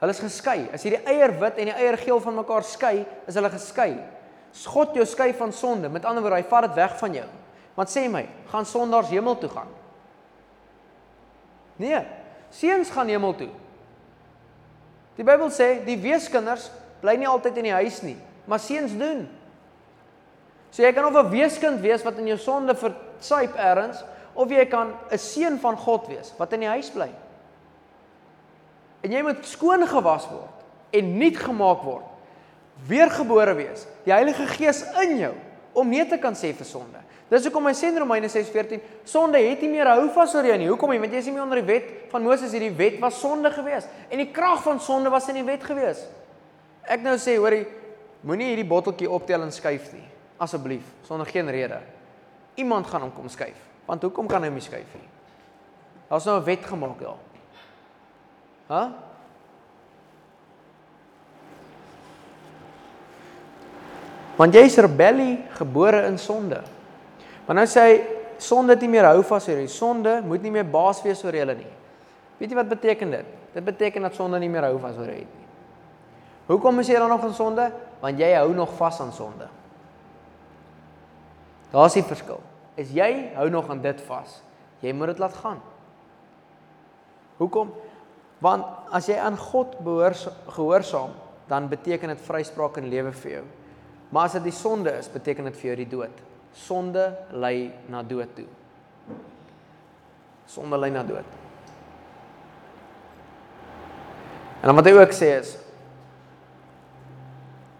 Hulle 0.00 0.10
is 0.10 0.20
geskei. 0.20 0.68
As 0.72 0.84
jy 0.84 0.90
die 0.90 1.04
eier 1.08 1.32
wit 1.40 1.58
en 1.58 1.64
die 1.64 1.74
eier 1.74 1.96
geel 1.96 2.20
van 2.20 2.34
mekaar 2.34 2.62
skei, 2.62 3.06
is 3.26 3.34
hulle 3.34 3.50
geskei. 3.50 3.96
God 4.64 4.94
jou 4.94 5.04
skei 5.06 5.34
van 5.34 5.52
sonde. 5.52 5.88
Met 5.88 6.04
ander 6.04 6.22
woorde, 6.22 6.40
hy 6.40 6.48
vat 6.48 6.62
dit 6.68 6.74
weg 6.74 6.98
van 6.98 7.12
jou. 7.12 7.26
Want 7.76 7.92
sê 7.92 8.06
my, 8.08 8.24
gaan 8.48 8.66
sondaars 8.66 9.12
hemel 9.12 9.36
toe 9.38 9.50
gaan? 9.52 9.68
Nee, 11.76 12.00
seuns 12.50 12.90
gaan 12.90 13.08
hemel 13.12 13.34
toe. 13.36 13.50
Die 15.16 15.24
Bybel 15.24 15.50
sê 15.52 15.84
die 15.84 15.98
weeskinders 16.00 16.70
bly 17.02 17.16
nie 17.20 17.28
altyd 17.28 17.60
in 17.60 17.68
die 17.68 17.76
huis 17.76 18.00
nie, 18.04 18.16
maar 18.48 18.60
seuns 18.60 18.94
doen. 18.96 19.26
So 20.70 20.82
jy 20.84 20.92
kan 20.92 21.04
of 21.04 21.16
'n 21.16 21.30
weeskind 21.30 21.80
wees 21.80 22.04
wat 22.04 22.18
in 22.18 22.26
jou 22.26 22.38
sonde 22.38 22.74
versuip 22.74 23.56
ergens 23.56 24.04
of 24.34 24.50
jy 24.50 24.64
kan 24.66 24.92
'n 25.10 25.18
seun 25.18 25.58
van 25.58 25.76
God 25.76 26.06
wees 26.08 26.32
wat 26.38 26.52
in 26.52 26.60
die 26.60 26.68
huis 26.68 26.90
bly. 26.90 27.10
En 29.02 29.12
jy 29.12 29.22
moet 29.22 29.46
skoon 29.46 29.86
gewas 29.86 30.28
word 30.28 30.64
en 30.90 31.18
nuut 31.18 31.36
gemaak 31.36 31.82
word. 31.82 32.15
Weergebore 32.84 33.54
wees. 33.54 33.86
Die 34.04 34.12
Heilige 34.12 34.46
Gees 34.46 34.84
in 35.02 35.16
jou 35.18 35.34
om 35.76 35.88
nee 35.88 36.04
te 36.08 36.18
kan 36.18 36.34
sê 36.36 36.52
vir 36.56 36.64
sonde. 36.64 37.00
Dis 37.28 37.44
hoekom 37.48 37.66
hy 37.66 37.72
sê 37.74 37.90
in 37.90 37.98
Romeine 37.98 38.28
6:14, 38.30 38.80
sonde 39.04 39.40
het 39.42 39.60
nie 39.60 39.68
meer 39.68 39.88
hou 39.90 40.08
vas 40.14 40.34
oor 40.34 40.46
jou 40.46 40.56
nie. 40.56 40.68
Hoekom 40.70 40.92
nie? 40.94 41.00
Want 41.02 41.12
jy 41.12 41.18
is 41.18 41.26
nie 41.26 41.34
meer 41.34 41.42
onder 41.42 41.60
die 41.60 41.66
wet 41.66 41.88
van 42.12 42.22
Moses 42.22 42.52
nie. 42.52 42.60
Die 42.68 42.76
wet 42.76 43.00
was 43.02 43.18
sonde 43.20 43.50
geweest 43.50 43.88
en 44.08 44.22
die 44.22 44.30
krag 44.32 44.62
van 44.62 44.80
sonde 44.80 45.10
was 45.10 45.28
in 45.28 45.40
die 45.40 45.44
wet 45.44 45.64
geweest. 45.64 46.06
Ek 46.86 47.02
nou 47.02 47.16
sê, 47.18 47.34
hoorie, 47.36 47.64
moenie 48.22 48.52
hierdie 48.52 48.68
botteltjie 48.68 49.10
optel 49.10 49.42
en 49.42 49.52
skuif 49.52 49.90
nie. 49.92 50.04
Asseblief, 50.38 50.84
sonder 51.08 51.26
geen 51.26 51.50
rede. 51.50 51.80
Iemand 52.56 52.86
gaan 52.86 53.02
hom 53.02 53.12
kom 53.12 53.28
skuif. 53.28 53.58
Want 53.86 54.02
hoekom 54.02 54.28
kan 54.30 54.42
hy 54.42 54.48
hom 54.52 54.60
skuif 54.60 54.94
nie? 54.94 55.08
Daar's 56.08 56.24
nou 56.24 56.38
'n 56.38 56.44
wet 56.44 56.64
gemaak 56.64 57.00
daar. 57.00 57.20
Hæ? 58.68 58.74
Huh? 58.74 59.05
Want 64.36 64.54
jy's 64.54 64.76
rebellie 64.76 65.38
gebore 65.56 66.04
in 66.10 66.18
sonde. 66.20 66.60
Maar 67.46 67.62
nou 67.62 67.66
sê 67.70 67.84
hy 67.86 67.96
sonde 68.42 68.74
het 68.74 68.82
nie 68.84 68.90
meer 68.92 69.08
hou 69.08 69.22
vas 69.24 69.48
oor 69.48 69.62
jou. 69.62 69.68
Sonde 69.72 70.18
moet 70.26 70.42
nie 70.44 70.52
meer 70.52 70.66
baas 70.68 71.00
wees 71.04 71.22
oor 71.24 71.36
julle 71.36 71.56
nie. 71.56 71.72
Weet 72.36 72.52
jy 72.52 72.58
wat 72.58 72.68
beteken 72.68 73.14
dit? 73.16 73.34
Dit 73.54 73.64
beteken 73.64 74.04
dat 74.04 74.16
sonde 74.18 74.40
nie 74.42 74.50
meer 74.52 74.68
hou 74.68 74.76
vas 74.82 74.98
oor 75.00 75.08
jou 75.08 75.22
nie. 75.22 75.44
Hoekom 76.46 76.82
is 76.82 76.90
jy 76.92 76.98
dan 77.00 77.10
nog 77.10 77.24
in 77.26 77.34
sonde? 77.34 77.70
Want 78.02 78.20
jy 78.20 78.28
hou 78.36 78.52
nog 78.54 78.74
vas 78.78 79.00
aan 79.02 79.14
sonde. 79.16 79.48
Daar's 81.72 81.96
die 81.96 82.04
verskil. 82.06 82.42
Is 82.76 82.92
jy 82.94 83.32
hou 83.34 83.48
nog 83.50 83.70
aan 83.72 83.80
dit 83.82 84.00
vas? 84.06 84.40
Jy 84.84 84.92
moet 84.92 85.14
dit 85.14 85.22
laat 85.22 85.34
gaan. 85.40 85.62
Hoekom? 87.40 87.72
Want 88.44 88.92
as 88.94 89.08
jy 89.08 89.16
aan 89.16 89.38
God 89.40 89.78
behoort 89.80 90.28
gehoorsaam, 90.52 91.16
dan 91.48 91.70
beteken 91.72 92.12
dit 92.12 92.26
vryspraak 92.28 92.76
en 92.76 92.90
lewe 92.92 93.12
vir 93.24 93.38
jou. 93.38 93.46
Maar 94.16 94.30
as 94.30 94.36
dit 94.38 94.46
die 94.48 94.56
sonde 94.56 94.94
is, 94.96 95.10
beteken 95.12 95.44
dit 95.50 95.56
vir 95.60 95.66
jou 95.68 95.74
die 95.76 95.90
dood. 95.92 96.20
Sonde 96.56 97.02
lei 97.36 97.68
na 97.92 98.00
dood 98.00 98.30
toe. 98.32 98.46
Sonde 100.48 100.78
lei 100.80 100.88
na 100.94 101.02
dood. 101.04 101.34
En 104.62 104.70
dan 104.70 104.78
wat 104.78 104.88
hy 104.88 104.94
ook 104.96 105.12
sê 105.12 105.34
is 105.36 105.50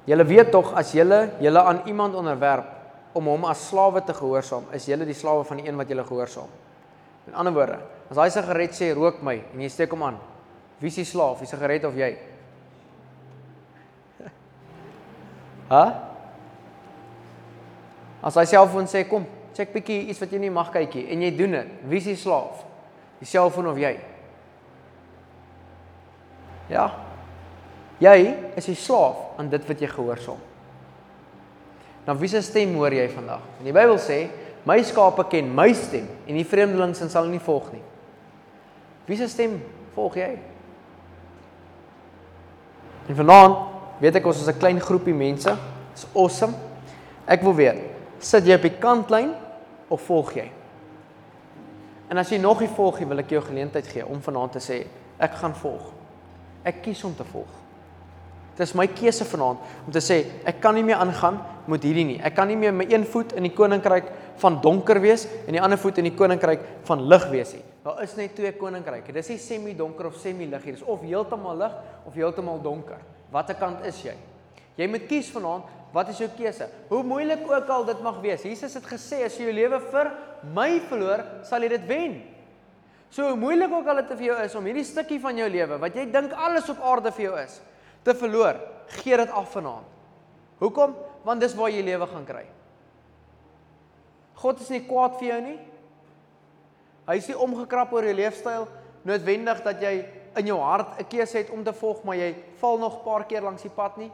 Julle 0.07 0.26
weet 0.28 0.53
tog 0.55 0.68
as 0.78 0.93
julle 0.95 1.32
julle 1.43 1.62
aan 1.66 1.80
iemand 1.91 2.14
onderwerp 2.14 2.68
om 3.16 3.26
hom 3.32 3.47
as 3.49 3.64
slawe 3.72 4.05
te 4.07 4.14
gehoorsaam, 4.14 4.68
is 4.76 4.84
julle 4.87 5.09
die 5.09 5.16
slawe 5.16 5.43
van 5.49 5.59
die 5.59 5.66
een 5.66 5.80
wat 5.80 5.89
julle 5.91 6.05
gehoorsaam. 6.07 6.53
In 7.26 7.34
ander 7.34 7.55
woorde, 7.57 7.80
as 8.12 8.20
hy 8.20 8.28
sigaret 8.30 8.76
sê 8.76 8.93
rook 8.95 9.18
my 9.24 9.34
en 9.41 9.64
jy 9.64 9.70
steek 9.72 9.97
hom 9.97 10.05
aan, 10.07 10.20
wie 10.78 10.93
is 10.93 11.01
die 11.01 11.09
slaaf, 11.09 11.41
die 11.43 11.51
sigaret 11.51 11.89
of 11.89 11.97
jy? 11.99 12.12
Hæ? 15.72 15.82
As 18.27 18.35
hy 18.41 18.47
selfoon 18.51 18.89
sê 18.91 19.05
kom, 19.07 19.27
check 19.55 19.70
bietjie 19.74 20.09
iets 20.11 20.20
wat 20.20 20.33
jy 20.35 20.41
nie 20.43 20.53
mag 20.53 20.72
kykie 20.74 21.07
en 21.14 21.22
jy 21.22 21.31
doen 21.37 21.55
dit. 21.61 21.74
Wie 21.87 22.01
is 22.01 22.09
die 22.11 22.18
slaaf? 22.18 22.64
Die 23.20 23.29
selfoon 23.29 23.70
of 23.70 23.79
jy? 23.79 23.95
Ja. 26.72 26.89
Jy 28.03 28.16
is 28.59 28.66
die 28.66 28.77
slaaf 28.77 29.39
aan 29.39 29.49
dit 29.53 29.62
wat 29.68 29.81
jy 29.81 29.89
gehoorsaam. 29.93 30.43
Nou 32.07 32.16
wie 32.18 32.31
se 32.31 32.43
stem 32.45 32.74
hoor 32.79 32.95
jy 32.95 33.07
vandag? 33.14 33.47
In 33.61 33.70
die 33.70 33.74
Bybel 33.74 33.97
sê, 34.03 34.27
my 34.66 34.77
skape 34.85 35.24
ken 35.31 35.49
my 35.55 35.70
stem 35.79 36.07
en 36.27 36.39
die 36.39 36.47
vreemdelings 36.47 37.01
sal 37.12 37.31
nie 37.31 37.43
volg 37.43 37.70
nie. 37.74 37.83
Wie 39.07 39.18
se 39.18 39.31
stem 39.31 39.61
volg 39.95 40.18
jy? 40.18 40.33
En 43.07 43.18
vanaand 43.22 44.01
weet 44.03 44.18
ek 44.18 44.27
ons 44.27 44.43
is 44.43 44.49
'n 44.49 44.59
klein 44.59 44.81
groepie 44.81 45.14
mense. 45.14 45.51
It's 45.93 46.07
awesome. 46.14 46.55
Ek 47.27 47.43
wil 47.43 47.55
weet, 47.55 47.95
sit 48.20 48.46
jy 48.46 48.56
op 48.56 48.64
die 48.66 48.76
kantlyn 48.80 49.34
of 49.92 50.02
volg 50.06 50.32
jy? 50.38 50.46
En 52.10 52.18
as 52.22 52.30
jy 52.30 52.38
nog 52.38 52.60
nie 52.62 52.70
volg 52.70 53.00
nie, 53.00 53.08
wil 53.10 53.22
ek 53.22 53.34
jou 53.34 53.42
geleentheid 53.42 53.86
gee 53.90 54.06
om 54.06 54.22
vanaand 54.22 54.56
te 54.56 54.62
sê 54.62 54.80
ek 55.22 55.38
gaan 55.40 55.54
volg. 55.58 55.88
Ek 56.66 56.82
kies 56.84 57.02
om 57.06 57.14
te 57.16 57.26
volg. 57.26 57.50
Dit 58.56 58.64
is 58.64 58.74
my 58.78 58.86
keuse 58.88 59.26
vanaand 59.28 59.60
om 59.84 59.92
te 59.92 60.00
sê 60.00 60.22
ek 60.48 60.62
kan 60.64 60.74
nie 60.74 60.84
meer 60.86 61.00
aangaan 61.02 61.42
met 61.68 61.82
hierdie 61.84 62.06
nie. 62.08 62.20
Ek 62.24 62.32
kan 62.38 62.48
nie 62.48 62.56
meer 62.56 62.72
my 62.72 62.86
een 62.88 63.04
voet 63.04 63.34
in 63.36 63.44
die 63.44 63.52
koninkryk 63.52 64.08
van 64.40 64.60
donker 64.64 65.00
wees 65.02 65.26
en 65.44 65.56
die 65.56 65.60
ander 65.60 65.80
voet 65.80 66.00
in 66.00 66.08
die 66.08 66.14
koninkryk 66.16 66.62
van 66.88 67.04
lig 67.10 67.26
wees 67.34 67.52
nie. 67.58 67.64
Daar 67.84 68.00
is 68.02 68.16
net 68.16 68.32
twee 68.34 68.54
koninkryke. 68.56 69.12
Dis 69.12 69.28
nie 69.30 69.38
semi-donker 69.42 70.08
of 70.08 70.16
semi-lig 70.22 70.64
nie. 70.64 70.74
Dis 70.78 70.86
of 70.88 71.04
heeltemal 71.04 71.60
lig 71.60 71.76
of 72.08 72.16
heeltemal 72.16 72.62
donker. 72.64 73.02
Watter 73.34 73.58
kant 73.60 73.84
is 73.86 74.00
jy? 74.06 74.14
Jy 74.76 74.88
moet 74.92 75.04
kies 75.08 75.28
vanaand, 75.32 75.68
wat 75.97 76.12
is 76.12 76.20
jou 76.20 76.28
keuse? 76.36 76.68
Hoe 76.90 77.03
moeilik 77.07 77.44
ook 77.49 77.70
al 77.72 77.86
dit 77.88 78.01
mag 78.05 78.20
wees. 78.20 78.44
Jesus 78.44 78.74
het 78.76 78.88
gesê 78.88 79.22
as 79.24 79.36
jy 79.38 79.49
jou 79.49 79.55
lewe 79.57 79.80
vir 79.92 80.11
my 80.55 80.70
verloor, 80.90 81.22
sal 81.49 81.64
jy 81.64 81.70
dit 81.72 81.86
wen. 81.88 82.18
So 83.09 83.30
hoe 83.30 83.38
moeilik 83.40 83.72
ook 83.72 83.88
al 83.88 84.03
dit 84.03 84.12
vir 84.18 84.26
jou 84.28 84.36
is 84.44 84.57
om 84.59 84.66
hierdie 84.68 84.84
stukkie 84.84 85.20
van 85.22 85.38
jou 85.40 85.47
lewe 85.49 85.78
wat 85.80 85.97
jy 85.97 86.05
dink 86.12 86.34
alles 86.36 86.68
op 86.72 86.82
aarde 86.84 87.12
vir 87.16 87.28
jou 87.28 87.36
is, 87.40 87.61
te 88.05 88.14
verloor, 88.14 88.59
gee 89.01 89.16
dit 89.16 89.32
af 89.32 89.49
vanaand. 89.55 89.94
Hoekom? 90.61 90.92
Want 91.24 91.42
dis 91.42 91.57
waar 91.57 91.72
jy 91.72 91.82
lewe 91.86 92.07
gaan 92.11 92.28
kry. 92.28 92.44
God 94.36 94.61
is 94.61 94.70
nie 94.72 94.82
kwaad 94.84 95.16
vir 95.20 95.30
jou 95.30 95.40
nie. 95.47 95.57
Hy 97.07 97.16
is 97.20 97.28
nie 97.30 97.38
omgekrap 97.40 97.92
oor 97.94 98.05
jou 98.05 98.14
leefstyl 98.18 98.68
noodwendig 99.07 99.62
dat 99.64 99.80
jy 99.80 99.94
in 100.36 100.51
jou 100.51 100.59
hart 100.61 101.01
'n 101.01 101.09
keuse 101.09 101.38
het 101.38 101.51
om 101.51 101.64
te 101.64 101.72
volg, 101.72 102.05
maar 102.05 102.16
jy 102.16 102.34
val 102.61 102.78
nog 102.78 102.99
'n 102.99 103.05
paar 103.05 103.24
keer 103.24 103.42
langs 103.42 103.62
die 103.62 103.70
pad 103.70 103.97
nie. 103.97 104.11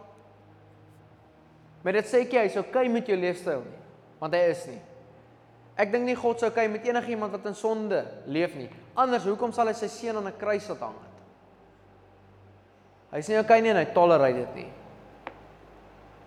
Maar 1.82 1.92
dit 1.98 2.06
sê 2.06 2.22
ek 2.22 2.32
jy 2.32 2.44
is 2.46 2.56
okay 2.56 2.88
met 2.88 3.06
jou 3.06 3.16
leefstyl 3.18 3.62
nie, 3.64 3.78
want 4.20 4.34
hy 4.34 4.42
is 4.52 4.66
nie. 4.70 4.80
Ek 5.82 5.90
dink 5.90 6.04
nie 6.06 6.18
God 6.18 6.38
sou 6.38 6.50
okay 6.52 6.68
met 6.70 6.84
enigiemand 6.86 7.32
wat 7.34 7.46
in 7.48 7.56
sonde 7.58 8.04
leef 8.30 8.54
nie. 8.54 8.68
Anders 8.94 9.24
hoekom 9.26 9.54
sal 9.56 9.70
hy 9.70 9.74
sy 9.74 9.88
seun 9.88 10.20
aan 10.20 10.28
'n 10.28 10.38
kruis 10.38 10.68
laat 10.68 10.80
hang 10.80 10.98
het? 11.00 11.12
Hy's 13.12 13.28
nie 13.28 13.38
okay 13.38 13.60
nie 13.60 13.70
en 13.70 13.76
hy 13.76 13.88
tolereer 13.94 14.34
dit 14.34 14.54
nie. 14.54 14.70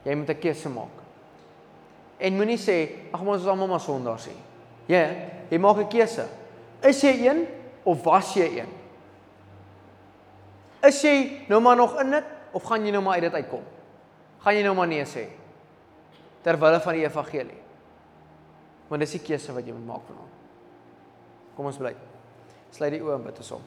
Jy 0.05 0.15
moet 0.15 0.29
'n 0.29 0.39
keuse 0.41 0.69
maak. 0.69 0.95
En 2.19 2.35
moenie 2.35 2.57
sê 2.57 2.89
ag 3.13 3.21
ons 3.21 3.41
is 3.41 3.47
almal 3.47 3.67
maar 3.67 3.79
sondaars 3.79 4.27
nie. 4.27 4.41
Ja, 4.87 5.09
jy 5.49 5.57
maak 5.57 5.77
'n 5.77 5.89
keuse. 5.89 6.27
Is 6.83 7.01
jy 7.01 7.27
een 7.27 7.47
of 7.83 8.03
was 8.03 8.33
jy 8.33 8.59
een? 8.59 8.69
Is 10.83 11.01
jy 11.01 11.45
nou 11.47 11.61
maar 11.61 11.75
nog 11.75 11.99
in 12.01 12.11
dit 12.11 12.23
of 12.51 12.63
gaan 12.63 12.85
jy 12.85 12.91
nou 12.91 13.01
maar 13.01 13.13
uit 13.13 13.21
dit 13.21 13.33
uitkom? 13.33 13.63
Gaan 14.39 14.55
jy 14.55 14.63
nou 14.63 14.75
maar 14.75 14.87
nee 14.87 15.05
sê? 15.05 15.25
Ter 16.45 16.59
wille 16.61 16.79
van 16.79 16.93
die 16.93 17.05
evangelie. 17.07 17.61
Want 18.85 19.01
dis 19.01 19.15
die 19.17 19.23
keuse 19.25 19.53
wat 19.55 19.65
jy 19.65 19.73
moet 19.73 19.87
maak 19.95 20.03
vanaand. 20.05 20.33
Kom 21.57 21.71
ons 21.71 21.79
bly. 21.81 21.95
Sluit 22.75 22.93
die 22.93 23.01
oë 23.01 23.15
en 23.17 23.25
bid 23.25 23.39
ons 23.41 23.55
om. 23.57 23.63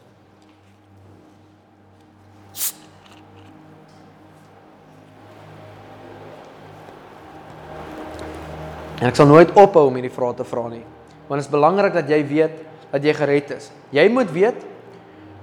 En 8.99 9.11
ek 9.11 9.18
sal 9.18 9.29
nooit 9.31 9.51
ophou 9.59 9.89
om 9.89 9.99
hierdie 9.99 10.14
vrae 10.14 10.39
te 10.39 10.47
vra 10.47 10.68
nie. 10.70 10.85
Want 11.26 11.41
dit 11.41 11.47
is 11.47 11.53
belangrik 11.53 11.99
dat 11.99 12.09
jy 12.11 12.22
weet 12.31 12.64
dat 12.93 13.05
jy 13.05 13.12
gered 13.18 13.53
is. 13.59 13.70
Jy 13.95 14.07
moet 14.12 14.31
weet 14.33 14.64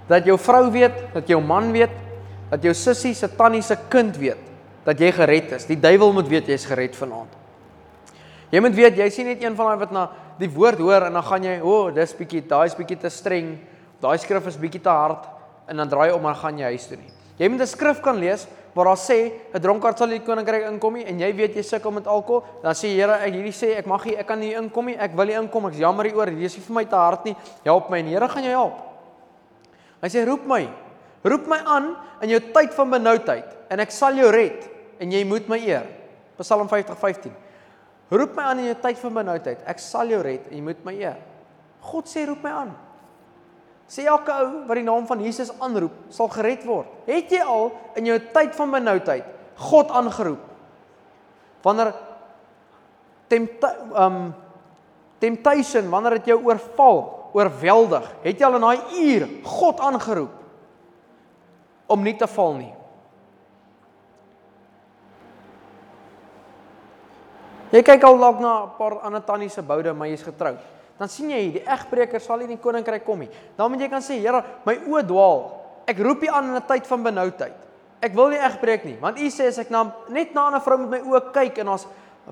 dat 0.08 0.28
jou 0.28 0.36
vrou 0.40 0.68
weet, 0.72 0.98
dat 1.16 1.28
jou 1.30 1.40
man 1.42 1.72
weet, 1.74 1.94
dat 2.52 2.64
jou 2.64 2.74
sussie 2.78 3.16
se 3.18 3.28
tannie 3.36 3.64
se 3.66 3.76
kind 3.92 4.16
weet 4.22 4.55
dat 4.86 5.00
jy 5.02 5.12
gered 5.12 5.56
is. 5.58 5.66
Die 5.66 5.80
duiwel 5.80 6.14
moet 6.14 6.30
weet 6.30 6.52
jy's 6.54 6.66
gered 6.70 6.96
vanaand. 6.96 7.34
Jy 8.54 8.62
moet 8.62 8.76
weet 8.78 9.00
jy 9.02 9.08
sien 9.10 9.28
net 9.28 9.42
een 9.44 9.56
van 9.58 9.72
daai 9.72 9.80
wat 9.82 9.94
na 9.96 10.10
die 10.40 10.50
woord 10.52 10.80
hoor 10.84 11.08
en 11.08 11.16
dan 11.18 11.26
gaan 11.26 11.48
jy, 11.48 11.56
o, 11.64 11.72
oh, 11.72 11.94
dis 11.96 12.14
bietjie, 12.16 12.44
daai 12.48 12.68
is 12.70 12.76
bietjie 12.78 13.00
te 13.02 13.10
streng. 13.10 13.56
Daai 14.04 14.18
skrif 14.22 14.46
is 14.52 14.60
bietjie 14.60 14.84
te 14.84 14.94
hard 14.94 15.26
en 15.72 15.82
dan 15.82 15.90
draai 15.90 16.12
om 16.14 16.28
en 16.30 16.38
gaan 16.38 16.60
jy 16.60 16.70
huis 16.76 16.86
toe 16.88 17.00
nie. 17.00 17.10
Jy 17.40 17.50
moet 17.50 17.62
'n 17.62 17.68
skrif 17.68 18.02
kan 18.02 18.16
lees 18.16 18.48
waar 18.76 18.86
daar 18.86 18.98
sê 18.98 19.32
'n 19.54 19.60
dronkaard 19.60 19.98
sal 19.98 20.12
in 20.12 20.20
die 20.20 20.26
koninkryk 20.26 20.68
inkom 20.70 20.94
nie 20.94 21.06
en 21.06 21.20
jy 21.20 21.34
weet 21.34 21.56
jy 21.56 21.64
sukkel 21.64 21.92
met 21.92 22.08
alkohol, 22.08 22.44
dan 22.62 22.74
sê 22.74 22.94
Here, 22.96 23.14
ek 23.14 23.34
hierdie 23.34 23.52
sê 23.52 23.78
ek 23.78 23.88
mag 23.88 24.06
nie, 24.06 24.16
ek 24.16 24.28
kan 24.28 24.40
nie 24.40 24.54
inkom 24.54 24.86
nie. 24.86 24.98
Ek 24.98 25.16
wil 25.16 25.26
nie 25.26 25.34
inkom. 25.34 25.68
Ek's 25.68 25.78
jammer 25.78 26.06
hieroor. 26.06 26.28
Hierdie 26.28 26.46
is 26.46 26.58
nie 26.58 26.64
vir 26.64 26.76
my 26.76 26.86
te 26.86 26.96
hard 26.96 27.26
nie. 27.26 27.36
Help 27.64 27.90
my 27.90 28.00
en 28.00 28.08
Here 28.08 28.28
gaan 28.28 28.44
jou 28.44 28.52
help. 28.52 28.78
Hy 30.02 30.08
sê 30.08 30.26
roep 30.26 30.46
my. 30.46 30.70
Roep 31.24 31.48
my 31.48 31.58
aan 31.66 31.96
in 32.22 32.30
jou 32.30 32.40
tyd 32.40 32.74
van 32.74 32.90
benoudheid 32.90 33.46
en 33.70 33.80
ek 33.80 33.92
sal 33.92 34.14
jou 34.14 34.30
red 34.32 34.75
en 35.00 35.12
jy 35.12 35.24
moet 35.28 35.48
my 35.52 35.60
eer. 35.60 35.88
Psalm 36.40 36.68
50:15. 36.70 37.32
Roep 38.10 38.36
my 38.36 38.44
aan 38.44 38.60
in 38.62 38.70
jou 38.70 38.80
tyd 38.82 39.00
van 39.02 39.14
benoudheid. 39.14 39.64
Ek 39.66 39.80
sal 39.80 40.10
jou 40.14 40.22
red 40.22 40.48
en 40.50 40.58
jy 40.58 40.62
moet 40.62 40.84
my 40.86 40.94
eer. 40.94 41.18
God 41.82 42.10
sê 42.10 42.26
roep 42.28 42.44
my 42.44 42.52
aan. 42.52 42.74
Sê 43.90 44.06
elke 44.10 44.34
ou 44.34 44.66
wat 44.66 44.78
die 44.80 44.86
naam 44.86 45.06
van 45.06 45.22
Jesus 45.22 45.52
aanroep, 45.62 45.94
sal 46.10 46.30
gered 46.34 46.64
word. 46.66 46.90
Het 47.06 47.38
jy 47.38 47.42
al 47.46 47.72
in 48.00 48.10
jou 48.10 48.18
tyd 48.34 48.56
van 48.58 48.72
benoudheid 48.74 49.34
God 49.70 49.92
aangeroep? 49.94 50.42
Wanneer 51.66 51.94
tempt 53.32 53.64
um 53.94 54.34
temptation, 55.20 55.90
wanneer 55.90 56.20
dit 56.20 56.34
jou 56.34 56.40
oorval, 56.44 57.00
oorweldig, 57.34 58.08
het 58.22 58.40
jy 58.40 58.48
al 58.48 58.58
in 58.60 58.66
daai 58.66 58.82
uur 59.02 59.28
God 59.48 59.80
aangeroep 59.80 60.34
om 61.88 62.04
nie 62.04 62.16
te 62.18 62.28
val 62.30 62.54
nie. 62.58 62.75
Jy 67.72 67.82
kyk 67.82 68.04
al 68.04 68.18
dalk 68.18 68.40
na 68.40 68.64
'n 68.64 68.70
paar 68.78 69.00
ander 69.02 69.22
tannie 69.22 69.50
se 69.50 69.62
boude, 69.62 69.94
maar 69.94 70.08
jy's 70.08 70.24
getroud. 70.24 70.60
Dan 71.00 71.10
sien 71.10 71.30
jy 71.30 71.52
die 71.52 71.66
egbreker 71.66 72.22
sal 72.22 72.38
nie 72.38 72.46
in 72.46 72.56
die 72.56 72.64
koninkryk 72.64 73.06
kom 73.06 73.20
nie. 73.20 73.30
Dan 73.58 73.72
moet 73.72 73.82
jy 73.82 73.90
kan 73.90 74.02
sê, 74.02 74.20
Here, 74.22 74.44
my 74.66 74.76
oë 74.76 75.04
dwaal. 75.08 75.52
Ek 75.88 75.98
roep 76.00 76.24
U 76.24 76.28
aan 76.28 76.46
in 76.46 76.56
'n 76.56 76.62
tyd 76.68 76.88
van 76.88 77.04
benoudheid. 77.04 77.54
Ek 78.02 78.14
wil 78.14 78.30
nie 78.30 78.40
egbreek 78.40 78.86
nie, 78.86 78.98
want 79.02 79.20
U 79.20 79.28
sê 79.30 79.48
as 79.48 79.58
ek 79.58 79.70
na 79.70 79.92
net 80.10 80.34
na 80.34 80.42
'n 80.42 80.46
ander 80.48 80.62
vrou 80.62 80.78
met 80.78 80.90
my 80.90 81.00
oë 81.00 81.32
kyk 81.34 81.58
en 81.60 81.70
ons 81.70 81.88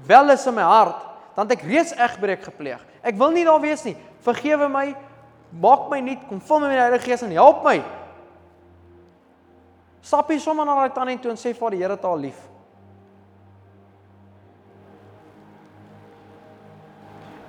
wel 0.07 0.29
is 0.29 0.47
in 0.47 0.55
my 0.55 0.61
hart, 0.61 0.95
dan 1.35 1.47
het 1.47 1.59
ek 1.59 1.65
reeds 1.65 1.93
egbreek 1.93 2.43
gepleeg. 2.43 2.79
Ek 3.03 3.15
wil 3.15 3.31
nie 3.31 3.43
daar 3.43 3.59
wees 3.59 3.83
nie. 3.83 3.97
Vergewe 4.21 4.69
my. 4.69 4.95
Maak 5.51 5.89
my 5.89 5.99
nuut. 5.99 6.27
Kom 6.29 6.41
vul 6.41 6.59
my 6.59 6.67
met 6.67 6.77
die 6.77 6.81
Heilige 6.81 7.05
Gees 7.05 7.21
en 7.21 7.31
help 7.31 7.63
my. 7.63 7.83
Stap 10.01 10.29
hier 10.29 10.39
sommer 10.39 10.65
na 10.65 10.75
daai 10.75 10.93
tannie 10.93 11.19
toe 11.19 11.31
en 11.31 11.37
sê 11.37 11.53
vir 11.53 11.69
die 11.71 11.79
Here 11.79 11.97
taal 11.97 12.17
lief. 12.17 12.52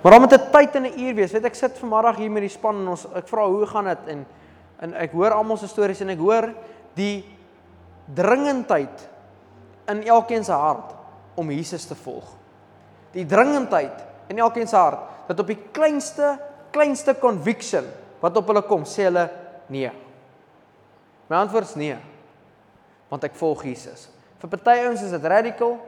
Maar 0.05 0.13
dan 0.13 0.21
moet 0.21 0.33
'n 0.33 0.51
tyd 0.51 0.75
en 0.75 0.83
'n 0.83 0.99
uur 0.99 1.15
wees. 1.15 1.31
Weet 1.31 1.45
ek 1.45 1.55
sit 1.55 1.77
vanmiddag 1.77 2.15
hier 2.15 2.31
met 2.31 2.41
die 2.41 2.49
span 2.49 2.75
en 2.75 2.87
ons 2.87 3.07
ek 3.13 3.27
vra 3.27 3.47
hoe 3.47 3.65
gaan 3.65 3.85
dit 3.85 4.07
en 4.07 4.25
en 4.79 4.93
ek 4.93 5.11
hoor 5.11 5.31
almal 5.31 5.57
se 5.57 5.67
stories 5.67 6.01
en 6.01 6.09
ek 6.09 6.19
hoor 6.19 6.53
die 6.93 7.25
dringendheid 8.13 9.09
in 9.87 10.03
elkeen 10.03 10.43
se 10.43 10.51
hart 10.51 10.93
om 11.35 11.51
Jesus 11.51 11.85
te 11.85 11.95
volg. 11.95 12.35
Die 13.11 13.25
dringendheid 13.25 14.03
in 14.27 14.37
elkeen 14.37 14.67
se 14.67 14.75
hart 14.75 14.99
dat 15.27 15.39
op 15.39 15.47
die 15.47 15.59
kleinste 15.71 16.39
kleinste 16.71 17.15
conviction 17.19 17.85
wat 18.19 18.37
op 18.37 18.47
hulle 18.47 18.61
kom, 18.61 18.83
sê 18.83 19.03
hulle 19.03 19.29
nee. 19.67 19.91
My 21.27 21.35
antwoord 21.35 21.65
is 21.65 21.75
nee. 21.75 21.97
Want 23.09 23.23
ek 23.23 23.35
volg 23.35 23.63
Jesus. 23.63 24.09
Vir 24.37 24.49
party 24.49 24.85
ouens 24.85 25.01
is 25.01 25.11
dit 25.11 25.23
radical, 25.23 25.79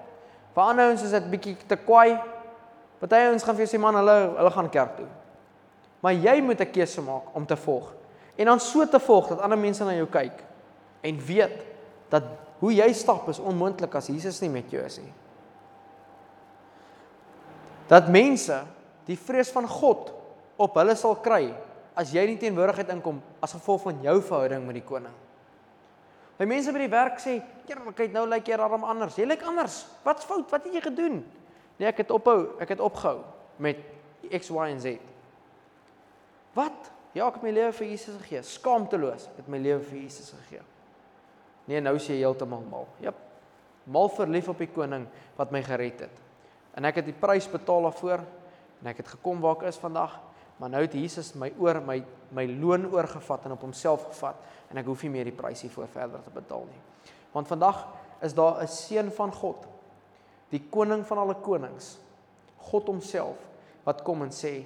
vir 0.53 0.63
ander 0.63 0.85
ouens 0.85 1.03
is 1.03 1.11
dit 1.11 1.29
bietjie 1.29 1.57
te 1.67 1.75
kwaai, 1.75 2.19
Party 2.99 3.21
ouens 3.27 3.43
gaan 3.45 3.55
vir 3.55 3.65
jou 3.65 3.75
sê 3.75 3.81
man, 3.81 3.95
hulle 3.99 4.17
hulle 4.39 4.51
gaan 4.55 4.69
kerk 4.73 4.97
toe. 4.97 5.07
Maar 6.01 6.13
jy 6.13 6.41
moet 6.41 6.61
'n 6.61 6.71
keuse 6.71 7.01
maak 7.01 7.35
om 7.35 7.45
te 7.45 7.55
volg. 7.55 7.93
En 8.35 8.45
dan 8.45 8.59
so 8.59 8.85
te 8.85 8.99
volg 8.99 9.27
dat 9.27 9.41
ander 9.41 9.57
mense 9.57 9.83
na 9.83 9.93
jou 9.93 10.07
kyk 10.07 10.43
en 11.01 11.25
weet 11.25 11.61
dat 12.09 12.23
hoe 12.59 12.73
jy 12.73 12.93
stap 12.93 13.29
is 13.29 13.39
onmoontlik 13.39 13.95
as 13.95 14.07
Jesus 14.07 14.41
nie 14.41 14.49
met 14.49 14.71
jou 14.71 14.83
is 14.83 14.97
nie. 14.97 15.13
Dat 17.87 18.09
mense 18.09 18.63
die 19.05 19.17
vrees 19.17 19.51
van 19.51 19.67
God 19.67 20.13
op 20.57 20.75
hulle 20.75 20.95
sal 20.95 21.15
kry 21.15 21.53
as 21.95 22.11
jy 22.13 22.25
nie 22.25 22.37
teenwoordigheid 22.37 22.89
inkom 22.89 23.21
as 23.41 23.53
gevolg 23.53 23.81
van 23.81 24.01
jou 24.01 24.21
verhouding 24.21 24.65
met 24.65 24.73
die 24.73 24.85
koning. 24.85 25.13
My 26.37 26.45
mense 26.45 26.71
by 26.71 26.79
die 26.83 26.93
werk 26.93 27.17
sê, 27.19 27.41
"Here, 27.67 27.93
kyk 27.93 28.11
nou 28.11 28.27
lyk 28.27 28.47
jy 28.47 28.55
raram 28.55 28.83
anders. 28.83 29.15
Jy 29.17 29.25
lyk 29.25 29.43
anders. 29.43 29.85
Wat's 30.03 30.25
fout? 30.25 30.51
Wat 30.51 30.63
het 30.63 30.73
jy 30.73 30.81
gedoen?" 30.81 31.25
Nee, 31.77 31.87
ek 31.89 32.01
het 32.03 32.11
ophou, 32.11 32.57
ek 32.61 32.73
het 32.73 32.81
opgehou 32.81 33.21
met 33.61 33.81
X 34.27 34.49
Y 34.49 34.71
en 34.73 34.81
Z. 34.81 34.97
Wat? 36.57 36.91
Ja, 37.13 37.27
ek 37.27 37.39
het 37.39 37.45
my 37.45 37.53
lewe 37.53 37.73
vir 37.77 37.87
Jesus 37.91 38.17
gegee, 38.21 38.41
skaamteloos. 38.45 39.27
Ek 39.31 39.43
het 39.43 39.51
my 39.51 39.59
lewe 39.61 39.81
vir 39.85 40.01
Jesus 40.03 40.33
gegee. 40.33 40.63
Nee, 41.67 41.81
nou 41.83 41.97
sê 42.01 42.15
jy 42.15 42.25
heeltemal 42.25 42.63
mal. 42.69 42.87
Jep. 43.03 43.17
Mal 43.87 44.09
verlief 44.11 44.49
op 44.51 44.61
die 44.61 44.69
koning 44.71 45.05
wat 45.37 45.53
my 45.53 45.61
gered 45.65 46.05
het. 46.07 46.23
En 46.77 46.85
ek 46.87 47.01
het 47.01 47.07
die 47.09 47.17
prys 47.17 47.47
betaal 47.49 47.87
daarvoor 47.87 48.23
en 48.81 48.89
ek 48.91 49.01
het 49.01 49.13
gekom 49.15 49.39
waar 49.41 49.57
ek 49.57 49.71
is 49.71 49.79
vandag, 49.81 50.19
maar 50.57 50.69
nou 50.73 50.83
het 50.83 50.93
Jesus 50.97 51.31
my 51.37 51.49
oor 51.61 51.79
my 51.85 52.01
my 52.35 52.43
loon 52.59 52.89
oorgevat 52.91 53.45
en 53.47 53.53
op 53.55 53.61
homself 53.63 54.03
gevat 54.09 54.41
en 54.71 54.81
ek 54.81 54.89
hoef 54.89 55.05
nie 55.05 55.13
meer 55.13 55.29
die 55.29 55.35
prys 55.35 55.61
hiervoor 55.63 55.87
verder 55.93 56.23
te 56.25 56.33
betaal 56.33 56.65
nie. 56.67 56.81
Want 57.31 57.47
vandag 57.47 57.85
is 58.21 58.33
daar 58.35 58.61
'n 58.61 58.67
seun 58.67 59.11
van 59.11 59.31
God 59.31 59.67
Die 60.51 60.63
koning 60.71 61.03
van 61.07 61.21
alle 61.23 61.35
konings, 61.43 61.97
God 62.69 62.87
homself 62.91 63.43
wat 63.87 64.03
kom 64.03 64.25
en 64.25 64.33
sê, 64.35 64.61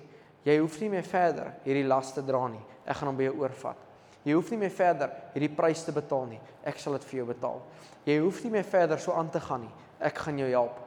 jy 0.46 0.58
hoef 0.58 0.80
nie 0.82 0.90
meer 0.90 1.06
verder 1.06 1.52
hierdie 1.66 1.86
las 1.86 2.14
te 2.16 2.24
dra 2.26 2.48
nie. 2.50 2.62
Ek 2.86 2.98
gaan 2.98 3.12
hom 3.12 3.18
by 3.18 3.28
jou 3.28 3.36
oorvat. 3.44 3.88
Jy 4.26 4.36
hoef 4.38 4.52
nie 4.54 4.60
meer 4.62 4.74
verder 4.74 5.14
hierdie 5.34 5.52
prys 5.54 5.82
te 5.86 5.94
betaal 5.94 6.28
nie. 6.30 6.40
Ek 6.66 6.78
sal 6.82 6.98
dit 6.98 7.06
vir 7.10 7.22
jou 7.22 7.28
betaal. 7.32 7.62
Jy 8.06 8.18
hoef 8.22 8.42
nie 8.46 8.54
meer 8.54 8.66
verder 8.66 9.02
so 9.02 9.14
aan 9.18 9.30
te 9.34 9.42
gaan 9.42 9.64
nie. 9.66 9.74
Ek 10.02 10.18
gaan 10.26 10.42
jou 10.42 10.50
help. 10.50 10.78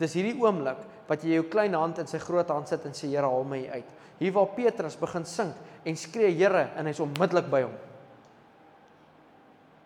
Dis 0.00 0.14
hierdie 0.16 0.36
oomblik 0.40 0.80
wat 1.08 1.24
jy 1.24 1.38
jou 1.38 1.48
klein 1.50 1.76
hand 1.76 1.98
in 2.00 2.08
sy 2.08 2.20
groot 2.22 2.48
hand 2.52 2.68
sit 2.70 2.84
en 2.86 2.96
sê 2.96 3.08
Here, 3.10 3.26
haal 3.26 3.44
my 3.48 3.60
uit. 3.72 3.92
Hier 4.20 4.32
waar 4.34 4.52
Petrus 4.54 4.96
begin 4.98 5.26
sink 5.28 5.56
en 5.84 5.96
skree 5.96 6.32
Here 6.36 6.68
en 6.76 6.88
hy's 6.88 7.00
onmiddellik 7.02 7.50
by 7.52 7.62
hom. 7.66 7.76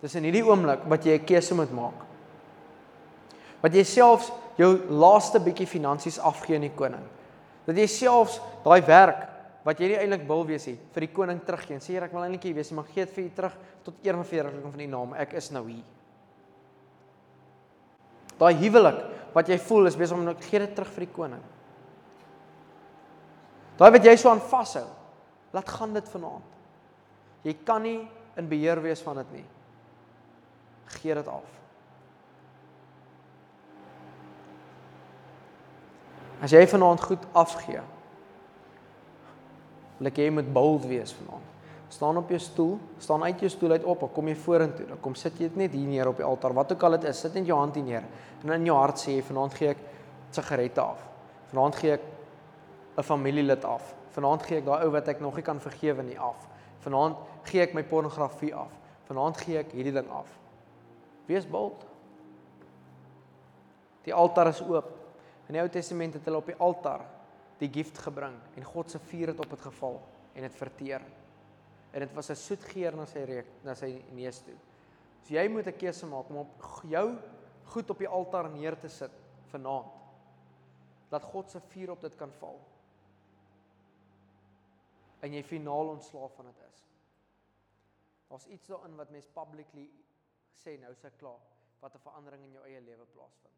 Dis 0.02 0.16
in 0.18 0.26
hierdie 0.26 0.44
oomblik 0.46 0.86
wat 0.90 1.06
jy 1.06 1.18
'n 1.18 1.26
keuse 1.26 1.54
moet 1.54 1.70
maak. 1.70 1.98
Wat 3.62 3.74
jy 3.74 3.84
selfs 3.84 4.32
jou 4.58 4.70
laaste 4.92 5.40
bietjie 5.42 5.66
finansies 5.68 6.18
afgee 6.18 6.58
aan 6.58 6.66
die 6.66 6.76
koning. 6.76 7.04
Dat 7.66 7.78
jy 7.78 7.86
selfs 7.90 8.40
daai 8.64 8.82
werk 8.86 9.28
wat 9.66 9.78
jy 9.78 9.92
nie 9.92 9.98
eintlik 10.00 10.26
wil 10.26 10.42
wees 10.48 10.66
nie 10.66 10.76
vir 10.94 11.06
die 11.06 11.12
koning 11.14 11.40
teruggee 11.46 11.76
en 11.76 11.84
sê 11.84 11.94
Here 11.94 12.08
ek 12.08 12.14
wil 12.16 12.24
eintlik 12.26 12.48
hier 12.48 12.56
wees, 12.58 12.72
maar 12.74 12.88
gee 12.90 13.06
dit 13.06 13.14
vir 13.14 13.24
u 13.24 13.30
terug 13.36 13.58
tot 13.86 14.02
eer 14.02 14.18
en 14.18 14.26
verheerliking 14.26 14.74
van 14.74 14.84
u 14.84 14.88
naam. 14.90 15.14
Ek 15.22 15.36
is 15.38 15.50
nou 15.54 15.62
hier. 15.68 15.84
Daai 18.40 18.54
huwelik 18.58 19.00
wat 19.32 19.48
jy 19.48 19.58
voel 19.62 19.88
is 19.88 19.96
besig 19.96 20.18
om 20.18 20.26
net 20.26 20.42
gee 20.50 20.60
dit 20.60 20.74
terug 20.74 20.90
vir 20.96 21.06
die 21.06 21.14
koning. 21.14 21.46
Daai 23.78 23.90
wat 23.94 24.04
jy 24.04 24.16
so 24.18 24.30
aan 24.30 24.42
vashou, 24.50 24.86
laat 25.54 25.74
gaan 25.78 25.94
dit 25.94 26.10
vanaand. 26.12 26.60
Jy 27.46 27.56
kan 27.66 27.82
nie 27.82 28.00
in 28.38 28.48
beheer 28.50 28.80
wees 28.82 29.02
van 29.02 29.22
dit 29.22 29.38
nie 29.38 29.48
gee 30.92 31.14
dit 31.14 31.28
af. 31.28 31.61
As 36.42 36.50
jy 36.50 36.64
vanaand 36.66 37.04
goed 37.06 37.24
afgee, 37.38 37.80
wil 39.98 40.10
ek 40.10 40.18
jy 40.18 40.30
moet 40.34 40.48
bold 40.50 40.88
wees 40.90 41.12
vanaand. 41.14 41.50
Staan 41.92 42.16
op 42.18 42.30
jou 42.32 42.40
stoel, 42.40 42.72
staan 42.98 43.22
uit 43.28 43.42
jou 43.44 43.50
stoel 43.52 43.76
uit 43.76 43.84
op, 43.84 44.02
kom 44.16 44.30
jy 44.30 44.34
vorentoe, 44.40 44.86
dan 44.88 45.00
kom 45.04 45.14
sit 45.14 45.36
jy 45.38 45.50
dit 45.50 45.58
net 45.60 45.74
hier 45.76 45.86
neer 45.86 46.08
op 46.08 46.18
die 46.18 46.26
altaar, 46.26 46.54
wat 46.56 46.72
ook 46.72 46.86
al 46.88 46.96
dit 46.96 47.10
is, 47.10 47.20
sit 47.20 47.36
net 47.36 47.46
jou 47.46 47.58
hand 47.58 47.76
hier 47.76 47.84
neer 47.84 48.06
en 48.42 48.54
in 48.56 48.64
jou 48.66 48.74
hart 48.74 48.98
sê 48.98 49.12
jy 49.18 49.26
vanaand 49.28 49.54
gee 49.54 49.68
ek 49.70 49.82
sigarette 50.34 50.82
af. 50.82 51.04
Vanaand 51.52 51.76
gee 51.78 51.92
ek 51.92 52.08
'n 52.96 53.02
familielid 53.02 53.64
af. 53.64 53.94
Vanaand 54.16 54.42
gee 54.42 54.58
ek 54.58 54.64
daai 54.64 54.84
ou 54.84 54.90
wat 54.90 55.08
ek 55.08 55.20
nog 55.20 55.36
nie 55.36 55.42
kan 55.42 55.60
vergewe 55.60 56.02
nie 56.02 56.18
af. 56.18 56.48
Vanaand 56.80 57.16
gee 57.44 57.62
ek 57.62 57.74
my 57.74 57.82
pornografie 57.82 58.54
af. 58.54 58.72
Vanaand 59.06 59.36
gee 59.36 59.58
ek 59.58 59.72
hierdie 59.72 59.92
ding 59.92 60.10
af. 60.10 60.26
Wees 61.26 61.46
bold. 61.46 61.86
Die 64.04 64.14
altaar 64.14 64.48
is 64.48 64.60
oop. 64.60 65.01
In 65.52 65.58
die 65.58 65.66
Ou 65.66 65.68
Testament 65.68 66.14
het 66.16 66.24
hulle 66.24 66.38
op 66.40 66.46
die 66.48 66.54
altaar 66.64 67.02
die 67.60 67.68
gift 67.68 67.98
gebring 68.00 68.38
en 68.56 68.64
God 68.64 68.88
se 68.88 68.96
vuur 69.10 69.34
het 69.34 69.40
op 69.44 69.50
dit 69.52 69.60
geval 69.60 69.98
en 70.32 70.46
dit 70.46 70.54
verteer. 70.56 71.02
En 71.92 72.00
dit 72.00 72.14
was 72.16 72.30
'n 72.30 72.40
soet 72.40 72.64
geur 72.64 72.96
na 72.96 73.04
sy 73.04 73.24
reuk, 73.28 73.50
na 73.62 73.74
sy 73.74 74.02
neus 74.16 74.38
toe. 74.40 74.56
So 75.22 75.34
jy 75.34 75.48
moet 75.48 75.66
'n 75.66 75.76
keuse 75.76 76.06
maak 76.06 76.30
om 76.30 76.36
op 76.36 76.82
jou 76.88 77.18
goed 77.64 77.90
op 77.90 77.98
die 77.98 78.08
altaar 78.08 78.48
neer 78.48 78.78
te 78.80 78.88
sit 78.88 79.10
vanaand. 79.50 79.92
Dat 81.10 81.22
God 81.22 81.50
se 81.50 81.60
vuur 81.60 81.90
op 81.90 82.00
dit 82.00 82.16
kan 82.16 82.32
val. 82.32 82.58
En 85.20 85.32
jy 85.32 85.42
finaal 85.42 85.88
ontslaaf 85.88 86.34
van 86.34 86.44
dit 86.44 86.64
is. 86.72 86.84
Daar's 88.28 88.46
iets 88.46 88.66
daarin 88.66 88.96
wat 88.96 89.10
mens 89.10 89.26
publicly 89.26 89.90
sê 90.54 90.80
nou 90.80 90.94
se 90.94 91.10
klaar 91.10 91.40
wat 91.80 91.94
'n 91.94 91.98
verandering 91.98 92.42
in 92.42 92.52
jou 92.52 92.64
eie 92.64 92.80
lewe 92.80 93.04
plaasvind. 93.04 93.52